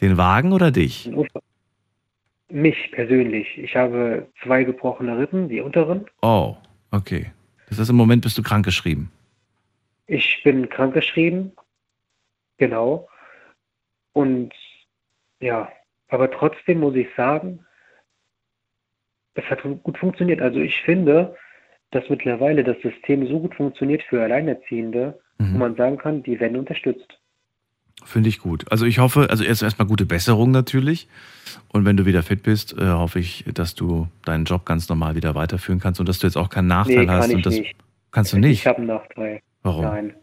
[0.00, 1.10] Den Wagen oder dich?
[2.48, 3.58] Mich persönlich.
[3.58, 6.06] Ich habe zwei gebrochene Rippen, die unteren.
[6.20, 6.56] Oh,
[6.90, 7.32] okay.
[7.68, 9.10] Das ist im Moment bist du krankgeschrieben.
[10.06, 11.52] Ich bin krankgeschrieben.
[12.58, 13.08] Genau.
[14.12, 14.52] Und
[15.44, 15.68] ja,
[16.08, 17.64] aber trotzdem muss ich sagen,
[19.34, 20.40] es hat gut funktioniert.
[20.40, 21.36] Also ich finde,
[21.90, 25.54] dass mittlerweile das System so gut funktioniert für Alleinerziehende, Mhm.
[25.54, 27.18] wo man sagen kann, die werden unterstützt.
[28.04, 28.64] Finde ich gut.
[28.70, 31.08] Also ich hoffe, also erst erstmal gute Besserung natürlich.
[31.72, 35.14] Und wenn du wieder fit bist, äh, hoffe ich, dass du deinen Job ganz normal
[35.16, 37.28] wieder weiterführen kannst und dass du jetzt auch keinen Nachteil Nee, hast.
[37.30, 37.76] ich und das nicht.
[38.12, 38.66] kannst du Ich nicht.
[38.66, 39.40] habe einen Nachteil.
[39.62, 39.84] Warum?
[39.84, 40.14] Nein.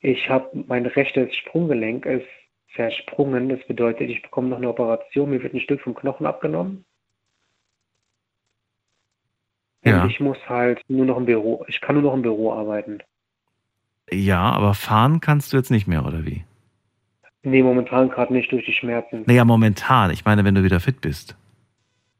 [0.00, 2.26] Ich habe mein rechtes Sprunggelenk ist
[2.74, 3.48] zersprungen.
[3.48, 5.30] Das bedeutet, ich bekomme noch eine Operation.
[5.30, 6.84] Mir wird ein Stück vom Knochen abgenommen.
[9.84, 10.02] Ja.
[10.02, 11.64] Und ich muss halt nur noch im Büro.
[11.68, 12.98] Ich kann nur noch im Büro arbeiten.
[14.10, 16.44] Ja, aber fahren kannst du jetzt nicht mehr, oder wie?
[17.42, 19.24] Nee, momentan gerade nicht durch die Schmerzen.
[19.26, 20.10] Naja, momentan.
[20.12, 21.36] Ich meine, wenn du wieder fit bist.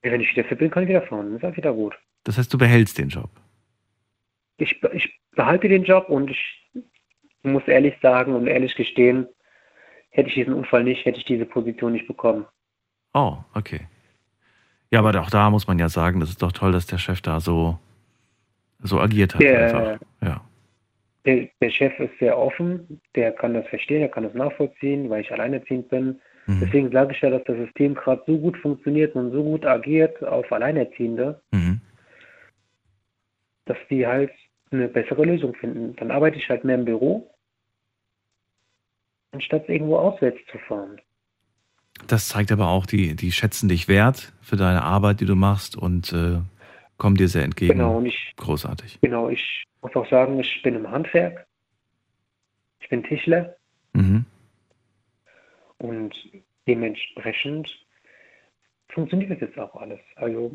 [0.03, 1.29] Wenn ich wieder fit bin, kann ich wieder fahren.
[1.29, 1.97] Das ist halt wieder gut.
[2.25, 3.31] Das heißt, du behältst den Job.
[4.57, 6.63] Ich, ich behalte den Job und ich
[7.43, 9.29] muss ehrlich sagen und ehrlich gestehen,
[10.13, 12.47] hätte ich diesen Unfall nicht, hätte ich diese Position nicht bekommen.
[13.15, 13.81] Oh, okay.
[14.91, 17.21] Ja, aber auch da muss man ja sagen, das ist doch toll, dass der Chef
[17.23, 17.79] da so,
[18.81, 19.43] so agiert hat.
[19.43, 20.07] Der- einfach.
[20.23, 20.41] Ja.
[21.25, 25.21] Der, der Chef ist sehr offen, der kann das verstehen, der kann das nachvollziehen, weil
[25.21, 26.21] ich alleinerziehend bin.
[26.47, 26.61] Mhm.
[26.61, 30.23] Deswegen sage ich ja, dass das System gerade so gut funktioniert und so gut agiert
[30.25, 31.81] auf Alleinerziehende, Mhm.
[33.67, 34.33] dass die halt
[34.73, 35.95] eine bessere Lösung finden.
[35.97, 37.32] Dann arbeite ich halt mehr im Büro,
[39.33, 41.01] anstatt irgendwo auswärts zu fahren.
[42.07, 45.77] Das zeigt aber auch, die, die schätzen dich wert für deine Arbeit, die du machst
[45.77, 46.39] und äh,
[46.99, 47.75] kommen dir sehr entgegen.
[47.75, 48.99] Genau, und ich, Großartig.
[49.01, 51.47] genau, ich muss auch sagen, ich bin im Handwerk.
[52.81, 53.57] Ich bin Tischler
[53.95, 54.25] Mhm.
[55.79, 56.15] und
[56.67, 57.69] dementsprechend
[58.89, 60.01] funktioniert das jetzt auch alles.
[60.17, 60.51] Also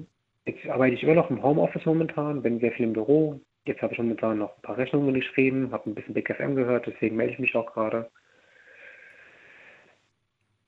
[0.46, 3.40] jetzt arbeite ich immer noch im Homeoffice momentan, bin sehr viel im Büro.
[3.66, 6.88] Jetzt habe ich momentan noch ein paar Rechnungen geschrieben, habe ein bisschen Big FM gehört,
[6.88, 8.10] deswegen melde ich mich auch gerade.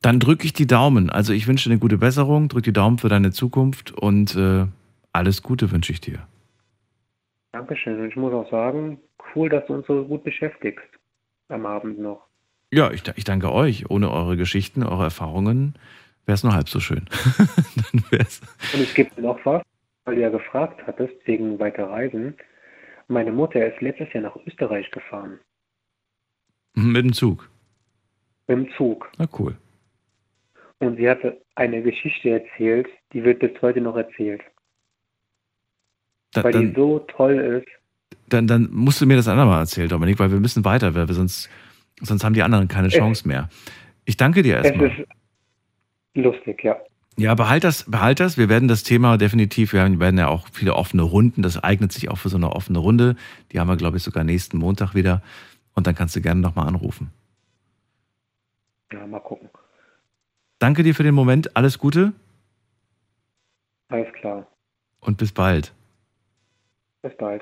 [0.02, 1.10] Dann drücke ich die Daumen.
[1.10, 4.66] Also ich wünsche dir eine gute Besserung, drück die Daumen für deine Zukunft und äh,
[5.12, 6.20] alles Gute wünsche ich dir.
[7.52, 8.00] Dankeschön.
[8.00, 9.00] Und ich muss auch sagen,
[9.36, 10.88] cool, dass du uns so gut beschäftigst
[11.50, 12.22] am Abend noch.
[12.72, 13.90] Ja, ich, ich danke euch.
[13.90, 15.74] Ohne eure Geschichten, eure Erfahrungen
[16.26, 17.06] wäre es nur halb so schön.
[17.92, 18.42] Dann wär's.
[18.74, 19.64] Und es gibt noch was,
[20.06, 22.36] weil du ja gefragt hattest, wegen weiter Reisen.
[23.08, 25.40] Meine Mutter ist letztes Jahr nach Österreich gefahren.
[26.76, 27.50] Mit dem Zug.
[28.48, 29.12] Mit dem Zug.
[29.18, 29.58] Na cool.
[30.80, 34.42] Und sie hatte eine Geschichte erzählt, die wird bis heute noch erzählt.
[36.32, 38.18] Da, weil die dann, so toll ist.
[38.30, 41.16] dann, dann musst du mir das andermal erzählen, Dominik, weil wir müssen weiter, weil wir
[41.16, 41.50] sonst,
[42.02, 43.50] sonst haben die anderen keine Es- Chance mehr.
[44.06, 44.88] Ich danke dir Es erstmal.
[44.92, 45.08] ist
[46.16, 46.78] lustig, ja.
[47.18, 48.38] Ja, behalt das, behalt das.
[48.38, 51.42] Wir werden das Thema definitiv, wir werden ja auch viele offene Runden.
[51.42, 53.18] Das eignet sich auch für so eine offene Runde.
[53.52, 55.22] Die haben wir, glaube ich, sogar nächsten Montag wieder.
[55.76, 57.12] Und dann kannst du gerne nochmal anrufen.
[58.94, 59.50] Ja, mal gucken.
[60.60, 61.56] Danke dir für den Moment.
[61.56, 62.14] Alles Gute
[63.88, 64.48] Alles klar.
[65.00, 65.74] und bis bald.
[67.02, 67.42] Bis bald.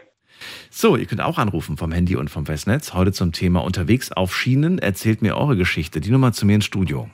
[0.69, 2.94] So, ihr könnt auch anrufen vom Handy und vom Festnetz.
[2.94, 4.77] Heute zum Thema unterwegs auf Schienen.
[4.77, 5.99] Erzählt mir eure Geschichte.
[5.99, 7.10] Die Nummer zu mir ins Studio.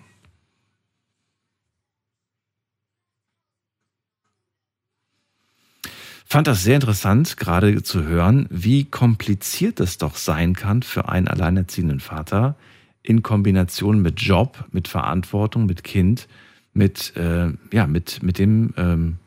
[6.26, 11.28] Fand das sehr interessant, gerade zu hören, wie kompliziert es doch sein kann für einen
[11.28, 12.56] alleinerziehenden Vater
[13.04, 16.28] in Kombination mit Job, mit Verantwortung, mit Kind,
[16.74, 19.18] mit, äh, ja, mit, mit dem, ähm,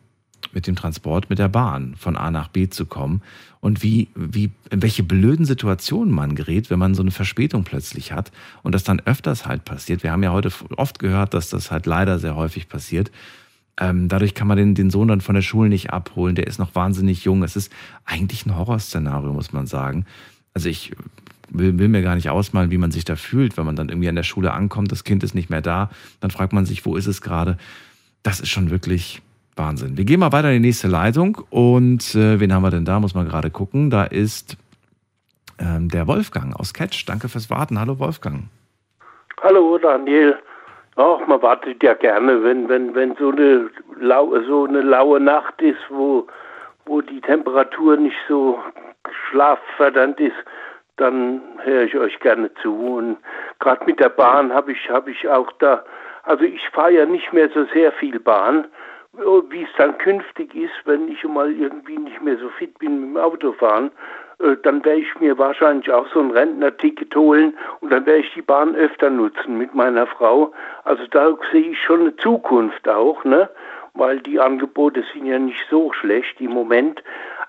[0.53, 3.21] mit dem Transport mit der Bahn von A nach B zu kommen
[3.61, 8.13] und wie, wie, in welche blöden Situationen man gerät, wenn man so eine Verspätung plötzlich
[8.13, 8.33] hat
[8.63, 10.03] und das dann öfters halt passiert.
[10.03, 13.11] Wir haben ja heute oft gehört, dass das halt leider sehr häufig passiert.
[13.79, 16.35] Ähm, dadurch kann man den, den Sohn dann von der Schule nicht abholen.
[16.35, 17.43] Der ist noch wahnsinnig jung.
[17.43, 17.71] Es ist
[18.07, 20.07] eigentlich ein Horrorszenario, muss man sagen.
[20.55, 20.93] Also ich
[21.49, 24.09] will, will mir gar nicht ausmalen, wie man sich da fühlt, wenn man dann irgendwie
[24.09, 25.91] an der Schule ankommt, das Kind ist nicht mehr da,
[26.21, 27.57] dann fragt man sich, wo ist es gerade?
[28.23, 29.23] Das ist schon wirklich
[29.57, 29.97] Wahnsinn.
[29.97, 33.01] Wir gehen mal weiter in die nächste Leitung und äh, wen haben wir denn da?
[33.01, 33.91] Muss man gerade gucken.
[33.91, 34.57] Da ist
[35.59, 37.07] ähm, der Wolfgang aus Catch.
[37.07, 37.81] Danke fürs Warten.
[37.81, 38.45] Hallo Wolfgang.
[39.43, 40.37] Hallo Daniel.
[40.97, 43.69] Ach, man wartet ja gerne, wenn, wenn, wenn so eine,
[44.01, 46.27] lau, so eine laue Nacht ist, wo,
[46.87, 48.59] wo die Temperatur nicht so
[49.31, 50.37] schlaffördernd ist,
[50.97, 52.75] dann höre ich euch gerne zu.
[52.75, 53.19] Und
[53.61, 55.85] gerade mit der Bahn habe ich, hab ich auch da,
[56.25, 58.67] also ich fahre ja nicht mehr so sehr viel Bahn,
[59.49, 63.11] wie es dann künftig ist, wenn ich mal irgendwie nicht mehr so fit bin mit
[63.11, 63.91] dem Autofahren,
[64.41, 68.35] äh, dann werde ich mir wahrscheinlich auch so ein Rentnerticket holen und dann werde ich
[68.35, 70.53] die Bahn öfter nutzen mit meiner Frau.
[70.85, 73.49] Also da sehe ich schon eine Zukunft auch, ne?
[73.95, 77.03] Weil die Angebote sind ja nicht so schlecht im Moment.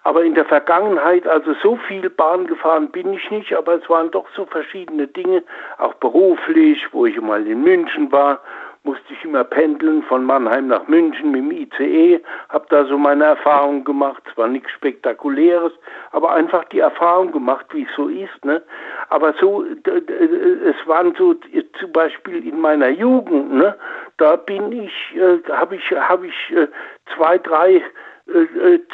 [0.08, 4.10] Aber in der Vergangenheit, also so viel Bahn gefahren bin ich nicht, aber es waren
[4.10, 5.44] doch so verschiedene Dinge,
[5.80, 8.40] auch beruflich, wo ich mal in München war
[8.88, 13.26] musste ich immer pendeln von Mannheim nach München mit dem ICE, habe da so meine
[13.26, 15.74] Erfahrungen gemacht, zwar nichts Spektakuläres,
[16.14, 18.46] aber einfach die Erfahrung gemacht, wie es so ist.
[18.46, 18.64] Ne?
[19.10, 21.36] Aber so, es waren so
[21.80, 23.76] zum Beispiel in meiner Jugend, ne?
[24.16, 26.68] da bin ich, äh, habe ich, habe ich äh,
[27.14, 27.84] zwei, drei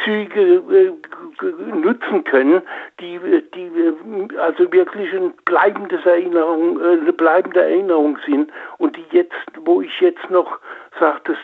[0.04, 2.62] Züge äh, nutzen können,
[3.00, 3.20] die,
[3.56, 9.34] die also wirklich ein bleibendes Erinnerung, eine bleibende Erinnerung sind und die jetzt,
[9.66, 10.60] wo ich jetzt noch
[11.00, 11.38] sage, das,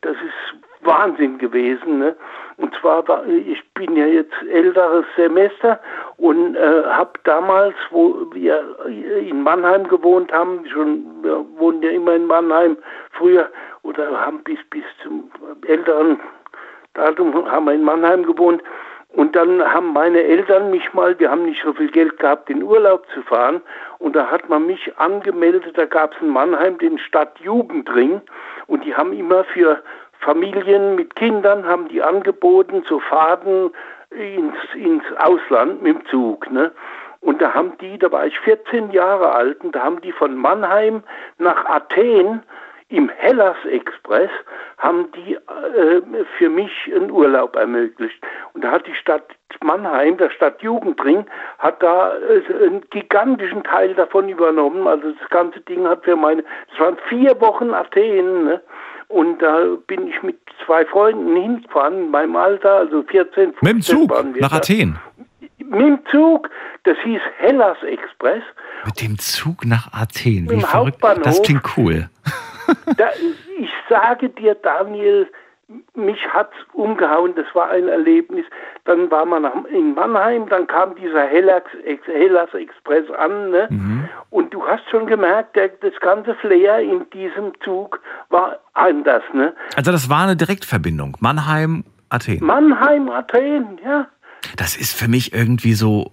[0.00, 1.98] das ist Wahnsinn gewesen.
[1.98, 2.16] Ne?
[2.56, 5.80] Und zwar war ich bin ja jetzt älteres Semester
[6.16, 12.14] und äh, habe damals, wo wir in Mannheim gewohnt haben, schon wir wohnen ja immer
[12.14, 12.76] in Mannheim
[13.12, 13.50] früher
[13.82, 15.30] oder haben bis bis zum
[15.66, 16.20] älteren
[16.94, 18.62] Datum haben wir in Mannheim gewohnt.
[19.14, 22.62] Und dann haben meine Eltern mich mal, wir haben nicht so viel Geld gehabt, in
[22.64, 23.62] Urlaub zu fahren.
[23.98, 28.20] Und da hat man mich angemeldet, da gab es in Mannheim den Stadtjugendring.
[28.66, 29.82] Und die haben immer für
[30.18, 33.70] Familien mit Kindern, haben die angeboten, zu Fahrten
[34.10, 36.50] ins, ins Ausland mit dem Zug.
[36.50, 36.72] Ne?
[37.20, 40.36] Und da haben die, da war ich 14 Jahre alt, und da haben die von
[40.36, 41.02] Mannheim
[41.38, 42.42] nach Athen
[42.88, 44.30] im Hellas Express
[44.78, 46.02] haben die äh,
[46.38, 48.20] für mich einen Urlaub ermöglicht.
[48.52, 49.24] Und da hat die Stadt
[49.62, 51.24] Mannheim, der Stadtjugendring,
[51.58, 54.86] hat da äh, einen gigantischen Teil davon übernommen.
[54.86, 58.60] Also das ganze Ding hat für meine, das waren vier Wochen Athen, ne?
[59.08, 63.72] Und da bin ich mit zwei Freunden hingefahren, in meinem Alter, also 14, 15 Mit
[63.72, 64.56] dem Zug waren wir nach da.
[64.56, 64.98] Athen.
[65.58, 66.50] Mit dem Zug,
[66.84, 68.42] das hieß Hellas Express.
[68.84, 70.50] Mit dem Zug nach Athen.
[70.50, 70.98] Wie verrückt.
[71.22, 72.08] Das klingt cool.
[72.96, 73.10] Da,
[73.58, 75.28] ich sage dir, Daniel,
[75.94, 78.44] mich hat's umgehauen, das war ein Erlebnis.
[78.84, 81.62] Dann war man in Mannheim, dann kam dieser Hellas,
[82.04, 83.68] Hellas Express an, ne?
[83.70, 84.08] Mhm.
[84.30, 89.54] Und du hast schon gemerkt, der, das ganze Flair in diesem Zug war anders, ne?
[89.76, 91.16] Also das war eine Direktverbindung.
[91.20, 92.44] Mannheim, Athen.
[92.44, 94.06] Mannheim, Athen, ja.
[94.56, 96.10] Das ist für mich irgendwie so,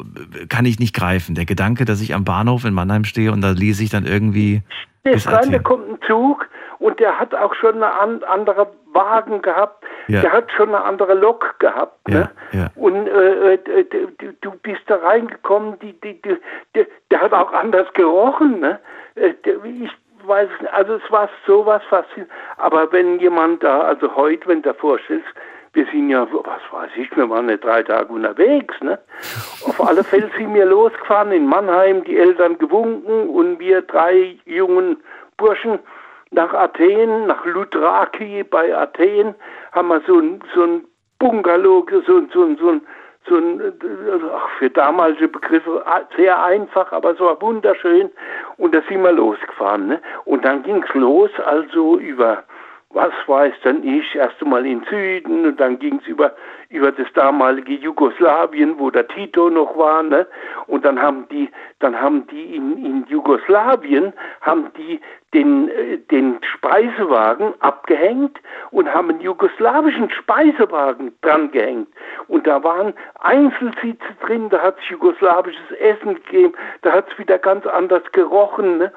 [0.49, 1.35] kann ich nicht greifen.
[1.35, 4.61] Der Gedanke, dass ich am Bahnhof in Mannheim stehe und da lese ich dann irgendwie
[5.05, 6.47] Der bis Freunde kommt ein Zug
[6.79, 9.83] und der hat auch schon eine an, andere Wagen gehabt.
[10.07, 10.21] Ja.
[10.21, 12.07] Der hat schon eine andere Lok gehabt.
[12.07, 12.29] Ne?
[12.51, 12.71] Ja, ja.
[12.75, 13.85] Und äh, äh,
[14.17, 16.37] du, du- bist da reingekommen, die, die, die,
[16.75, 18.59] der, der hat auch anders gerochen.
[18.59, 18.79] Ne?
[19.15, 19.33] Äh,
[19.83, 19.91] ich
[20.27, 22.31] weiß nicht, also es war sowas faszinierend.
[22.57, 25.25] Aber wenn jemand da, also heute, wenn du dir vorstellst,
[25.73, 28.99] wir sind ja, was weiß ich, wir waren ja drei Tage unterwegs, ne?
[29.65, 34.97] Auf alle Fälle sind wir losgefahren in Mannheim, die Eltern gewunken und wir drei jungen
[35.37, 35.79] Burschen
[36.31, 39.35] nach Athen, nach Loutraki bei Athen,
[39.71, 40.85] haben wir so ein, so ein
[41.19, 42.81] Bungalow, so, so, so ein,
[43.27, 43.71] so ein, äh,
[44.33, 45.83] ach, für damalige Begriffe
[46.17, 48.09] sehr einfach, aber war wunderschön.
[48.57, 49.87] Und da sind wir losgefahren.
[49.87, 50.01] Ne?
[50.25, 52.43] Und dann ging's los, also über,
[52.93, 56.33] was weiß denn ich, erst einmal in Süden und dann ging's über,
[56.69, 60.03] über das damalige Jugoslawien, wo der Tito noch war.
[60.03, 60.27] Ne?
[60.67, 61.49] Und dann haben die,
[61.79, 64.99] dann haben die in, in Jugoslawien, haben die
[65.33, 68.37] den, äh, den Speisewagen abgehängt
[68.71, 71.87] und haben einen jugoslawischen Speisewagen dran gehängt.
[72.27, 77.37] Und da waren Einzelsitze drin, da hat es jugoslawisches Essen gegeben, da hat es wieder
[77.37, 78.79] ganz anders gerochen.
[78.79, 78.91] Ne?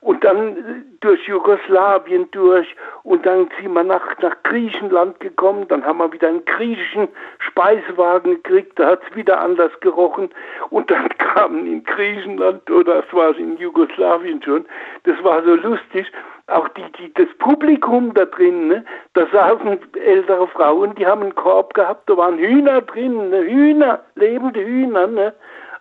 [0.00, 0.60] Und dann äh,
[1.00, 2.74] durch Jugoslawien durch.
[3.02, 7.08] Und dann sind wir nach, nach Griechenland gekommen, dann haben wir wieder einen griechischen
[7.38, 10.30] Speisewagen gekriegt, da hat es wieder anders gerochen.
[10.70, 14.64] Und dann kamen in Griechenland oder es war in Jugoslawien schon,
[15.04, 16.10] das war so lustig,
[16.46, 21.34] auch die, die, das Publikum da drin, ne, da saßen ältere Frauen, die haben einen
[21.34, 25.32] Korb gehabt, da waren Hühner drin, ne, Hühner, lebende Hühner, ne,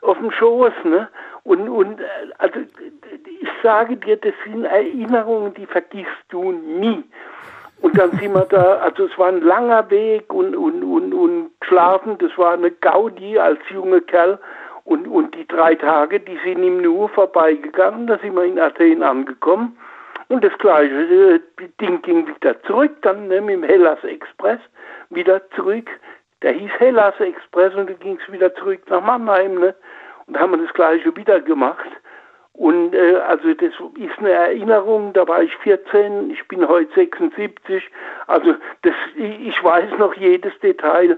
[0.02, 1.10] auf dem Schoß, ne?
[1.44, 2.04] Und, und äh,
[2.38, 7.04] also ich sage dir, das sind Erinnerungen, die vergisst du nie.
[7.82, 11.52] Und dann sind wir da, also es war ein langer Weg und, und, und, und
[11.64, 14.38] schlafen, das war eine Gaudi als junger Kerl.
[14.84, 19.04] Und, und die drei Tage, die sind ihm nur vorbeigegangen, da sind wir in Athen
[19.04, 19.78] angekommen.
[20.30, 20.94] Und das gleiche
[21.36, 21.40] äh,
[21.80, 24.60] Ding ging wieder zurück, dann ne, mit dem Hellas Express
[25.10, 25.90] wieder zurück.
[26.42, 29.56] Der hieß Hellas Express und dann ging es wieder zurück nach Mannheim.
[29.56, 29.76] Ne?
[30.30, 31.90] Und da haben wir das gleiche wieder gemacht.
[32.54, 37.82] Und äh, also das ist eine Erinnerung, da war ich 14, ich bin heute 76.
[38.28, 38.54] Also
[38.84, 41.18] das, ich weiß noch jedes Detail.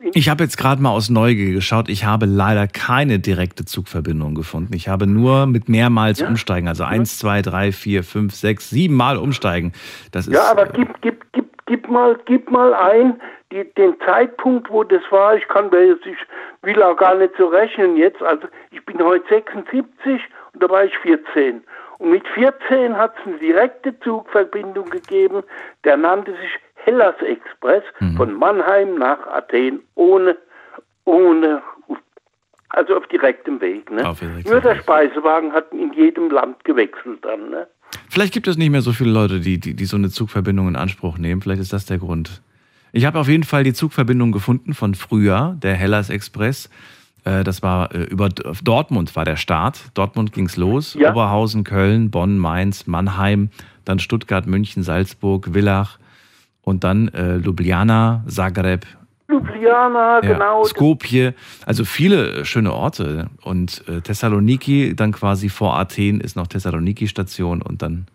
[0.00, 1.88] Ich habe jetzt gerade mal aus Neugier geschaut.
[1.88, 4.74] Ich habe leider keine direkte Zugverbindung gefunden.
[4.74, 6.28] Ich habe nur mit mehrmals ja.
[6.28, 9.72] umsteigen, also eins, zwei, drei, vier, fünf, sechs, sieben Mal umsteigen.
[10.10, 13.20] Das ist, ja, aber gib, gib, gib, gib mal, gib mal ein
[13.52, 15.36] die, den Zeitpunkt, wo das war.
[15.36, 16.18] Ich kann mir jetzt, ich
[16.62, 18.22] will auch gar nicht so rechnen jetzt.
[18.22, 20.20] Also ich bin heute 76
[20.52, 21.62] und da war ich 14.
[21.98, 25.42] Und mit 14 hat es eine direkte Zugverbindung gegeben,
[25.84, 28.16] der nannte sich Hellas Express mhm.
[28.16, 30.36] von Mannheim nach Athen ohne,
[31.04, 31.62] ohne,
[32.70, 33.90] also auf direktem Weg.
[33.90, 34.08] Ne?
[34.08, 37.50] Auf Nur der Speisewagen hat in jedem Land gewechselt dann.
[37.50, 37.66] Ne?
[38.08, 40.76] Vielleicht gibt es nicht mehr so viele Leute, die, die, die so eine Zugverbindung in
[40.76, 41.42] Anspruch nehmen.
[41.42, 42.40] Vielleicht ist das der Grund.
[42.92, 46.68] Ich habe auf jeden Fall die Zugverbindung gefunden von früher, der Hellas Express.
[47.24, 49.90] Äh, das war äh, über Dortmund war der Start.
[49.94, 50.94] Dortmund ging's los.
[50.94, 51.12] Ja.
[51.12, 53.50] Oberhausen, Köln, Bonn, Mainz, Mannheim,
[53.84, 55.98] dann Stuttgart, München, Salzburg, Villach
[56.62, 58.86] und dann äh, Ljubljana, Zagreb.
[59.28, 60.64] Ljubljana, ja, genau.
[60.64, 61.34] Skopje,
[61.64, 63.30] also viele schöne Orte.
[63.42, 68.06] Und äh, Thessaloniki, dann quasi vor Athen ist noch Thessaloniki-Station und dann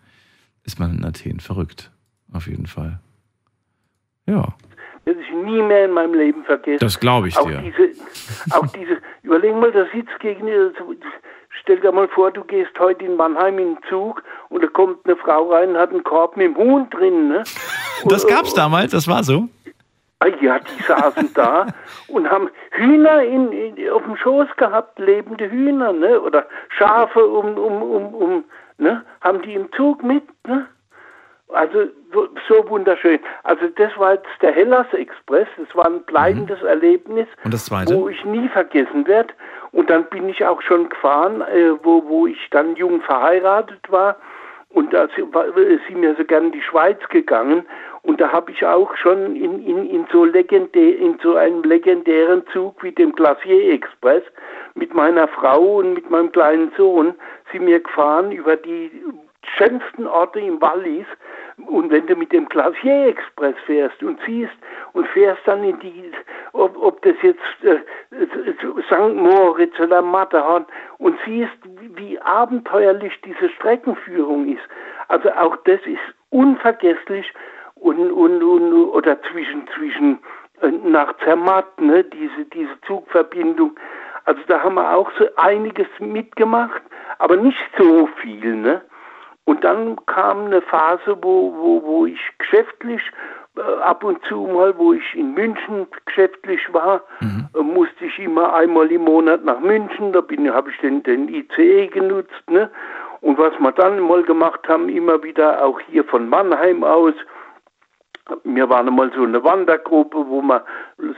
[0.64, 1.40] ist man in Athen.
[1.40, 1.90] Verrückt,
[2.32, 3.00] auf jeden Fall.
[4.26, 4.54] Ja
[5.06, 6.80] werde ich nie mehr in meinem Leben vergessen.
[6.80, 7.62] Das glaube ich auch dir.
[7.62, 10.48] Diese, auch diese, überleg mal, da sitzt gegen
[11.60, 15.06] stell dir mal vor, du gehst heute in Mannheim in den Zug und da kommt
[15.06, 17.28] eine Frau rein und hat einen Korb mit dem Huhn drin.
[17.28, 17.44] Ne?
[18.06, 19.48] Das gab's damals, das war so?
[20.18, 21.66] Ah ja, die saßen da
[22.08, 26.20] und haben Hühner in, in, auf dem Schoß gehabt, lebende Hühner, ne?
[26.20, 28.44] Oder Schafe um, um, um, um,
[28.78, 29.04] ne?
[29.20, 30.66] Haben die im Zug mit, ne?
[31.48, 31.86] Also
[32.48, 33.18] so wunderschön.
[33.42, 35.48] Also das war jetzt der Hellas Express.
[35.56, 36.68] Das war ein bleibendes mhm.
[36.68, 37.94] Erlebnis, Und das zweite?
[37.96, 39.32] wo ich nie vergessen werde.
[39.72, 44.16] Und dann bin ich auch schon gefahren, äh, wo, wo ich dann jung verheiratet war.
[44.70, 47.64] Und da sind wir so gern in die Schweiz gegangen.
[48.02, 52.44] Und da habe ich auch schon in, in, in, so legendär, in so einem legendären
[52.52, 54.22] Zug wie dem Glacier Express
[54.74, 57.14] mit meiner Frau und mit meinem kleinen Sohn
[57.50, 58.90] sind wir gefahren über die
[59.56, 61.06] schönsten Orte im Wallis.
[61.58, 64.52] Und wenn du mit dem Glacier Express fährst und siehst
[64.92, 66.12] und fährst dann in die,
[66.52, 67.78] ob, ob das jetzt äh,
[68.88, 69.14] St.
[69.14, 70.66] Moritz oder Matterhorn
[70.98, 71.56] und siehst,
[71.96, 74.62] wie abenteuerlich diese Streckenführung ist.
[75.08, 77.32] Also auch das ist unvergesslich
[77.76, 80.18] und, und, und oder zwischen, zwischen
[80.60, 83.78] äh, nach Zermatt, ne, diese, diese Zugverbindung.
[84.26, 86.82] Also da haben wir auch so einiges mitgemacht,
[87.18, 88.82] aber nicht so viel, ne?
[89.46, 93.00] Und dann kam eine Phase, wo, wo, wo ich geschäftlich
[93.56, 97.48] äh, ab und zu mal, wo ich in München geschäftlich war, mhm.
[97.54, 100.12] äh, musste ich immer einmal im Monat nach München.
[100.12, 100.20] Da
[100.52, 102.42] habe ich den, den ICE genutzt.
[102.50, 102.68] Ne?
[103.20, 107.14] Und was wir dann mal gemacht haben, immer wieder auch hier von Mannheim aus,
[108.42, 110.64] wir waren einmal so eine Wandergruppe, wo wir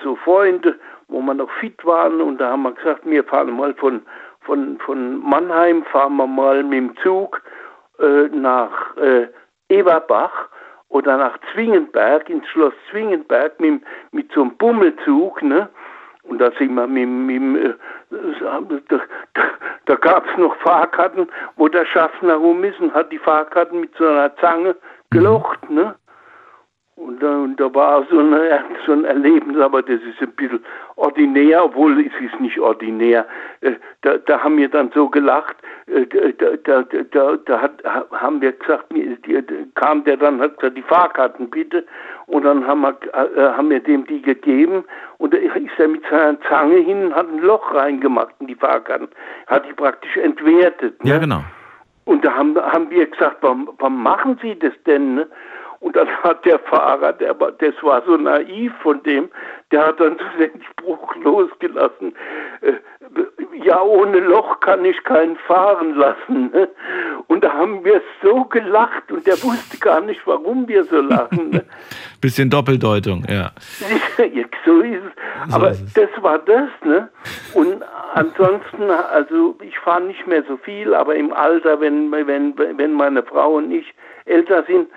[0.04, 0.78] so Freunde,
[1.08, 4.02] wo wir noch fit waren und da haben wir gesagt, wir fahren mal von,
[4.42, 7.40] von, von Mannheim, fahren wir mal mit dem Zug
[7.98, 9.28] äh, nach äh,
[9.68, 10.48] Eberbach
[10.88, 15.68] oder nach Zwingenberg, ins Schloss Zwingenberg mit, mit so einem Bummelzug, ne?
[16.22, 17.74] Und da sind wir mit, mit äh,
[18.40, 18.60] da,
[19.34, 19.42] da,
[19.86, 23.94] da gab es noch Fahrkarten, wo der Schaffner rum ist und hat die Fahrkarten mit
[23.96, 24.76] so einer Zange
[25.10, 25.94] gelocht, ne?
[26.98, 30.64] Und da, und da war so, eine, so ein Erlebnis, aber das ist ein bisschen
[30.96, 33.24] ordinär, obwohl es ist nicht ordinär.
[33.60, 35.56] Äh, da, da haben wir dann so gelacht,
[35.86, 38.86] äh, da, da, da, da hat, haben wir gesagt,
[39.76, 41.86] kam der dann, hat gesagt, die Fahrkarten bitte.
[42.26, 44.84] Und dann haben wir, äh, haben wir dem die gegeben
[45.18, 48.56] und da ist er mit seiner Zange hin und hat ein Loch reingemacht in die
[48.56, 49.08] Fahrkarten.
[49.46, 51.02] Hat die praktisch entwertet.
[51.04, 51.10] Ne?
[51.10, 51.44] Ja, genau.
[52.06, 55.14] Und da haben, haben wir gesagt, warum, warum machen Sie das denn?
[55.16, 55.28] Ne?
[55.80, 59.28] Und dann hat der Fahrer, der, das war so naiv von dem,
[59.70, 62.14] der hat dann den Spruch losgelassen,
[62.62, 62.72] äh,
[63.64, 66.50] ja, ohne Loch kann ich keinen fahren lassen.
[66.52, 66.68] Ne?
[67.26, 71.50] Und da haben wir so gelacht und der wusste gar nicht, warum wir so lachen.
[71.50, 71.64] Ne?
[72.20, 73.50] Bisschen Doppeldeutung, ja.
[74.64, 75.50] so ist es.
[75.50, 75.92] So Aber ist es.
[75.94, 77.08] das war das, ne?
[77.54, 77.82] Und
[78.14, 83.22] ansonsten, also ich fahre nicht mehr so viel, aber im Alter, wenn, wenn, wenn meine
[83.22, 83.94] Frau und ich
[84.24, 84.88] älter sind,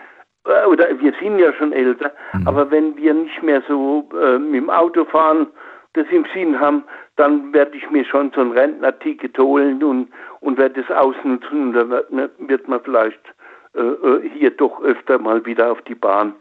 [0.46, 2.48] oder wir sind ja schon älter, Mhm.
[2.48, 5.48] aber wenn wir nicht mehr so äh, mit dem Auto fahren,
[5.94, 6.84] das im Sinn haben,
[7.18, 10.10] dann werde ich mir schon so ein Rentnerticket holen und,
[10.40, 13.20] und werde es ausnutzen und dann wird, wird man vielleicht
[13.76, 16.34] äh, äh, hier doch öfter mal wieder auf die Bahn.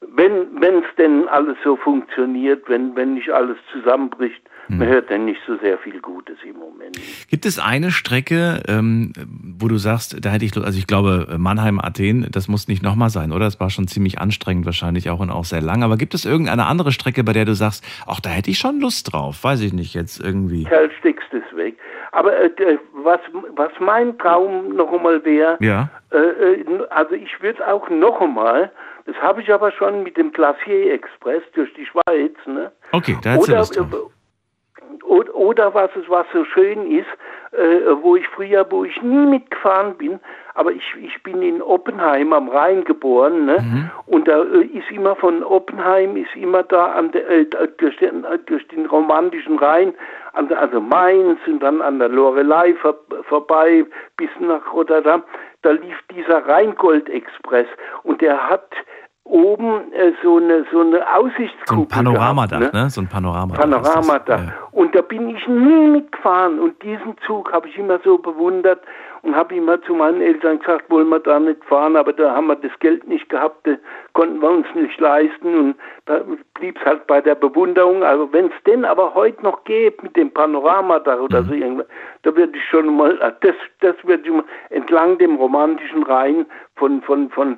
[0.00, 4.42] Wenn es denn alles so funktioniert, wenn, wenn nicht alles zusammenbricht.
[4.68, 6.98] Man hört denn nicht so sehr viel Gutes im Moment.
[7.28, 9.12] Gibt es eine Strecke, ähm,
[9.58, 12.82] wo du sagst, da hätte ich, Lust- also ich glaube, Mannheim, Athen, das muss nicht
[12.82, 13.44] nochmal sein, oder?
[13.46, 15.82] Das war schon ziemlich anstrengend wahrscheinlich auch und auch sehr lang.
[15.82, 18.80] Aber gibt es irgendeine andere Strecke, bei der du sagst, ach, da hätte ich schon
[18.80, 19.42] Lust drauf?
[19.44, 20.64] Weiß ich nicht jetzt irgendwie.
[20.64, 21.76] Kerl stickst es weg.
[22.12, 22.50] Aber äh,
[23.04, 23.20] was,
[23.54, 25.90] was mein Traum noch einmal wäre, Ja.
[26.10, 28.72] äh, äh, also ich würde auch noch einmal,
[29.04, 32.72] das habe ich aber schon mit dem Glacier Express durch die Schweiz, ne?
[32.92, 34.10] Okay, da du Oder, Lust drauf.
[35.06, 37.06] Oder, was es was so schön ist,
[37.52, 40.20] äh, wo ich früher, wo ich nie mitgefahren bin,
[40.54, 43.58] aber ich, ich bin in Oppenheim am Rhein geboren, ne?
[43.60, 43.90] Mhm.
[44.06, 47.46] Und da äh, ist immer von Oppenheim ist immer da an der, äh,
[47.78, 49.94] durch, den, äh, durch den romantischen Rhein,
[50.32, 52.96] an der, also Mainz und dann an der Lorelei vor,
[53.28, 53.84] vorbei
[54.16, 55.22] bis nach Rotterdam.
[55.62, 57.66] Da lief dieser Rheingold-Express
[58.02, 58.70] und der hat
[59.28, 62.90] oben äh, so eine so eine Aussichtskuppel So ein Panoramadach, gehabt, ne?
[62.90, 63.60] So ein Panoramadach.
[63.60, 64.40] Panorama ist das.
[64.46, 64.52] da.
[64.72, 66.58] Und da bin ich nie mitgefahren.
[66.60, 68.80] Und diesen Zug habe ich immer so bewundert
[69.22, 72.46] und habe immer zu meinen Eltern gesagt, wollen wir da nicht fahren, aber da haben
[72.46, 73.76] wir das Geld nicht gehabt, das
[74.12, 75.74] konnten wir uns nicht leisten und
[76.04, 76.20] da
[76.54, 78.04] blieb es halt bei der Bewunderung.
[78.04, 81.46] Also wenn es denn aber heute noch geht mit dem Panorama da oder Mhm.
[81.48, 81.86] so irgendwas,
[82.22, 86.46] da würde ich schon mal, äh, das, das würde ich mal entlang dem romantischen Rhein
[86.76, 87.56] von, von, von,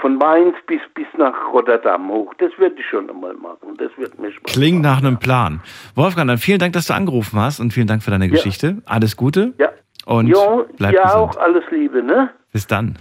[0.00, 2.32] von Mainz bis, bis nach Rotterdam hoch.
[2.38, 3.76] Das würde ich schon einmal machen.
[3.78, 5.60] Das wird mir Spaß Klingt nach einem Plan.
[5.94, 8.82] Wolfgang, dann vielen Dank, dass du angerufen hast und vielen Dank für deine Geschichte.
[8.86, 9.54] Alles Gute.
[9.58, 9.70] Ja.
[10.06, 11.22] Und jo, bleib ja gesund.
[11.22, 12.30] auch alles Liebe, ne?
[12.52, 12.98] Bis dann.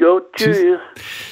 [0.00, 0.58] Jo, tschüss.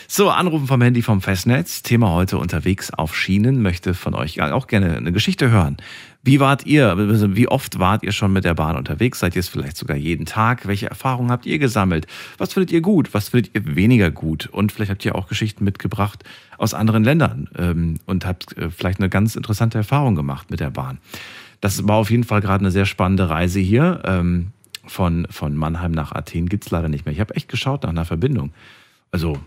[0.06, 1.82] So, Anrufen vom Handy vom Festnetz.
[1.82, 3.60] Thema heute unterwegs auf Schienen.
[3.60, 5.78] Möchte von euch auch gerne eine Geschichte hören.
[6.24, 9.18] Wie wart ihr, also wie oft wart ihr schon mit der Bahn unterwegs?
[9.18, 10.68] Seid ihr es vielleicht sogar jeden Tag?
[10.68, 12.06] Welche Erfahrungen habt ihr gesammelt?
[12.38, 13.12] Was findet ihr gut?
[13.12, 14.46] Was findet ihr weniger gut?
[14.46, 16.22] Und vielleicht habt ihr auch Geschichten mitgebracht
[16.58, 20.70] aus anderen Ländern ähm, und habt äh, vielleicht eine ganz interessante Erfahrung gemacht mit der
[20.70, 20.98] Bahn.
[21.60, 24.02] Das war auf jeden Fall gerade eine sehr spannende Reise hier.
[24.04, 24.52] Ähm,
[24.84, 27.12] von, von Mannheim nach Athen gibt's leider nicht mehr.
[27.12, 28.52] Ich habe echt geschaut nach einer Verbindung.
[29.10, 29.38] Also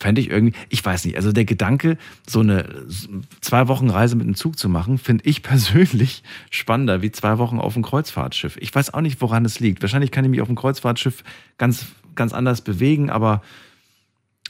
[0.00, 2.64] fände ich irgendwie, ich weiß nicht, also der Gedanke, so eine
[3.40, 7.60] zwei Wochen Reise mit dem Zug zu machen, finde ich persönlich spannender wie zwei Wochen
[7.60, 8.56] auf dem Kreuzfahrtschiff.
[8.60, 9.82] Ich weiß auch nicht, woran es liegt.
[9.82, 11.22] Wahrscheinlich kann ich mich auf dem Kreuzfahrtschiff
[11.58, 11.86] ganz,
[12.16, 13.42] ganz anders bewegen, aber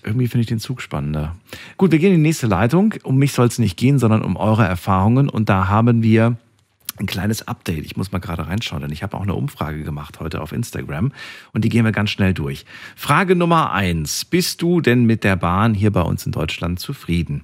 [0.02, 1.36] irgendwie finde ich den Zug spannender.
[1.76, 2.94] Gut, wir gehen in die nächste Leitung.
[3.02, 5.28] Um mich soll es nicht gehen, sondern um eure Erfahrungen.
[5.28, 6.38] Und da haben wir
[7.00, 7.84] ein kleines Update.
[7.84, 11.12] Ich muss mal gerade reinschauen, denn ich habe auch eine Umfrage gemacht heute auf Instagram
[11.52, 12.64] und die gehen wir ganz schnell durch.
[12.94, 14.24] Frage Nummer eins.
[14.24, 17.42] Bist du denn mit der Bahn hier bei uns in Deutschland zufrieden?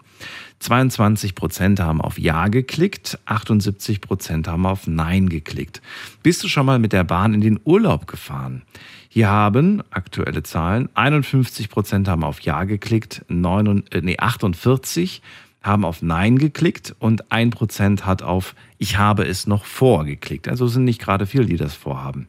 [0.61, 5.83] 22 Prozent haben auf Ja geklickt, 78 Prozent haben auf Nein geklickt.
[6.23, 8.63] Bist du schon mal mit der Bahn in den Urlaub gefahren?
[9.09, 15.23] Hier haben aktuelle Zahlen 51 Prozent haben auf Ja geklickt, 9, äh, nee, 48
[15.67, 20.49] haben auf Nein geklickt und 1% hat auf Ich habe es noch vor geklickt.
[20.49, 22.29] Also sind nicht gerade viele, die das vorhaben.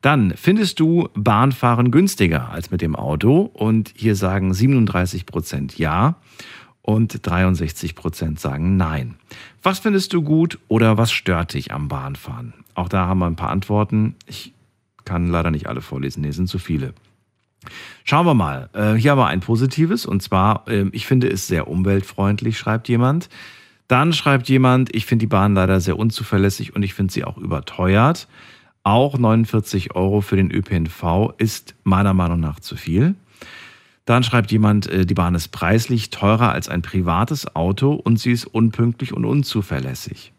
[0.00, 6.16] Dann findest du Bahnfahren günstiger als mit dem Auto und hier sagen 37% Ja
[6.82, 9.14] und 63% sagen Nein.
[9.62, 12.52] Was findest du gut oder was stört dich am Bahnfahren?
[12.74, 14.16] Auch da haben wir ein paar Antworten.
[14.26, 14.52] Ich
[15.04, 16.94] kann leider nicht alle vorlesen, nee, sind zu viele.
[18.04, 18.68] Schauen wir mal.
[18.72, 22.88] Äh, hier haben wir ein positives und zwar, ähm, ich finde es sehr umweltfreundlich, schreibt
[22.88, 23.28] jemand.
[23.88, 27.36] Dann schreibt jemand, ich finde die Bahn leider sehr unzuverlässig und ich finde sie auch
[27.36, 28.28] überteuert.
[28.84, 33.14] Auch 49 Euro für den ÖPNV ist meiner Meinung nach zu viel.
[34.04, 38.32] Dann schreibt jemand, äh, die Bahn ist preislich teurer als ein privates Auto und sie
[38.32, 40.32] ist unpünktlich und unzuverlässig.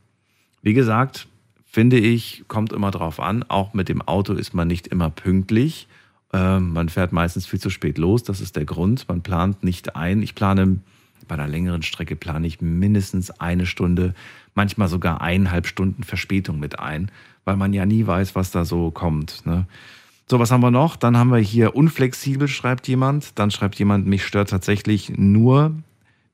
[0.61, 1.27] Wie gesagt,
[1.65, 3.43] finde ich, kommt immer drauf an.
[3.47, 5.87] Auch mit dem Auto ist man nicht immer pünktlich.
[6.33, 8.23] Ähm, man fährt meistens viel zu spät los.
[8.23, 9.07] Das ist der Grund.
[9.07, 10.21] Man plant nicht ein.
[10.21, 10.79] Ich plane
[11.27, 14.13] bei einer längeren Strecke plane ich mindestens eine Stunde,
[14.55, 17.11] manchmal sogar eineinhalb Stunden Verspätung mit ein,
[17.45, 19.45] weil man ja nie weiß, was da so kommt.
[19.45, 19.65] Ne?
[20.29, 20.95] So, was haben wir noch?
[20.95, 23.37] Dann haben wir hier unflexibel, schreibt jemand.
[23.39, 25.73] Dann schreibt jemand, mich stört tatsächlich nur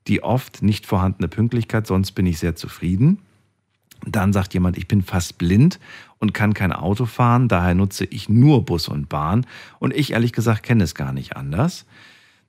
[0.06, 3.18] die oft nicht vorhandene Pünktlichkeit, sonst bin ich sehr zufrieden.
[4.06, 5.78] Dann sagt jemand, ich bin fast blind
[6.20, 9.46] und kann kein Auto fahren, daher nutze ich nur Bus und Bahn.
[9.78, 11.86] Und ich ehrlich gesagt kenne es gar nicht anders.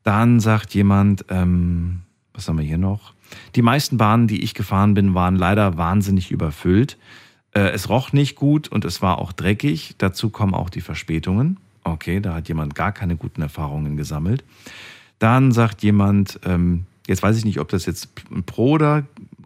[0.03, 2.02] Dann sagt jemand, ähm,
[2.34, 3.14] was haben wir hier noch?
[3.56, 6.98] Die meisten Bahnen, die ich gefahren bin, waren leider wahnsinnig überfüllt.
[7.53, 9.95] Äh, es roch nicht gut und es war auch dreckig.
[9.98, 11.57] Dazu kommen auch die Verspätungen.
[11.84, 14.43] Okay, da hat jemand gar keine guten Erfahrungen gesammelt.
[15.19, 18.10] Dann sagt jemand, ähm, jetzt weiß ich nicht, ob das jetzt
[18.45, 19.03] pro oder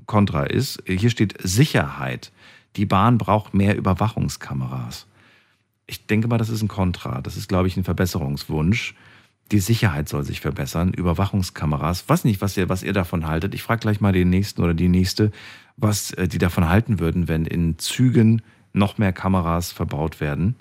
[0.07, 0.81] contra ist.
[0.87, 2.31] Hier steht Sicherheit.
[2.75, 5.07] Die Bahn braucht mehr Überwachungskameras.
[5.87, 7.21] Ich denke mal, das ist ein Kontra.
[7.21, 8.95] Das ist, glaube ich, ein Verbesserungswunsch.
[9.51, 10.91] Die Sicherheit soll sich verbessern.
[10.93, 12.09] Überwachungskameras.
[12.09, 13.53] Weiß nicht, was ihr, was ihr davon haltet.
[13.53, 15.31] Ich frage gleich mal den nächsten oder die nächste,
[15.77, 18.41] was äh, die davon halten würden, wenn in Zügen
[18.73, 20.55] noch mehr Kameras verbaut werden.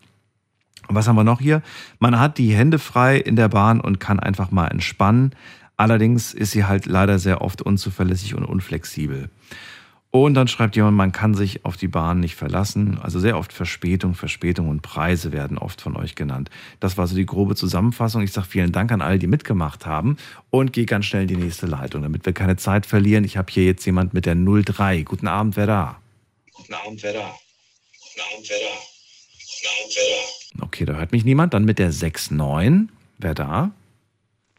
[0.89, 1.62] Was haben wir noch hier?
[1.99, 5.35] Man hat die Hände frei in der Bahn und kann einfach mal entspannen.
[5.77, 9.31] Allerdings ist sie halt leider sehr oft unzuverlässig und unflexibel.
[10.15, 13.01] Und dann schreibt jemand, man kann sich auf die Bahn nicht verlassen.
[13.03, 16.51] Also sehr oft Verspätung, Verspätung und Preise werden oft von euch genannt.
[16.78, 18.23] Das war so die grobe Zusammenfassung.
[18.23, 20.16] Ich sage vielen Dank an alle, die mitgemacht haben
[20.51, 23.24] und gehe ganz schnell in die nächste Leitung, damit wir keine Zeit verlieren.
[23.24, 25.03] Ich habe hier jetzt jemand mit der 03.
[25.03, 25.97] Guten Abend, wer da?
[26.53, 27.19] Guten Abend, wer da?
[27.19, 28.77] Guten Abend, wer da?
[28.77, 30.05] Guten Abend, wer
[30.61, 30.65] da?
[30.65, 31.55] Okay, da hört mich niemand.
[31.55, 32.89] Dann mit der 69.
[33.19, 33.73] Wer da?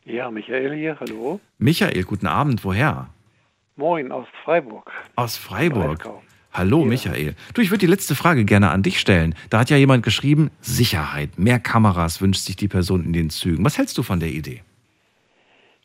[0.04, 1.40] Ja, Michael hier, hallo.
[1.60, 2.66] Michael, guten Abend.
[2.66, 3.08] Woher?
[3.78, 4.90] Moin, aus Freiburg.
[5.18, 6.10] Aus Freiburg.
[6.54, 7.36] Hallo Michael.
[7.54, 9.36] Du, ich würde die letzte Frage gerne an dich stellen.
[9.50, 13.66] Da hat ja jemand geschrieben, Sicherheit, mehr Kameras wünscht sich die Person in den Zügen.
[13.66, 14.64] Was hältst du von der Idee?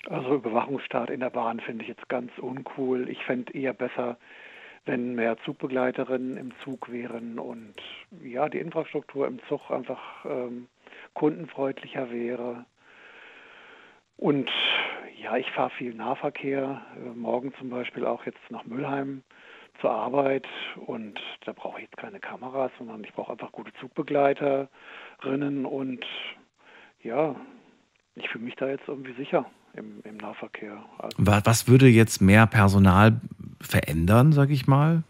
[0.06, 3.08] Also Überwachungsstaat in der Bahn finde ich jetzt ganz uncool.
[3.08, 4.16] Ich fände eher besser,
[4.86, 7.74] wenn mehr Zugbegleiterinnen im Zug wären und
[8.22, 10.68] ja, die Infrastruktur im Zug einfach ähm,
[11.14, 12.66] kundenfreundlicher wäre.
[14.20, 14.50] Und
[15.16, 19.22] ja, ich fahre viel Nahverkehr, äh, morgen zum Beispiel auch jetzt nach Müllheim
[19.80, 25.64] zur Arbeit und da brauche ich jetzt keine Kameras, sondern ich brauche einfach gute Zugbegleiterinnen
[25.64, 26.04] und
[27.02, 27.34] ja,
[28.14, 30.84] ich fühle mich da jetzt irgendwie sicher im, im Nahverkehr.
[30.98, 33.18] Also Was würde jetzt mehr Personal
[33.62, 35.02] verändern, sage ich mal?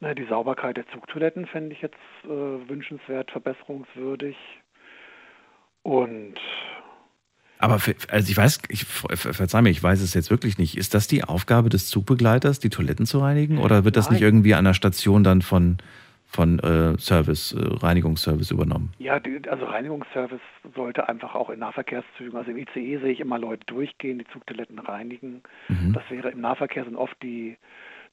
[0.00, 4.36] Na, die Sauberkeit der Zugtoiletten fände ich jetzt äh, wünschenswert, verbesserungswürdig.
[5.82, 6.38] Und
[7.58, 10.76] aber für, also ich weiß, ich verzeih mir, ich weiß es jetzt wirklich nicht.
[10.76, 13.58] Ist das die Aufgabe des Zugbegleiters, die Toiletten zu reinigen?
[13.58, 14.14] Oder wird das Nein.
[14.14, 15.78] nicht irgendwie an der Station dann von,
[16.26, 18.92] von äh, Service, äh, Reinigungsservice übernommen?
[18.98, 20.40] Ja, die, also Reinigungsservice
[20.74, 24.78] sollte einfach auch in Nahverkehrszügen, also im ICE sehe ich immer Leute durchgehen, die Zugtoiletten
[24.78, 25.42] reinigen.
[25.68, 25.92] Mhm.
[25.92, 27.56] Das wäre im Nahverkehr sind oft die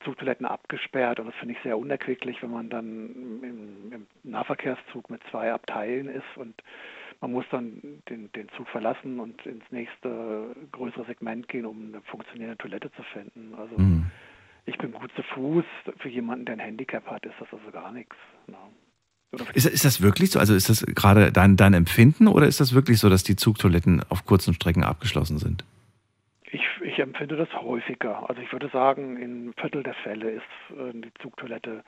[0.04, 5.22] Zugtoiletten abgesperrt und das finde ich sehr unerquicklich, wenn man dann im, im Nahverkehrszug mit
[5.30, 6.56] zwei Abteilen ist und
[7.22, 12.02] man muss dann den, den Zug verlassen und ins nächste größere Segment gehen, um eine
[12.02, 13.54] funktionierende Toilette zu finden.
[13.56, 14.06] Also mhm.
[14.66, 15.66] ich bin gut zu Fuß.
[16.00, 18.16] Für jemanden, der ein Handicap hat, ist das also gar nichts.
[18.48, 18.58] Ja.
[19.54, 20.40] Ist, ist das wirklich so?
[20.40, 24.04] Also ist das gerade dein, dein Empfinden oder ist das wirklich so, dass die Zugtoiletten
[24.10, 25.64] auf kurzen Strecken abgeschlossen sind?
[26.52, 28.30] Ich, ich empfinde das häufiger.
[28.30, 31.84] Also ich würde sagen, in Viertel der Fälle ist äh, die Zugtoilette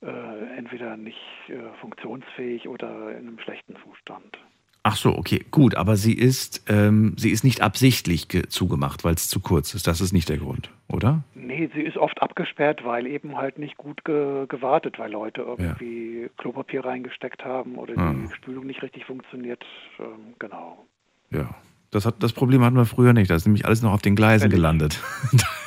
[0.00, 1.18] äh, entweder nicht
[1.48, 4.38] äh, funktionsfähig oder in einem schlechten Zustand.
[4.82, 9.28] Ach so, okay, gut, aber sie ist, ähm, sie ist nicht absichtlich zugemacht, weil es
[9.28, 9.86] zu kurz ist.
[9.86, 11.24] Das ist nicht der Grund, oder?
[11.34, 16.22] Nee, sie ist oft abgesperrt, weil eben halt nicht gut ge gewartet, weil Leute irgendwie
[16.22, 16.28] ja.
[16.38, 18.14] Klopapier reingesteckt haben oder ah.
[18.14, 19.64] die Spülung nicht richtig funktioniert.
[19.98, 20.86] Ähm, genau.
[21.30, 21.54] Ja,
[21.90, 23.30] das, hat, das Problem hatten wir früher nicht.
[23.30, 25.02] Da ist nämlich alles noch auf den Gleisen gelandet.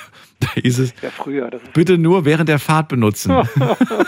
[0.56, 3.32] Da hieß es, ja, früher, bitte nur während der Fahrt benutzen.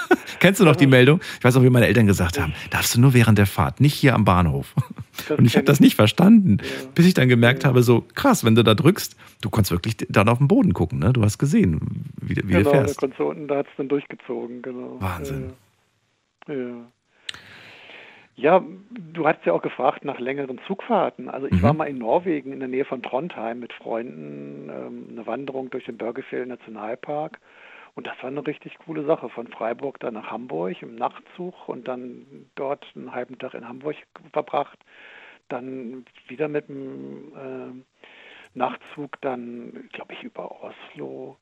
[0.40, 1.22] Kennst du noch die Meldung?
[1.38, 3.94] Ich weiß auch, wie meine Eltern gesagt haben, darfst du nur während der Fahrt, nicht
[3.94, 4.74] hier am Bahnhof.
[5.30, 6.66] Und ich habe das nicht verstanden, ja.
[6.96, 7.70] bis ich dann gemerkt ja.
[7.70, 11.00] habe, so krass, wenn du da drückst, du konntest wirklich dann auf den Boden gucken,
[11.00, 11.14] ne?
[11.14, 11.80] Du hast gesehen,
[12.20, 13.04] wie, wie genau, du fährst.
[13.04, 14.98] Unten, da hat es dann durchgezogen, genau.
[15.00, 15.54] Wahnsinn.
[16.48, 16.54] Ja.
[16.56, 16.92] Ja,
[18.90, 21.30] du hast ja auch gefragt nach längeren Zugfahrten.
[21.30, 21.62] Also ich mhm.
[21.62, 25.86] war mal in Norwegen in der Nähe von Trondheim mit Freunden, ähm, eine Wanderung durch
[25.86, 27.40] den Börgefjell Nationalpark.
[27.96, 29.30] Und das war eine richtig coole Sache.
[29.30, 33.98] Von Freiburg dann nach Hamburg im Nachtzug und dann dort einen halben Tag in Hamburg
[34.32, 34.80] verbracht.
[35.50, 41.38] Dann wieder mit dem äh, Nachtzug dann, glaube ich, über Oslo.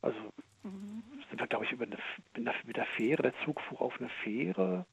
[0.00, 0.16] Also
[0.62, 3.22] sind wir, glaube ich, über eine, mit der Fähre.
[3.22, 4.86] Der Zug fuhr auf eine Fähre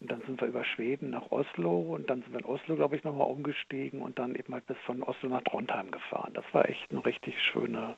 [0.00, 2.96] und dann sind wir über Schweden nach Oslo und dann sind wir in Oslo, glaube
[2.96, 6.32] ich, nochmal umgestiegen und dann eben halt bis von Oslo nach Trondheim gefahren.
[6.34, 7.96] Das war echt eine richtig schöne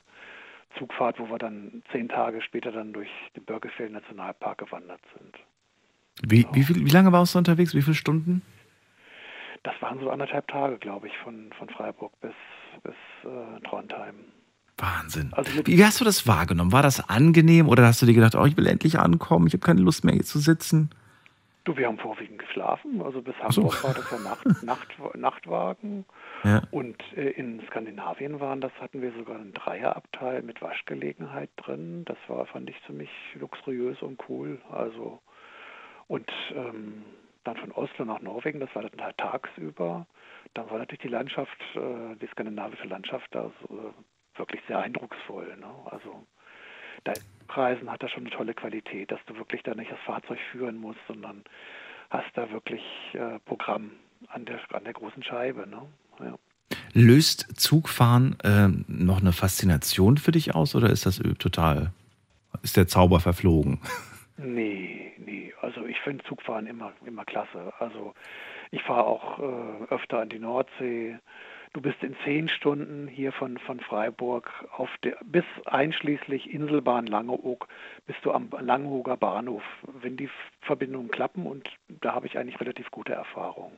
[0.77, 5.35] Zugfahrt, wo wir dann zehn Tage später dann durch den Börgefell Nationalpark gewandert sind.
[6.23, 7.75] Wie, wie, viel, wie lange warst du unterwegs?
[7.75, 8.41] Wie viele Stunden?
[9.63, 12.33] Das waren so anderthalb Tage, glaube ich, von, von Freiburg bis,
[12.83, 14.15] bis äh, Trondheim.
[14.77, 15.31] Wahnsinn.
[15.33, 16.71] Also wie hast du das wahrgenommen?
[16.71, 19.61] War das angenehm oder hast du dir gedacht, oh, ich will endlich ankommen, ich habe
[19.61, 20.89] keine Lust mehr hier zu sitzen?
[21.63, 23.01] Du, wir haben vorwiegend geschlafen.
[23.01, 26.05] Also bis Hamburg war das ja Nacht, Nacht, Nachtwagen.
[26.43, 26.63] Ja.
[26.71, 32.03] Und äh, in Skandinavien waren das, hatten wir sogar einen Dreierabteil mit Waschgelegenheit drin.
[32.05, 34.59] Das war, fand ich ziemlich luxuriös und cool.
[34.71, 35.19] Also
[36.07, 37.03] und ähm,
[37.43, 40.07] dann von Oslo nach Norwegen, das war dann halt tagsüber.
[40.53, 45.55] Dann war natürlich die Landschaft, äh, die skandinavische Landschaft da so, äh, wirklich sehr eindrucksvoll.
[45.57, 45.73] Ne?
[45.85, 46.25] Also
[47.03, 47.13] da
[47.49, 50.77] Reisen hat da schon eine tolle Qualität, dass du wirklich da nicht das Fahrzeug führen
[50.77, 51.43] musst, sondern
[52.09, 52.81] hast da wirklich
[53.13, 53.91] äh, Programm
[54.27, 55.67] an der, an der großen Scheibe.
[55.67, 55.81] Ne?
[56.19, 56.35] Ja.
[56.93, 61.91] Löst Zugfahren äh, noch eine Faszination für dich aus oder ist das total,
[62.63, 63.79] ist der Zauber verflogen?
[64.43, 65.53] Nee, nee.
[65.61, 67.71] Also ich finde Zugfahren immer, immer klasse.
[67.77, 68.15] Also
[68.71, 71.19] ich fahre auch äh, öfter an die Nordsee.
[71.73, 77.69] Du bist in zehn Stunden hier von, von Freiburg auf der, bis einschließlich Inselbahn Langeoog
[78.05, 79.63] bist du am Langeooger Bahnhof,
[80.01, 80.29] wenn die
[80.59, 83.77] Verbindungen klappen und da habe ich eigentlich relativ gute Erfahrungen.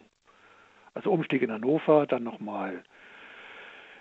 [0.96, 2.84] Also Umstieg in Hannover, dann nochmal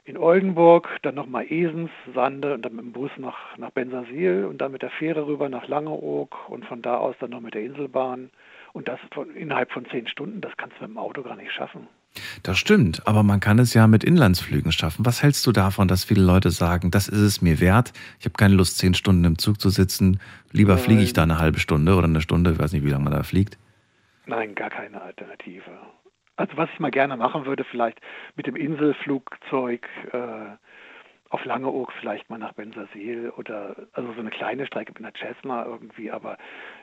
[0.05, 4.59] in Oldenburg, dann nochmal Esens, Sande und dann mit dem Bus nach, nach Bensersiel und
[4.63, 7.63] dann mit der Fähre rüber nach Langeoog und von da aus dann noch mit der
[7.63, 8.31] Inselbahn.
[8.73, 11.53] Und das von, innerhalb von zehn Stunden, das kannst du mit dem Auto gar nicht
[11.53, 11.89] schaffen.
[12.43, 15.07] Das stimmt, aber man kann es ja mit Inlandsflügen schaffen.
[15.07, 18.35] Was hältst du davon, dass viele Leute sagen, das ist es mir wert, ich habe
[18.35, 20.21] keine Lust, zehn Stunden im Zug zu sitzen,
[20.51, 20.83] lieber Nein.
[20.83, 23.13] fliege ich da eine halbe Stunde oder eine Stunde, ich weiß nicht, wie lange man
[23.13, 23.59] da fliegt.
[24.27, 25.71] Nein, gar keine Alternative.
[26.37, 28.01] Also was ich mal gerne machen würde, vielleicht
[28.37, 30.57] mit dem Inselflugzeug äh,
[31.33, 35.65] auf Langeoog vielleicht mal nach Bensersiel oder also so eine kleine Strecke mit einer Cessna
[35.65, 36.37] irgendwie, aber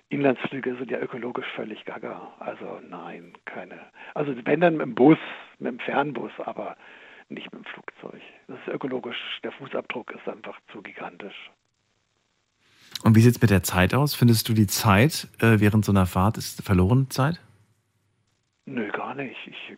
[0.10, 2.34] Inlandsflüge sind ja ökologisch völlig gaga.
[2.40, 3.80] Also nein, keine.
[4.16, 5.20] Also wenn dann mit dem Bus,
[5.60, 6.76] mit dem Fernbus, aber
[7.30, 8.22] nicht mit dem Flugzeug.
[8.48, 11.52] Das ist ökologisch, der Fußabdruck ist einfach zu gigantisch.
[13.04, 14.16] Und wie sieht es mit der Zeit aus?
[14.16, 17.40] Findest du die Zeit äh, während so einer Fahrt ist verlorene Zeit?
[18.66, 19.38] Nö, gar nicht.
[19.46, 19.78] Ich,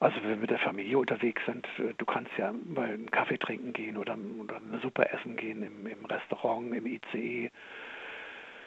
[0.00, 3.38] also wenn wir mit der Familie unterwegs sind, äh, du kannst ja mal einen Kaffee
[3.38, 7.50] trinken gehen oder, oder eine Suppe essen gehen im, im Restaurant, im ICE.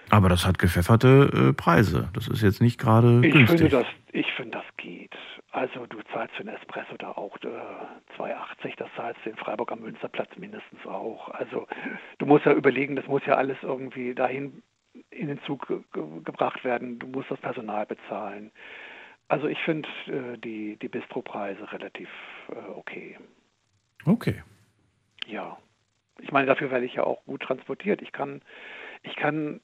[0.10, 2.10] Aber das hat gepfefferte äh, Preise.
[2.14, 3.60] Das ist jetzt nicht gerade Ich günstig.
[3.60, 5.16] finde, das, ich finde, das geht.
[5.52, 9.72] Also du zahlst für einen Espresso da auch äh, 2,80, das zahlst du in Freiburg
[9.72, 11.30] am Münsterplatz mindestens auch.
[11.30, 11.68] Also
[12.20, 14.62] du musst ja überlegen, das muss ja alles irgendwie dahin
[15.10, 15.82] in den Zug ge
[16.24, 17.00] gebracht werden.
[17.00, 18.52] Du musst das Personal bezahlen.
[19.30, 22.10] Also ich finde äh, die, die Bistropreise relativ
[22.50, 23.18] äh, okay.
[24.06, 24.42] Okay.
[25.26, 25.58] Ja.
[26.20, 28.02] Ich meine, dafür werde ich ja auch gut transportiert.
[28.02, 28.42] Ich kann,
[29.04, 29.60] ich kann,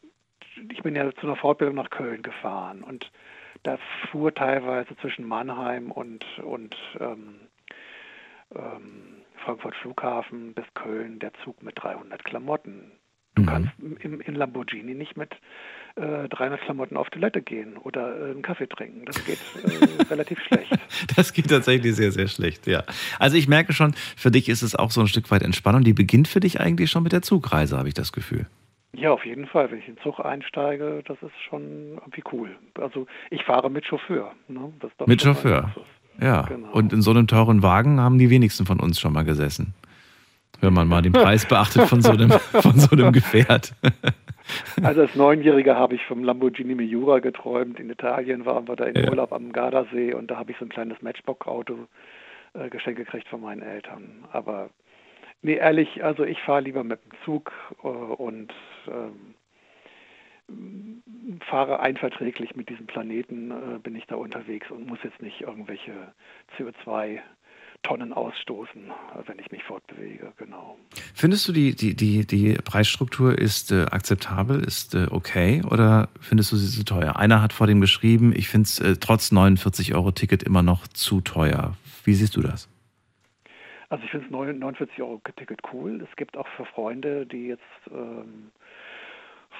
[0.69, 3.11] ich bin ja zu einer Fortbildung nach Köln gefahren und
[3.63, 3.77] da
[4.11, 7.35] fuhr teilweise zwischen Mannheim und, und ähm,
[8.53, 12.91] ähm, Frankfurt Flughafen bis Köln der Zug mit 300 Klamotten.
[13.35, 15.31] Du kannst im, in Lamborghini nicht mit
[15.95, 19.05] äh, 300 Klamotten auf Toilette gehen oder äh, einen Kaffee trinken.
[19.05, 20.71] Das geht äh, relativ schlecht.
[21.15, 22.83] Das geht tatsächlich sehr, sehr schlecht, ja.
[23.17, 25.83] Also ich merke schon, für dich ist es auch so ein Stück weit Entspannung.
[25.83, 28.45] Die beginnt für dich eigentlich schon mit der Zugreise, habe ich das Gefühl.
[28.95, 29.71] Ja, auf jeden Fall.
[29.71, 32.55] Wenn ich in den Zug einsteige, das ist schon irgendwie cool.
[32.79, 34.31] Also ich fahre mit Chauffeur.
[34.47, 34.71] Ne?
[34.79, 35.73] Das ist doch Mit Chauffeur.
[36.21, 36.43] Ja.
[36.43, 36.71] Genau.
[36.71, 39.73] Und in so einem teuren Wagen haben die wenigsten von uns schon mal gesessen.
[40.61, 42.29] Wenn man mal den Preis beachtet von so einem,
[42.61, 43.73] von so einem Gefährt.
[44.83, 47.79] Also als Neunjähriger habe ich vom Lamborghini Miura geträumt.
[47.79, 49.09] In Italien waren wir da in Ja.
[49.09, 51.87] Urlaub am Gardasee und da habe ich so ein kleines Matchbox-Auto
[52.53, 54.25] äh, geschenkt gekriegt von meinen Eltern.
[54.33, 54.69] Aber
[55.41, 57.53] nee, ehrlich, also ich fahre lieber mit dem Zug
[57.83, 58.53] äh, und
[58.87, 59.35] ähm,
[61.49, 66.13] fahre einverträglich mit diesem Planeten, äh, bin ich da unterwegs und muss jetzt nicht irgendwelche
[66.57, 67.21] CO2
[67.83, 68.81] Tonnen ausstoßen,
[69.25, 70.77] wenn ich mich fortbewege, genau.
[71.13, 76.53] Findest du die, die, die, die Preisstruktur ist äh, akzeptabel, ist äh, okay oder findest
[76.53, 77.17] du sie zu teuer?
[77.17, 80.87] Einer hat vor dem geschrieben, ich finde es äh, trotz 49 Euro Ticket immer noch
[80.87, 81.75] zu teuer.
[82.05, 82.69] Wie siehst du das?
[83.93, 86.01] Also ich finde das 49 Euro Ticket cool.
[86.01, 87.61] Es gibt auch für Freunde, die jetzt
[87.91, 88.49] ähm,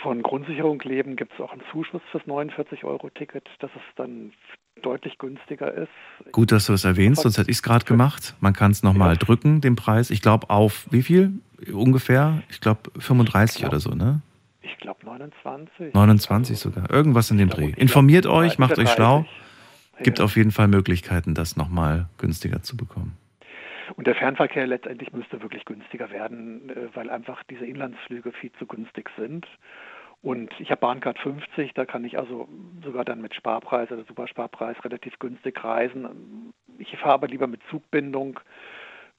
[0.02, 4.32] von Grundsicherung leben, gibt es auch einen Zuschuss fürs 49 Euro Ticket, dass es dann
[4.82, 6.32] deutlich günstiger ist.
[6.32, 8.34] Gut, dass du das erwähnst, sonst hätte ich es gerade gemacht.
[8.40, 10.10] Man kann es nochmal drücken, den Preis.
[10.10, 11.34] Ich glaube auf wie viel?
[11.72, 12.42] Ungefähr?
[12.50, 14.22] Ich glaube 35 oder so, ne?
[14.64, 15.94] Ich glaube 29.
[15.94, 16.90] 29 sogar.
[16.90, 17.72] Irgendwas in dem Dreh.
[17.78, 19.28] Informiert euch, macht euch schlau.
[20.02, 23.16] Gibt auf jeden Fall Möglichkeiten, das nochmal günstiger zu bekommen.
[23.96, 28.66] Und der Fernverkehr letztendlich müsste wirklich günstiger werden, äh, weil einfach diese Inlandsflüge viel zu
[28.66, 29.48] günstig sind.
[30.22, 32.48] Und ich habe Bahncard 50, da kann ich also
[32.82, 36.54] sogar dann mit Sparpreis oder Supersparpreis relativ günstig reisen.
[36.78, 38.40] Ich fahre aber lieber mit Zugbindung,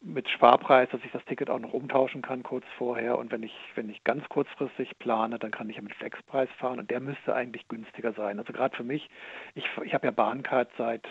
[0.01, 3.19] mit Sparpreis, dass ich das Ticket auch noch umtauschen kann kurz vorher.
[3.19, 6.79] Und wenn ich, wenn ich ganz kurzfristig plane, dann kann ich ja mit Flexpreis fahren
[6.79, 8.39] und der müsste eigentlich günstiger sein.
[8.39, 9.11] Also gerade für mich,
[9.55, 11.07] ich, ich habe ja Bahncard seit,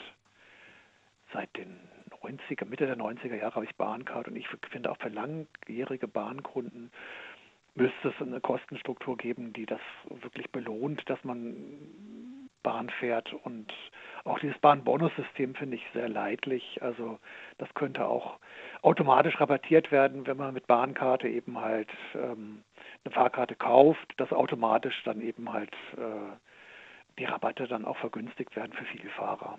[1.34, 1.80] seit den
[2.24, 6.91] 90er, Mitte der 90er Jahre habe ich Bahncard und ich finde auch für langjährige Bahnkunden
[7.76, 11.56] müsste es eine Kostenstruktur geben, die das wirklich belohnt, dass man
[12.62, 13.34] Bahn fährt.
[13.34, 13.74] Und
[14.24, 16.82] auch dieses Bahnbonussystem finde ich sehr leidlich.
[16.82, 17.20] Also
[17.58, 18.40] das könnte auch
[18.82, 22.64] automatisch rabattiert werden, wenn man mit Bahnkarte eben halt ähm,
[23.04, 26.36] eine Fahrkarte kauft, dass automatisch dann eben halt äh,
[27.20, 29.58] die Rabatte dann auch vergünstigt werden für viele Fahrer.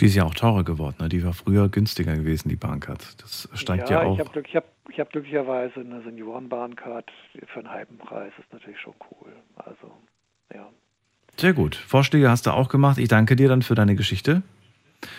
[0.00, 0.96] Die ist ja auch teurer geworden.
[1.00, 1.08] Ne?
[1.08, 3.22] Die war früher günstiger gewesen, die Bahncard.
[3.22, 4.18] Das steigt ja, ja auch.
[4.18, 7.10] Ich habe ich hab, ich hab glücklicherweise eine Seniorenbahncard
[7.46, 8.32] für einen halben Preis.
[8.36, 9.32] Das ist natürlich schon cool.
[9.56, 9.92] Also,
[10.52, 10.68] ja.
[11.36, 11.76] Sehr gut.
[11.76, 12.98] Vorschläge hast du auch gemacht.
[12.98, 14.42] Ich danke dir dann für deine Geschichte.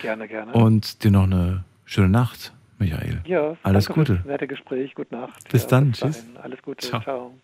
[0.02, 0.52] Gerne, gerne.
[0.52, 3.22] Und dir noch eine schöne Nacht, Michael.
[3.26, 4.22] Ja, alles Gute.
[4.26, 4.94] nette Gespräch.
[4.94, 5.48] Gute Nacht.
[5.50, 5.90] Bis ja, dann.
[5.90, 6.26] Bis Tschüss.
[6.42, 6.86] Alles Gute.
[6.86, 7.00] Ciao.
[7.02, 7.34] Ciao.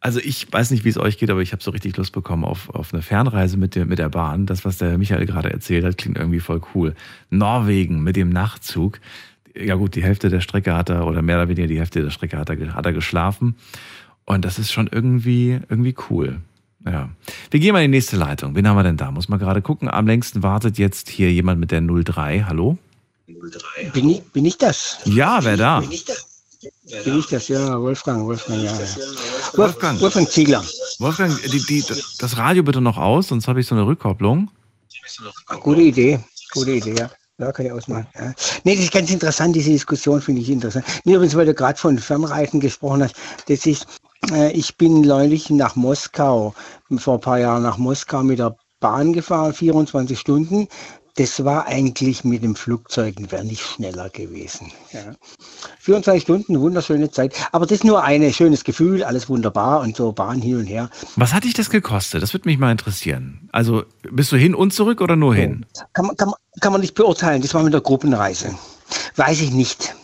[0.00, 2.44] Also ich weiß nicht, wie es euch geht, aber ich habe so richtig Lust bekommen
[2.44, 4.46] auf, auf eine Fernreise mit der, mit der Bahn.
[4.46, 6.94] Das, was der Michael gerade erzählt hat, klingt irgendwie voll cool.
[7.30, 9.00] Norwegen mit dem Nachtzug.
[9.56, 12.10] Ja gut, die Hälfte der Strecke hat er, oder mehr oder weniger die Hälfte der
[12.10, 13.56] Strecke hat er, hat er geschlafen.
[14.24, 16.40] Und das ist schon irgendwie, irgendwie cool.
[16.84, 17.10] Ja.
[17.50, 18.54] Wir gehen mal in die nächste Leitung.
[18.54, 19.10] Wen haben wir denn da?
[19.10, 19.88] Muss man gerade gucken.
[19.88, 22.44] Am längsten wartet jetzt hier jemand mit der 03.
[22.46, 22.78] Hallo?
[23.26, 23.90] 03.
[23.90, 25.00] Bin ich, bin ich das?
[25.04, 25.80] Ja, wer da?
[25.80, 26.27] Bin ich das?
[27.04, 27.48] Bin ich das?
[27.48, 28.72] Ja, Wolfgang, Wolfgang, ja.
[29.54, 30.00] Wolfgang.
[30.00, 30.64] Wolfgang Ziegler.
[30.98, 31.84] Wolfgang, die, die,
[32.18, 34.50] das Radio bitte noch aus, sonst habe ich so eine Rückkopplung.
[35.60, 36.18] Gute Idee,
[36.52, 37.10] gute Idee, ja.
[37.38, 38.08] Ja, kann ich ausmachen.
[38.16, 38.34] Ja.
[38.64, 40.84] Nee, das ist ganz interessant, diese Diskussion finde ich interessant.
[41.04, 43.14] Nee, übrigens, weil du gerade von Fernreisen gesprochen hast,
[43.46, 43.86] das ist,
[44.32, 46.54] äh, ich bin neulich nach Moskau,
[46.96, 50.66] vor ein paar Jahren nach Moskau mit der Bahn gefahren, 24 Stunden.
[51.18, 54.70] Das war eigentlich mit dem Flugzeug wäre nicht schneller gewesen.
[54.92, 55.16] Ja.
[55.80, 57.34] 24 Stunden, wunderschöne Zeit.
[57.50, 60.90] Aber das ist nur ein schönes Gefühl, alles wunderbar und so Bahn hin und her.
[61.16, 62.22] Was hat dich das gekostet?
[62.22, 63.48] Das würde mich mal interessieren.
[63.50, 65.66] Also bist du hin und zurück oder nur hin?
[65.92, 67.42] Kann man, kann, kann man nicht beurteilen.
[67.42, 68.54] Das war mit der Gruppenreise.
[69.16, 69.96] Weiß ich nicht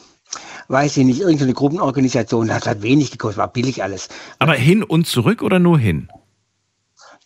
[0.66, 4.09] weiß ich nicht, irgendeine Gruppenorganisation, das hat wenig gekostet, war billig alles.
[4.39, 6.09] Aber hin und zurück oder nur hin?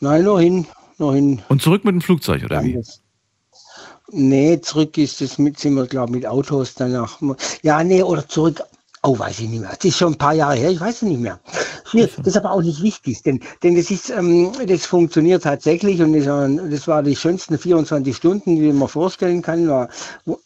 [0.01, 0.67] Nein, nur hin,
[0.99, 1.41] nur hin.
[1.49, 2.83] Und zurück mit dem Flugzeug, oder wie?
[4.11, 7.21] Nee, zurück ist es mit, sind wir, glaube mit Autos danach.
[7.63, 8.63] Ja, nee, oder zurück.
[9.03, 9.71] Oh, weiß ich nicht mehr.
[9.71, 11.39] Das ist schon ein paar Jahre her, ich weiß es nicht mehr.
[11.93, 16.13] Das ist aber auch nicht wichtig, denn, denn das ist, ähm, das funktioniert tatsächlich und
[16.13, 16.27] das,
[16.71, 19.89] das war die schönsten 24 Stunden, die man vorstellen kann, war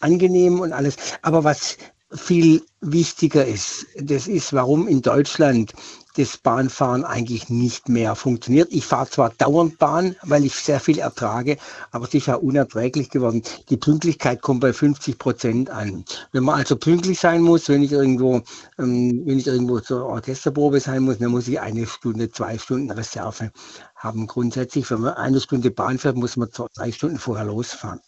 [0.01, 0.97] angenehm und alles.
[1.23, 1.79] Aber was
[2.15, 5.73] viel wichtiger ist, das ist, warum in Deutschland
[6.17, 8.69] das Bahnfahren eigentlich nicht mehr funktioniert.
[8.71, 11.57] Ich fahre zwar dauernd Bahn, weil ich sehr viel ertrage,
[11.91, 13.43] aber es ist ja unerträglich geworden.
[13.71, 16.05] Die Pünktlichkeit kommt bei 50 Prozent an.
[16.33, 18.43] Wenn man also pünktlich sein muss, wenn ich irgendwo,
[18.79, 22.91] ähm, wenn ich irgendwo zur Orchesterprobe sein muss, dann muss ich eine Stunde, zwei Stunden
[22.91, 23.51] Reserve
[23.97, 24.27] haben.
[24.27, 28.01] Grundsätzlich, wenn man eine Stunde Bahn fährt, muss man drei Stunden vorher losfahren.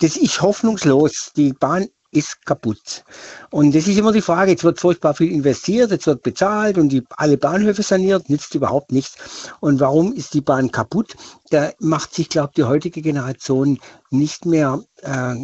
[0.00, 1.32] Das ist hoffnungslos.
[1.36, 3.04] Die Bahn ist kaputt.
[3.50, 6.88] Und das ist immer die Frage, jetzt wird furchtbar viel investiert, jetzt wird bezahlt und
[6.88, 9.16] die, alle Bahnhöfe saniert, nützt überhaupt nichts.
[9.60, 11.16] Und warum ist die Bahn kaputt?
[11.50, 13.78] Da macht sich, glaube ich, die heutige Generation
[14.10, 15.34] nicht mehr, äh,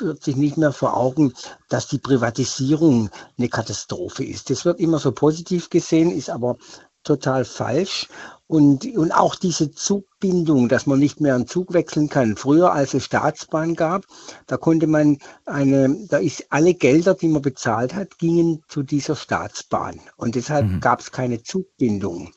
[0.00, 1.34] wird sich nicht mehr vor Augen,
[1.68, 4.48] dass die Privatisierung eine Katastrophe ist.
[4.50, 6.56] Das wird immer so positiv gesehen, ist aber
[7.04, 8.08] total falsch.
[8.48, 12.36] Und, und auch diese Zugbindung, dass man nicht mehr einen Zug wechseln kann.
[12.36, 14.04] Früher, als es Staatsbahn gab,
[14.46, 19.16] da konnte man eine, da ist alle Gelder, die man bezahlt hat, gingen zu dieser
[19.16, 20.00] Staatsbahn.
[20.16, 20.80] Und deshalb mhm.
[20.80, 22.32] gab es keine Zugbindung.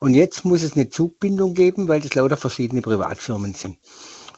[0.00, 3.78] Und jetzt muss es eine Zugbindung geben, weil das lauter verschiedene Privatfirmen sind.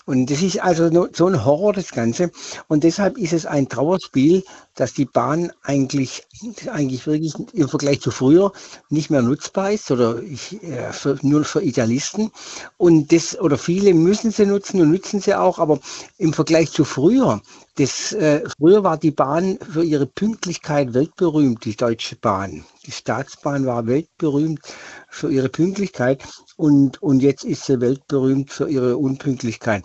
[0.06, 2.30] Und das ist also so ein Horror, das Ganze.
[2.68, 4.44] Und deshalb ist es ein Trauerspiel,
[4.76, 6.22] dass die Bahn eigentlich,
[6.70, 8.52] eigentlich wirklich im Vergleich zu früher
[8.88, 12.30] nicht mehr nutzbar ist oder ich, äh, für, nur für Idealisten.
[12.76, 15.80] Und das, oder viele müssen sie nutzen und nutzen sie auch, aber
[16.18, 17.42] im Vergleich zu früher,
[17.74, 22.64] das, äh, früher war die Bahn für ihre Pünktlichkeit weltberühmt, die Deutsche Bahn.
[22.86, 24.60] Die Staatsbahn war weltberühmt
[25.08, 26.22] für ihre Pünktlichkeit
[26.56, 29.84] und, und jetzt ist sie weltberühmt für ihre Unpünktlichkeit.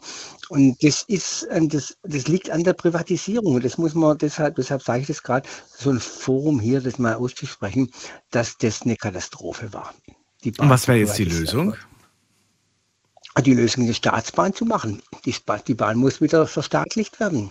[0.50, 3.56] Und das ist, das, das liegt an der Privatisierung.
[3.56, 7.00] Und das muss man deshalb, deshalb sage ich das gerade, so ein Forum hier, das
[7.00, 7.90] mal auszusprechen,
[8.30, 9.94] dass das eine Katastrophe war.
[10.44, 11.76] und was wäre jetzt die Lösung?
[13.46, 15.02] Die Lösung, eine Staatsbahn zu machen.
[15.26, 15.34] Die,
[15.68, 17.50] die Bahn muss wieder verstaatlicht werden.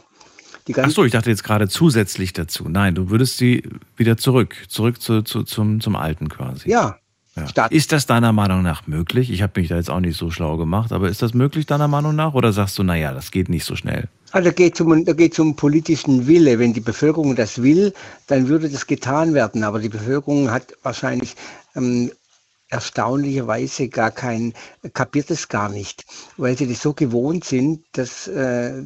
[0.76, 2.68] Achso, ich dachte jetzt gerade zusätzlich dazu.
[2.68, 3.62] Nein, du würdest sie
[3.96, 6.70] wieder zurück, zurück zu, zu, zum, zum Alten quasi.
[6.70, 6.96] Ja,
[7.36, 7.66] ja.
[7.66, 9.30] Ist das deiner Meinung nach möglich?
[9.30, 11.88] Ich habe mich da jetzt auch nicht so schlau gemacht, aber ist das möglich deiner
[11.88, 12.34] Meinung nach?
[12.34, 14.08] Oder sagst du, naja, das geht nicht so schnell?
[14.32, 16.58] Also da geht es um, um politischen Wille.
[16.58, 17.92] Wenn die Bevölkerung das will,
[18.26, 19.62] dann würde das getan werden.
[19.62, 21.34] Aber die Bevölkerung hat wahrscheinlich
[21.76, 22.10] ähm,
[22.70, 24.54] erstaunlicherweise gar kein,
[24.94, 26.04] kapiert es gar nicht,
[26.36, 28.82] weil sie das so gewohnt sind, dass, äh,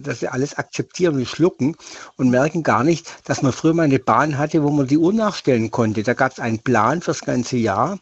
[0.00, 1.76] dass sie alles akzeptieren und schlucken
[2.16, 5.12] und merken gar nicht, dass man früher mal eine Bahn hatte, wo man die Uhr
[5.12, 6.02] nachstellen konnte.
[6.02, 7.98] Da gab es einen Plan fürs ganze Jahr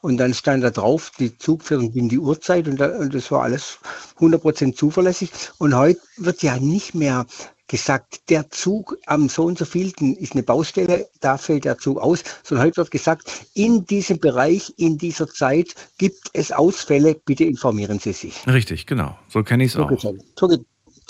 [0.00, 3.42] und dann stand da drauf, die Zugführung in die Uhrzeit und, da, und das war
[3.42, 3.78] alles
[4.20, 5.30] 100% zuverlässig.
[5.58, 7.26] Und heute wird ja nicht mehr
[7.68, 11.98] gesagt, der Zug am so und so vielten ist eine Baustelle, da fällt der Zug
[11.98, 17.44] aus, sondern heute wird gesagt, in diesem Bereich, in dieser Zeit gibt es Ausfälle, bitte
[17.44, 18.46] informieren Sie sich.
[18.46, 19.16] Richtig, genau.
[19.28, 19.90] So kenne ich es auch.
[20.38, 20.48] So,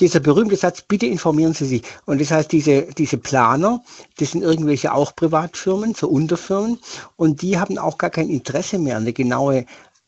[0.00, 1.82] dieser berühmte Satz, bitte informieren Sie sich.
[2.04, 3.82] Und das heißt, diese, diese Planer,
[4.18, 6.78] das sind irgendwelche auch Privatfirmen, so Unterfirmen,
[7.16, 9.64] und die haben auch gar kein Interesse mehr, eine genaue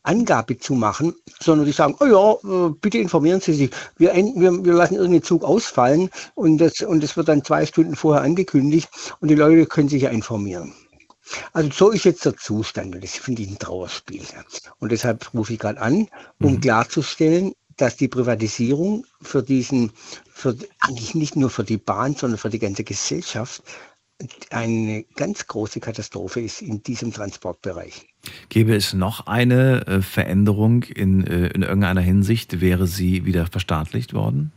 [0.09, 3.69] Angabe zu machen, sondern die sagen, oh ja, äh, bitte informieren Sie sich.
[3.97, 7.95] Wir, wir, wir lassen irgendeinen Zug ausfallen und das, und das wird dann zwei Stunden
[7.95, 10.73] vorher angekündigt und die Leute können sich ja informieren.
[11.53, 14.23] Also so ist jetzt der Zustand und das finde ich ein Trauerspiel.
[14.79, 16.07] Und deshalb rufe ich gerade an,
[16.41, 16.61] um mhm.
[16.61, 19.91] klarzustellen, dass die Privatisierung für diesen,
[20.31, 23.63] für, eigentlich nicht nur für die Bahn, sondern für die ganze Gesellschaft
[24.49, 28.07] eine ganz große Katastrophe ist in diesem Transportbereich.
[28.49, 32.59] Gäbe es noch eine äh, Veränderung in, äh, in irgendeiner Hinsicht?
[32.61, 34.51] Wäre sie wieder verstaatlicht worden?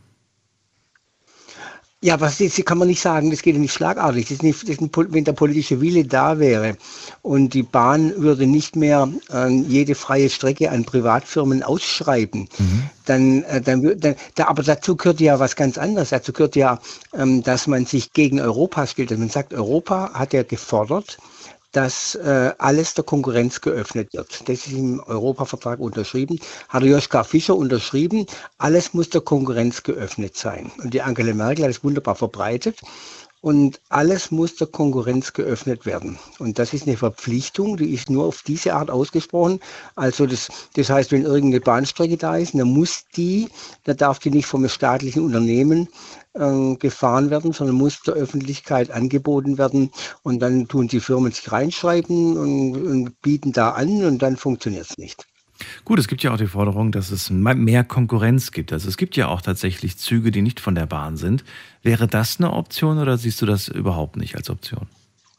[2.03, 4.25] Ja, was ist, kann man nicht sagen, das geht ja nicht schlagartig.
[4.25, 6.75] Das ist nicht, das ist ein, wenn der politische Wille da wäre
[7.21, 12.83] und die Bahn würde nicht mehr äh, jede freie Strecke an Privatfirmen ausschreiben, mhm.
[13.05, 16.09] dann, äh, dann, dann da, aber dazu gehört ja was ganz anderes.
[16.09, 16.77] Dazu gehört ja,
[17.13, 19.09] ähm, dass man sich gegen Europa stellt.
[19.09, 21.17] Also man sagt, Europa hat ja gefordert,
[21.73, 24.47] dass äh, alles der Konkurrenz geöffnet wird.
[24.47, 26.39] Das ist im Europavertrag unterschrieben,
[26.69, 28.25] hat Joschka Fischer unterschrieben,
[28.57, 30.71] alles muss der Konkurrenz geöffnet sein.
[30.81, 32.79] Und die Angela Merkel hat es wunderbar verbreitet.
[33.41, 36.17] Und alles muss der Konkurrenz geöffnet werden.
[36.39, 39.59] Und das ist eine Verpflichtung, die ist nur auf diese Art ausgesprochen.
[39.95, 40.47] Also das,
[40.77, 43.49] das heißt, wenn irgendeine Bahnstrecke da ist, dann muss die,
[43.83, 45.89] da darf die nicht vom staatlichen Unternehmen
[46.33, 49.91] äh, gefahren werden, sondern muss der Öffentlichkeit angeboten werden.
[50.23, 54.87] Und dann tun die Firmen sich reinschreiben und, und bieten da an und dann funktioniert
[54.89, 55.25] es nicht.
[55.85, 58.73] Gut, es gibt ja auch die Forderung, dass es mehr Konkurrenz gibt.
[58.73, 61.43] Also es gibt ja auch tatsächlich Züge, die nicht von der Bahn sind.
[61.83, 64.87] Wäre das eine Option oder siehst du das überhaupt nicht als Option?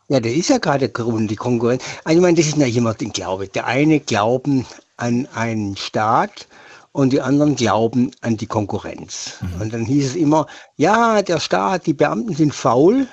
[0.08, 1.82] Ja, der ist ja gerade die Konkurrenz.
[2.04, 3.48] Also ich meine, das ist ja jemand den Glaube.
[3.48, 4.66] Der eine glauben
[4.96, 6.46] an einen Staat
[6.94, 9.34] und die anderen glauben an die Konkurrenz.
[9.40, 9.60] Mhm.
[9.60, 10.46] Und dann hieß es immer,
[10.76, 13.08] ja, der Staat, die Beamten sind faul,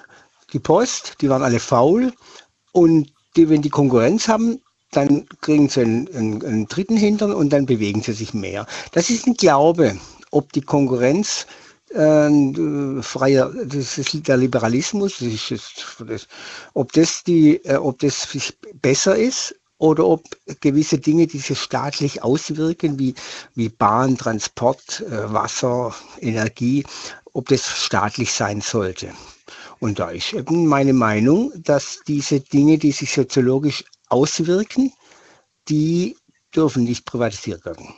[0.53, 2.13] die Post, die waren alle faul.
[2.73, 7.49] Und die, wenn die Konkurrenz haben, dann kriegen sie einen, einen, einen dritten Hintern und
[7.49, 8.67] dann bewegen sie sich mehr.
[8.91, 9.97] Das ist ein Glaube,
[10.29, 11.47] ob die Konkurrenz
[11.89, 16.27] äh, freier, das ist der Liberalismus, das ist, das, das,
[16.75, 18.27] ob das die, äh, ob das
[18.79, 20.23] besser ist oder ob
[20.59, 23.15] gewisse Dinge, die sich staatlich auswirken, wie,
[23.55, 26.85] wie Bahn, Transport, äh, Wasser, Energie,
[27.33, 29.11] ob das staatlich sein sollte.
[29.79, 34.93] Und da ist eben meine Meinung, dass diese Dinge, die sich soziologisch auswirken,
[35.67, 36.15] die
[36.55, 37.91] dürfen nicht privatisiert werden.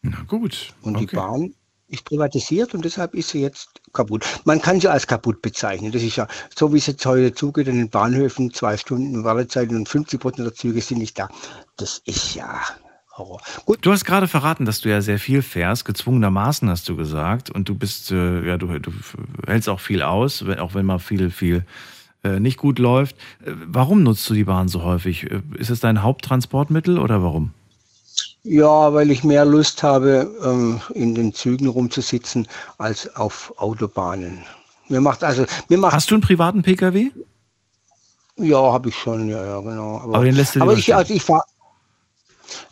[0.00, 0.72] Na gut.
[0.80, 1.06] Und okay.
[1.06, 1.54] die Bahn
[1.92, 4.24] ist privatisiert und deshalb ist sie jetzt kaputt.
[4.44, 5.92] Man kann sie als kaputt bezeichnen.
[5.92, 9.70] Das ist ja so, wie es jetzt heute zugeht in den Bahnhöfen, zwei Stunden Wartezeit
[9.70, 11.28] und 50 Prozent der Züge sind nicht da.
[11.76, 12.60] Das ist ja
[13.16, 13.40] Horror.
[13.66, 13.78] Gut.
[13.82, 17.68] Du hast gerade verraten, dass du ja sehr viel fährst, gezwungenermaßen hast du gesagt, und
[17.68, 18.92] du bist, äh, ja, du, du
[19.46, 21.66] hältst auch viel aus, auch wenn mal viel, viel
[22.24, 23.16] äh, nicht gut läuft.
[23.44, 25.30] Äh, warum nutzt du die Bahn so häufig?
[25.30, 27.52] Äh, ist es dein Haupttransportmittel oder warum?
[28.44, 32.48] Ja, weil ich mehr Lust habe, ähm, in den Zügen rumzusitzen,
[32.78, 34.44] als auf Autobahnen.
[34.88, 37.10] Mir macht also, mir macht, Hast du einen privaten Pkw?
[38.36, 39.98] Ja, habe ich schon, ja, ja, genau.
[39.98, 41.44] Aber, aber den lässt du aber ich, also ich fahre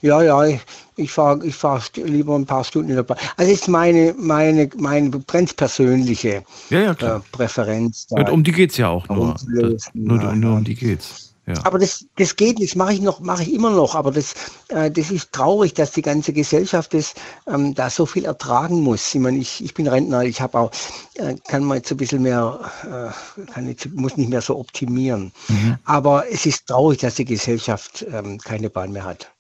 [0.03, 0.61] ja, ja, ich,
[0.97, 3.17] ich fahre ich fahr lieber ein paar Stunden dabei.
[3.37, 8.07] Also ist meine, meine, meine ganz persönliche ja, ja, äh, Präferenz.
[8.09, 9.35] Da um die geht es ja auch nur.
[9.35, 11.30] Das, nur, nur, nur um die geht's.
[11.47, 11.55] Ja.
[11.65, 13.95] Aber das, das geht nicht, mache ich noch, mache ich immer noch.
[13.95, 14.35] Aber das,
[14.69, 17.15] äh, das ist traurig, dass die ganze Gesellschaft das,
[17.47, 19.15] ähm, da so viel ertragen muss.
[19.15, 20.71] Ich meine, ich, ich bin Rentner, ich habe auch,
[21.15, 25.33] äh, kann man jetzt ein bisschen mehr, äh, kann jetzt, muss nicht mehr so optimieren.
[25.49, 25.79] Mhm.
[25.85, 29.33] Aber es ist traurig, dass die Gesellschaft ähm, keine Bahn mehr hat.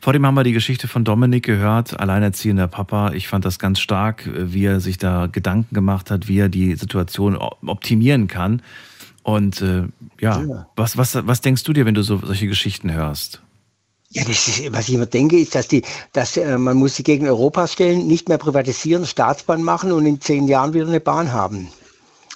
[0.00, 3.12] Vor dem haben wir die Geschichte von Dominik gehört, alleinerziehender Papa.
[3.12, 6.76] Ich fand das ganz stark, wie er sich da Gedanken gemacht hat, wie er die
[6.76, 8.62] Situation optimieren kann.
[9.24, 9.84] Und äh,
[10.20, 13.40] ja, ja, Was, was, was denkst du dir, wenn du so, solche Geschichten hörst?
[14.10, 15.82] Ja, das ist, was ich immer denke, ist, dass die,
[16.12, 20.20] dass äh, man muss sie gegen Europa stellen, nicht mehr privatisieren, Staatsbahn machen und in
[20.20, 21.68] zehn Jahren wieder eine Bahn haben.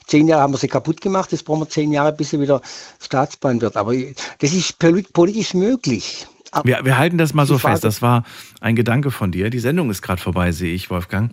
[0.06, 2.62] Zehn Jahre haben wir sie kaputt gemacht, jetzt brauchen wir zehn Jahre, bis sie wieder
[3.01, 3.77] Staatsbahn wird.
[3.77, 3.93] Aber
[4.39, 6.27] das ist politisch möglich.
[6.65, 7.85] Wir, wir, halten das mal so fest.
[7.85, 8.24] Das war
[8.62, 9.51] ein Gedanke von dir.
[9.51, 11.32] Die Sendung ist gerade vorbei, sehe ich, Wolfgang.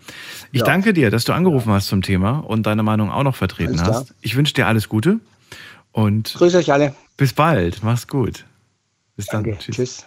[0.51, 0.65] Ich ja.
[0.65, 4.13] danke dir, dass du angerufen hast zum Thema und deine Meinung auch noch vertreten hast.
[4.19, 5.21] Ich wünsche dir alles Gute
[5.95, 6.93] und grüße euch alle.
[7.15, 7.81] Bis bald.
[7.81, 8.45] Mach's gut.
[9.15, 9.45] Bis dann.
[9.45, 9.59] Danke.
[9.59, 9.75] Tschüss.
[9.75, 10.05] Tschüss.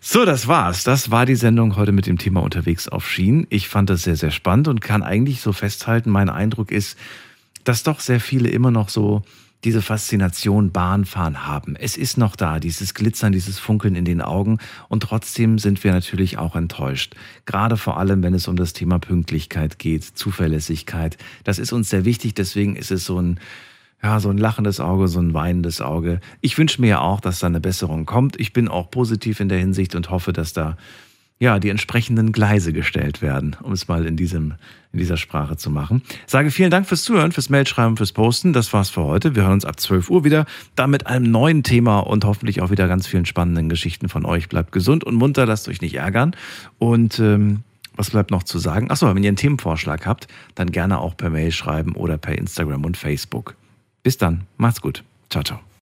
[0.00, 0.84] So, das war's.
[0.84, 3.44] Das war die Sendung heute mit dem Thema unterwegs auf Schienen.
[3.50, 6.96] Ich fand das sehr, sehr spannend und kann eigentlich so festhalten, mein Eindruck ist,
[7.64, 9.22] dass doch sehr viele immer noch so
[9.64, 11.74] diese Faszination Bahnfahren haben.
[11.74, 14.58] Es ist noch da, dieses Glitzern, dieses Funkeln in den Augen
[14.88, 17.16] und trotzdem sind wir natürlich auch enttäuscht.
[17.46, 21.18] Gerade vor allem, wenn es um das Thema Pünktlichkeit geht, Zuverlässigkeit.
[21.42, 23.40] Das ist uns sehr wichtig, deswegen ist es so ein
[24.02, 26.20] ja, so ein lachendes Auge, so ein weinendes Auge.
[26.40, 28.40] Ich wünsche mir ja auch, dass da eine Besserung kommt.
[28.40, 30.76] Ich bin auch positiv in der Hinsicht und hoffe, dass da
[31.40, 34.54] ja, die entsprechenden Gleise gestellt werden, um es mal in, diesem,
[34.92, 36.02] in dieser Sprache zu machen.
[36.26, 38.52] Sage vielen Dank fürs Zuhören, fürs Mailschreiben, fürs Posten.
[38.52, 39.34] Das war's für heute.
[39.34, 40.44] Wir hören uns ab 12 Uhr wieder,
[40.76, 44.50] dann mit einem neuen Thema und hoffentlich auch wieder ganz vielen spannenden Geschichten von euch.
[44.50, 46.36] Bleibt gesund und munter, lasst euch nicht ärgern.
[46.78, 47.60] Und ähm,
[47.96, 48.90] was bleibt noch zu sagen?
[48.90, 52.84] Achso, wenn ihr einen Themenvorschlag habt, dann gerne auch per Mail schreiben oder per Instagram
[52.84, 53.56] und Facebook.
[54.02, 55.04] Bis dann, macht's gut.
[55.28, 55.60] Ciao, ciao.